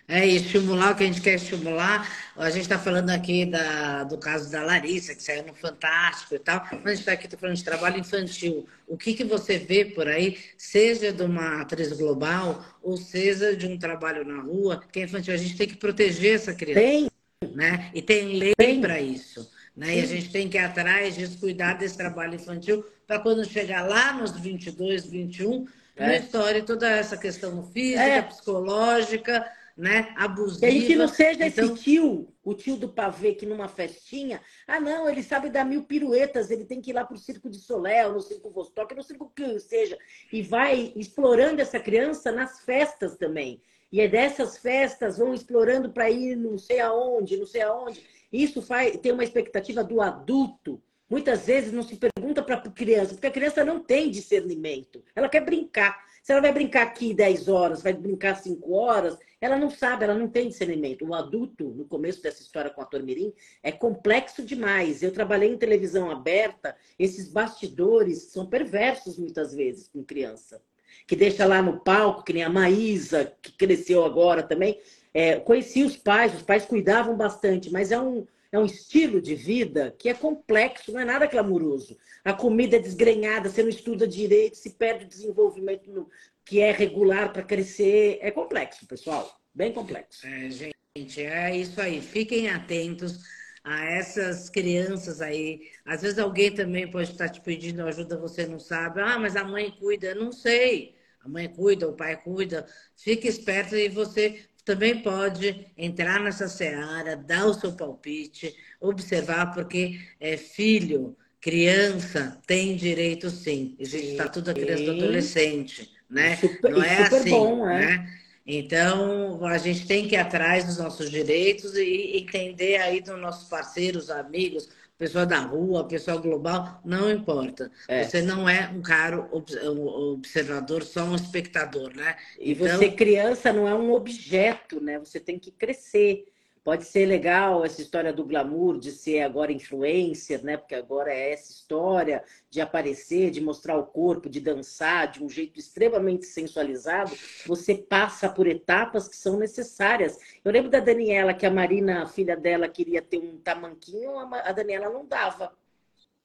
É, 0.07 0.25
e 0.25 0.35
estimular 0.35 0.93
o 0.93 0.95
que 0.95 1.03
a 1.03 1.07
gente 1.07 1.21
quer 1.21 1.35
estimular. 1.35 2.07
A 2.35 2.49
gente 2.51 2.61
está 2.61 2.77
falando 2.77 3.09
aqui 3.09 3.45
da, 3.45 4.03
do 4.03 4.17
caso 4.17 4.51
da 4.51 4.63
Larissa, 4.63 5.15
que 5.15 5.23
saiu 5.23 5.43
no 5.43 5.55
Fantástico 5.55 6.35
e 6.35 6.39
tal, 6.39 6.63
mas 6.71 6.85
a 6.85 6.89
gente 6.89 6.99
está 6.99 7.11
aqui 7.13 7.27
tá 7.27 7.37
falando 7.37 7.55
de 7.55 7.63
trabalho 7.63 7.99
infantil. 7.99 8.67
O 8.87 8.95
que, 8.95 9.15
que 9.15 9.23
você 9.23 9.57
vê 9.57 9.83
por 9.83 10.07
aí, 10.07 10.37
seja 10.57 11.11
de 11.11 11.23
uma 11.23 11.61
atriz 11.61 11.91
global, 11.93 12.63
ou 12.83 12.97
seja 12.97 13.55
de 13.55 13.65
um 13.65 13.77
trabalho 13.79 14.23
na 14.23 14.41
rua, 14.43 14.83
que 14.91 14.99
é 14.99 15.03
infantil, 15.03 15.33
a 15.33 15.37
gente 15.37 15.57
tem 15.57 15.67
que 15.67 15.75
proteger 15.75 16.35
essa 16.35 16.53
criança. 16.53 16.79
Tem. 16.79 17.09
Né? 17.53 17.89
E 17.93 18.01
tem 18.01 18.37
lei 18.37 18.79
para 18.79 19.01
isso. 19.01 19.49
Né? 19.75 19.97
E 19.97 20.01
a 20.01 20.05
gente 20.05 20.31
tem 20.31 20.47
que 20.47 20.57
ir 20.57 20.61
atrás 20.61 21.15
disso, 21.15 21.39
cuidar 21.39 21.73
desse 21.73 21.97
trabalho 21.97 22.35
infantil, 22.35 22.85
para 23.05 23.19
quando 23.19 23.45
chegar 23.45 23.87
lá 23.87 24.13
nos 24.13 24.31
22, 24.39 25.05
21, 25.05 25.67
é. 25.95 26.07
na 26.07 26.17
história, 26.17 26.63
toda 26.63 26.89
essa 26.89 27.17
questão 27.17 27.63
física, 27.71 28.01
é. 28.01 28.21
psicológica, 28.21 29.45
né, 29.75 30.13
abusiva. 30.15 30.59
Que 30.61 30.65
a 30.65 30.71
gente 30.71 30.95
não 30.95 31.07
seja 31.07 31.45
então... 31.45 31.65
esse 31.65 31.83
tio, 31.83 32.33
o 32.43 32.53
tio 32.53 32.77
do 32.77 32.87
pavê 32.87 33.33
que 33.33 33.45
numa 33.45 33.67
festinha, 33.67 34.41
ah 34.65 34.79
não, 34.79 35.09
ele 35.09 35.21
sabe 35.21 35.49
dar 35.49 35.65
mil 35.65 35.83
piruetas, 35.83 36.49
ele 36.49 36.63
tem 36.63 36.81
que 36.81 36.91
ir 36.91 36.93
lá 36.93 37.03
para 37.03 37.15
o 37.15 37.19
Circo 37.19 37.49
de 37.49 37.57
Soléu, 37.57 38.13
no 38.13 38.21
Circo 38.21 38.49
Vostok, 38.49 38.95
no 38.95 39.03
Circo 39.03 39.31
que 39.35 39.59
seja, 39.59 39.97
e 40.31 40.41
vai 40.41 40.93
explorando 40.95 41.61
essa 41.61 41.79
criança 41.79 42.31
nas 42.31 42.61
festas 42.61 43.17
também. 43.17 43.61
E 43.91 44.01
é 44.01 44.07
dessas 44.07 44.57
festas 44.57 45.17
vão 45.17 45.33
explorando 45.33 45.91
para 45.91 46.09
ir 46.09 46.35
não 46.35 46.57
sei 46.57 46.79
aonde, 46.79 47.37
não 47.37 47.45
sei 47.45 47.61
aonde. 47.61 48.03
Isso 48.31 48.61
faz, 48.61 48.97
tem 48.97 49.11
uma 49.11 49.23
expectativa 49.23 49.83
do 49.83 50.01
adulto. 50.01 50.81
Muitas 51.09 51.45
vezes 51.45 51.71
não 51.71 51.83
se 51.83 51.95
pergunta 51.95 52.41
para 52.41 52.55
a 52.55 52.71
criança, 52.71 53.13
porque 53.13 53.27
a 53.27 53.31
criança 53.31 53.63
não 53.63 53.79
tem 53.79 54.09
discernimento. 54.09 55.03
Ela 55.15 55.29
quer 55.29 55.45
brincar. 55.45 56.03
Se 56.23 56.31
ela 56.31 56.41
vai 56.41 56.51
brincar 56.51 56.81
aqui 56.81 57.13
10 57.13 57.47
horas, 57.47 57.83
vai 57.83 57.93
brincar 57.93 58.35
5 58.35 58.73
horas, 58.73 59.15
ela 59.39 59.57
não 59.57 59.69
sabe, 59.69 60.05
ela 60.05 60.15
não 60.15 60.27
tem 60.27 60.47
discernimento. 60.47 61.05
O 61.05 61.13
adulto, 61.13 61.65
no 61.65 61.85
começo 61.85 62.23
dessa 62.23 62.41
história 62.41 62.71
com 62.71 62.81
a 62.81 62.85
Tormirim, 62.85 63.31
é 63.61 63.71
complexo 63.71 64.43
demais. 64.43 65.03
Eu 65.03 65.11
trabalhei 65.11 65.53
em 65.53 65.57
televisão 65.57 66.09
aberta, 66.09 66.75
esses 66.97 67.29
bastidores 67.29 68.23
são 68.31 68.47
perversos 68.47 69.19
muitas 69.19 69.53
vezes 69.53 69.87
com 69.87 70.03
criança. 70.03 70.59
Que 71.07 71.15
deixa 71.15 71.45
lá 71.45 71.61
no 71.61 71.79
palco, 71.79 72.23
que 72.23 72.33
nem 72.33 72.43
a 72.43 72.49
Maísa, 72.49 73.33
que 73.41 73.51
cresceu 73.51 74.03
agora 74.03 74.41
também, 74.41 74.79
é, 75.13 75.39
conheci 75.39 75.83
os 75.83 75.95
pais, 75.95 76.35
os 76.35 76.41
pais 76.41 76.65
cuidavam 76.65 77.15
bastante, 77.15 77.71
mas 77.71 77.91
é 77.91 77.99
um, 77.99 78.25
é 78.51 78.59
um 78.59 78.65
estilo 78.65 79.21
de 79.21 79.33
vida 79.33 79.95
que 79.97 80.09
é 80.09 80.13
complexo, 80.13 80.91
não 80.91 80.99
é 80.99 81.05
nada 81.05 81.27
clamoroso. 81.27 81.97
A 82.23 82.33
comida 82.33 82.75
é 82.75 82.79
desgrenhada, 82.79 83.49
você 83.49 83.61
não 83.61 83.69
estuda 83.69 84.07
direito, 84.07 84.57
se 84.57 84.71
perde 84.71 85.05
o 85.05 85.07
desenvolvimento 85.07 85.89
no, 85.89 86.09
que 86.43 86.59
é 86.59 86.71
regular 86.71 87.31
para 87.31 87.43
crescer. 87.43 88.19
É 88.21 88.29
complexo, 88.29 88.85
pessoal, 88.85 89.39
bem 89.53 89.71
complexo. 89.71 90.25
É, 90.27 90.49
gente, 90.49 91.21
é 91.21 91.55
isso 91.55 91.79
aí. 91.79 92.01
Fiquem 92.01 92.49
atentos 92.49 93.21
a 93.65 93.83
essas 93.83 94.47
crianças 94.47 95.21
aí. 95.21 95.61
Às 95.83 96.03
vezes 96.03 96.19
alguém 96.19 96.53
também 96.53 96.89
pode 96.89 97.11
estar 97.11 97.27
te 97.27 97.41
pedindo 97.41 97.81
ajuda, 97.81 98.15
você 98.15 98.45
não 98.45 98.59
sabe. 98.59 99.01
Ah, 99.01 99.17
mas 99.17 99.35
a 99.35 99.43
mãe 99.43 99.71
cuida. 99.71 100.13
Não 100.13 100.31
sei. 100.31 100.95
A 101.19 101.27
mãe 101.27 101.49
cuida, 101.49 101.89
o 101.89 101.93
pai 101.93 102.15
cuida. 102.15 102.67
Fique 102.95 103.27
esperto 103.27 103.75
e 103.75 103.89
você 103.89 104.41
também 104.63 105.01
pode 105.01 105.67
entrar 105.75 106.19
nessa 106.19 106.47
seara, 106.47 107.15
dar 107.17 107.47
o 107.47 107.53
seu 107.53 107.73
palpite, 107.73 108.55
observar, 108.79 109.51
porque 109.53 109.99
é 110.19 110.37
filho, 110.37 111.17
criança, 111.41 112.39
tem 112.45 112.75
direito 112.75 113.31
sim. 113.31 113.75
Existe 113.79 114.11
está 114.11 114.27
tudo 114.27 114.51
a 114.51 114.53
criança 114.53 114.83
do 114.83 114.91
adolescente, 114.91 115.91
né? 116.09 116.37
Super, 116.37 116.71
Não 116.71 116.83
é 116.83 117.01
assim, 117.01 117.29
bom, 117.31 117.67
é? 117.69 117.79
né? 117.79 118.24
Então, 118.45 119.43
a 119.43 119.57
gente 119.57 119.87
tem 119.87 120.07
que 120.07 120.15
ir 120.15 120.19
atrás 120.19 120.65
dos 120.65 120.77
nossos 120.77 121.09
direitos 121.09 121.75
e 121.75 122.17
entender 122.17 122.77
aí 122.77 123.01
dos 123.01 123.19
nossos 123.19 123.49
parceiros, 123.49 124.11
amigos, 124.11 124.69
pessoa 124.97 125.25
da 125.25 125.39
rua, 125.39 125.87
pessoa 125.87 126.17
global, 126.17 126.79
não 126.85 127.09
importa. 127.09 127.71
É. 127.87 128.03
Você 128.03 128.21
não 128.21 128.47
é 128.47 128.69
um 128.69 128.81
caro 128.81 129.27
observador, 129.31 130.83
só 130.83 131.03
um 131.03 131.15
espectador, 131.15 131.93
né? 131.95 132.15
E 132.39 132.51
então... 132.51 132.67
você, 132.67 132.91
criança, 132.91 133.51
não 133.51 133.67
é 133.67 133.73
um 133.73 133.91
objeto, 133.91 134.79
né? 134.79 134.99
Você 134.99 135.19
tem 135.19 135.39
que 135.39 135.51
crescer. 135.51 136.25
Pode 136.65 136.85
ser 136.85 137.05
legal 137.05 137.63
essa 137.63 137.79
história 137.79 138.11
do 138.11 138.25
glamour, 138.25 138.79
de 138.79 138.91
ser 138.91 139.21
agora 139.21 139.51
influencer, 139.51 140.43
né? 140.43 140.57
Porque 140.57 140.73
agora 140.73 141.13
é 141.13 141.31
essa 141.31 141.51
história 141.51 142.23
de 142.49 142.59
aparecer, 142.59 143.29
de 143.29 143.39
mostrar 143.39 143.77
o 143.77 143.85
corpo, 143.85 144.27
de 144.27 144.39
dançar 144.39 145.11
de 145.11 145.23
um 145.23 145.29
jeito 145.29 145.59
extremamente 145.59 146.25
sensualizado. 146.25 147.15
Você 147.45 147.75
passa 147.75 148.27
por 148.27 148.47
etapas 148.47 149.07
que 149.07 149.15
são 149.15 149.37
necessárias. 149.37 150.17
Eu 150.43 150.51
lembro 150.51 150.71
da 150.71 150.79
Daniela, 150.79 151.35
que 151.35 151.45
a 151.45 151.51
Marina, 151.51 152.01
a 152.01 152.07
filha 152.07 152.35
dela, 152.35 152.67
queria 152.67 152.99
ter 152.99 153.19
um 153.19 153.37
tamanquinho, 153.37 154.17
a 154.17 154.51
Daniela 154.51 154.89
não 154.89 155.05
dava. 155.05 155.55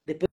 Depois 0.07 0.31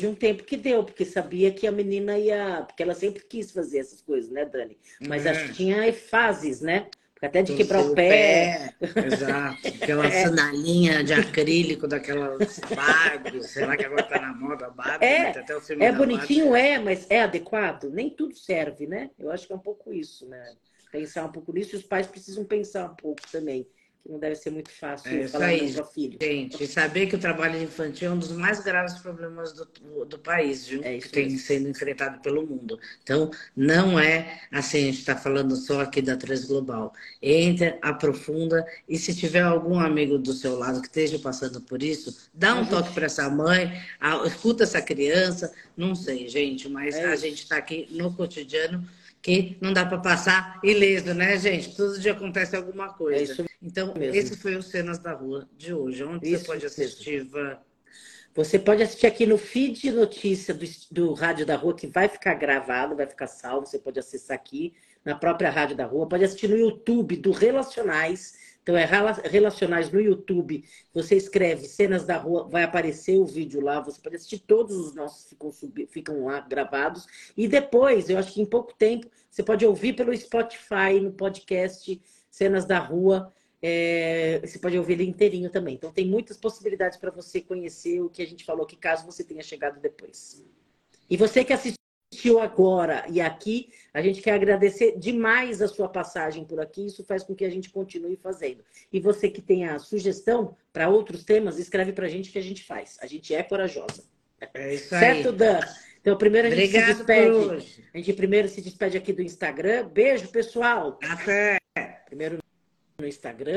de 0.00 0.08
um 0.08 0.16
tempo 0.16 0.42
que 0.42 0.56
deu, 0.56 0.82
porque 0.82 1.04
sabia 1.04 1.52
que 1.52 1.64
a 1.64 1.70
menina 1.70 2.18
ia. 2.18 2.64
Porque 2.66 2.82
ela 2.82 2.92
sempre 2.92 3.22
quis 3.22 3.52
fazer 3.52 3.78
essas 3.78 4.02
coisas, 4.02 4.32
né, 4.32 4.44
Dani? 4.44 4.76
Mas 5.06 5.26
é. 5.26 5.30
acho 5.30 5.46
que 5.46 5.54
tinha 5.54 5.92
fases, 5.92 6.60
né? 6.60 6.90
Até 7.20 7.42
de 7.42 7.54
quebrar 7.54 7.80
o 7.82 7.94
pé. 7.94 8.74
pé. 8.78 8.90
Exato. 9.06 9.68
Aquela 9.68 10.06
é. 10.06 10.24
sanalinha 10.24 11.02
de 11.02 11.12
acrílico 11.14 11.88
daquelas 11.88 12.60
Barbie, 12.74 13.42
sei 13.42 13.66
lá 13.66 13.76
que 13.76 13.84
agora 13.84 14.04
tá 14.04 14.20
na 14.20 14.34
moda 14.34 14.70
Barbie. 14.70 15.04
É, 15.04 15.28
até 15.30 15.56
o 15.56 15.60
é 15.80 15.92
bonitinho, 15.92 16.50
Barbie. 16.50 16.68
é, 16.68 16.78
mas 16.78 17.06
é 17.10 17.22
adequado? 17.22 17.90
Nem 17.90 18.08
tudo 18.08 18.36
serve, 18.36 18.86
né? 18.86 19.10
Eu 19.18 19.30
acho 19.32 19.46
que 19.46 19.52
é 19.52 19.56
um 19.56 19.60
pouco 19.60 19.92
isso, 19.92 20.28
né? 20.28 20.44
pensar 20.90 21.26
um 21.26 21.32
pouco 21.32 21.52
nisso 21.52 21.74
e 21.74 21.78
os 21.78 21.82
pais 21.82 22.06
precisam 22.06 22.44
pensar 22.44 22.90
um 22.90 22.94
pouco 22.94 23.20
também 23.30 23.66
não 24.08 24.18
deve 24.18 24.36
ser 24.36 24.50
muito 24.50 24.70
fácil 24.70 25.10
é 25.10 25.28
falar 25.28 25.46
aí, 25.46 25.70
para 25.70 25.84
filho. 25.84 26.18
Gente, 26.20 26.66
saber 26.66 27.06
que 27.06 27.16
o 27.16 27.18
trabalho 27.18 27.62
infantil 27.62 28.08
é 28.08 28.12
um 28.12 28.18
dos 28.18 28.32
mais 28.32 28.60
graves 28.60 28.94
problemas 29.00 29.52
do, 29.52 30.04
do 30.06 30.18
país, 30.18 30.66
viu? 30.66 30.82
É 30.82 30.96
que 30.96 31.10
tem 31.10 31.36
sendo 31.36 31.68
enfrentado 31.68 32.18
pelo 32.20 32.46
mundo. 32.46 32.80
Então, 33.02 33.30
não 33.54 34.00
é 34.00 34.40
assim, 34.50 34.78
a 34.78 34.86
gente 34.86 35.00
está 35.00 35.14
falando 35.14 35.54
só 35.56 35.82
aqui 35.82 36.00
da 36.00 36.16
Três 36.16 36.46
Global. 36.46 36.92
Entra, 37.20 37.78
aprofunda, 37.82 38.66
e 38.88 38.96
se 38.96 39.14
tiver 39.14 39.42
algum 39.42 39.78
amigo 39.78 40.16
do 40.16 40.32
seu 40.32 40.58
lado 40.58 40.80
que 40.80 40.88
esteja 40.88 41.18
passando 41.18 41.60
por 41.60 41.82
isso, 41.82 42.30
dá 42.32 42.54
um 42.54 42.64
toque 42.64 42.94
para 42.94 43.06
essa 43.06 43.28
mãe, 43.28 43.78
escuta 44.26 44.62
essa 44.62 44.80
criança, 44.80 45.52
não 45.76 45.94
sei, 45.94 46.28
gente, 46.28 46.66
mas 46.68 46.96
é 46.96 47.04
a 47.04 47.16
gente 47.16 47.42
está 47.42 47.58
aqui 47.58 47.86
no 47.90 48.14
cotidiano 48.14 48.88
que 49.22 49.56
não 49.60 49.72
dá 49.72 49.84
para 49.84 49.98
passar 49.98 50.60
ileso, 50.62 51.12
né, 51.14 51.36
gente? 51.36 51.76
Todo 51.76 51.98
dia 51.98 52.12
acontece 52.12 52.56
alguma 52.56 52.92
coisa. 52.92 53.42
É 53.42 53.46
então, 53.60 53.94
mesmo. 53.94 54.14
esse 54.14 54.36
foi 54.36 54.56
o 54.56 54.62
Cenas 54.62 54.98
da 54.98 55.12
Rua 55.12 55.48
de 55.56 55.74
hoje. 55.74 56.04
Onde 56.04 56.28
isso 56.28 56.40
você 56.40 56.46
pode 56.46 56.66
assistir, 56.66 57.24
Van? 57.24 57.58
Você 58.34 58.58
pode 58.58 58.82
assistir 58.82 59.06
aqui 59.06 59.26
no 59.26 59.36
feed 59.36 59.80
de 59.80 59.90
notícia 59.90 60.54
do, 60.54 60.64
do 60.92 61.12
Rádio 61.12 61.44
da 61.44 61.56
Rua, 61.56 61.74
que 61.74 61.86
vai 61.86 62.08
ficar 62.08 62.34
gravado, 62.34 62.94
vai 62.94 63.06
ficar 63.06 63.26
salvo. 63.26 63.66
Você 63.66 63.78
pode 63.78 63.98
acessar 63.98 64.36
aqui 64.36 64.74
na 65.04 65.16
própria 65.16 65.50
Rádio 65.50 65.76
da 65.76 65.84
Rua. 65.84 66.08
Pode 66.08 66.24
assistir 66.24 66.48
no 66.48 66.56
YouTube 66.56 67.16
do 67.16 67.32
Relacionais 67.32 68.47
então, 68.68 68.76
é 68.76 68.84
Relacionais 69.30 69.90
no 69.90 69.98
YouTube. 69.98 70.62
Você 70.92 71.16
escreve 71.16 71.66
Cenas 71.66 72.04
da 72.04 72.18
Rua, 72.18 72.46
vai 72.46 72.64
aparecer 72.64 73.16
o 73.16 73.24
vídeo 73.24 73.62
lá. 73.62 73.80
Você 73.80 73.98
pode 73.98 74.16
assistir 74.16 74.40
todos 74.40 74.76
os 74.76 74.94
nossos 74.94 75.30
ficam, 75.30 75.50
ficam 75.88 76.24
lá 76.26 76.40
gravados. 76.40 77.06
E 77.34 77.48
depois, 77.48 78.10
eu 78.10 78.18
acho 78.18 78.34
que 78.34 78.42
em 78.42 78.44
pouco 78.44 78.74
tempo, 78.74 79.08
você 79.30 79.42
pode 79.42 79.64
ouvir 79.64 79.94
pelo 79.94 80.14
Spotify, 80.14 81.00
no 81.00 81.12
podcast 81.12 81.98
Cenas 82.30 82.66
da 82.66 82.78
Rua. 82.78 83.32
É, 83.62 84.38
você 84.44 84.58
pode 84.58 84.76
ouvir 84.76 84.92
ele 84.92 85.04
inteirinho 85.04 85.48
também. 85.48 85.74
Então, 85.74 85.90
tem 85.90 86.06
muitas 86.06 86.36
possibilidades 86.36 86.98
para 86.98 87.10
você 87.10 87.40
conhecer 87.40 88.02
o 88.02 88.10
que 88.10 88.20
a 88.20 88.26
gente 88.26 88.44
falou 88.44 88.64
aqui, 88.64 88.76
caso 88.76 89.06
você 89.06 89.24
tenha 89.24 89.42
chegado 89.42 89.80
depois. 89.80 90.44
E 91.08 91.16
você 91.16 91.42
que 91.42 91.54
assistiu 91.54 91.78
assistiu 92.10 92.40
agora 92.40 93.04
e 93.08 93.20
aqui, 93.20 93.68
a 93.92 94.00
gente 94.00 94.22
quer 94.22 94.32
agradecer 94.32 94.98
demais 94.98 95.60
a 95.60 95.68
sua 95.68 95.88
passagem 95.88 96.44
por 96.44 96.60
aqui. 96.60 96.86
Isso 96.86 97.04
faz 97.04 97.22
com 97.22 97.34
que 97.34 97.44
a 97.44 97.50
gente 97.50 97.70
continue 97.70 98.16
fazendo. 98.16 98.64
E 98.92 98.98
você 98.98 99.28
que 99.28 99.42
tem 99.42 99.66
a 99.66 99.78
sugestão 99.78 100.56
para 100.72 100.88
outros 100.88 101.24
temas, 101.24 101.58
escreve 101.58 101.92
para 101.92 102.06
a 102.06 102.08
gente 102.08 102.30
que 102.30 102.38
a 102.38 102.42
gente 102.42 102.64
faz. 102.64 102.98
A 103.00 103.06
gente 103.06 103.34
é 103.34 103.42
corajosa. 103.42 104.04
É 104.54 104.74
isso 104.74 104.94
aí. 104.94 105.00
Certo, 105.00 105.32
Dan? 105.32 105.60
Então, 106.00 106.16
primeiro 106.16 106.48
a 106.48 106.50
gente 106.50 106.64
Obrigado 106.68 106.86
se 106.86 106.94
despede. 106.94 107.82
A 107.92 107.98
gente 107.98 108.12
primeiro 108.14 108.48
se 108.48 108.62
despede 108.62 108.96
aqui 108.96 109.12
do 109.12 109.22
Instagram. 109.22 109.88
Beijo, 109.88 110.28
pessoal. 110.28 110.98
Até. 111.02 111.58
Primeiro 112.06 112.38
no 112.98 113.06
Instagram. 113.06 113.46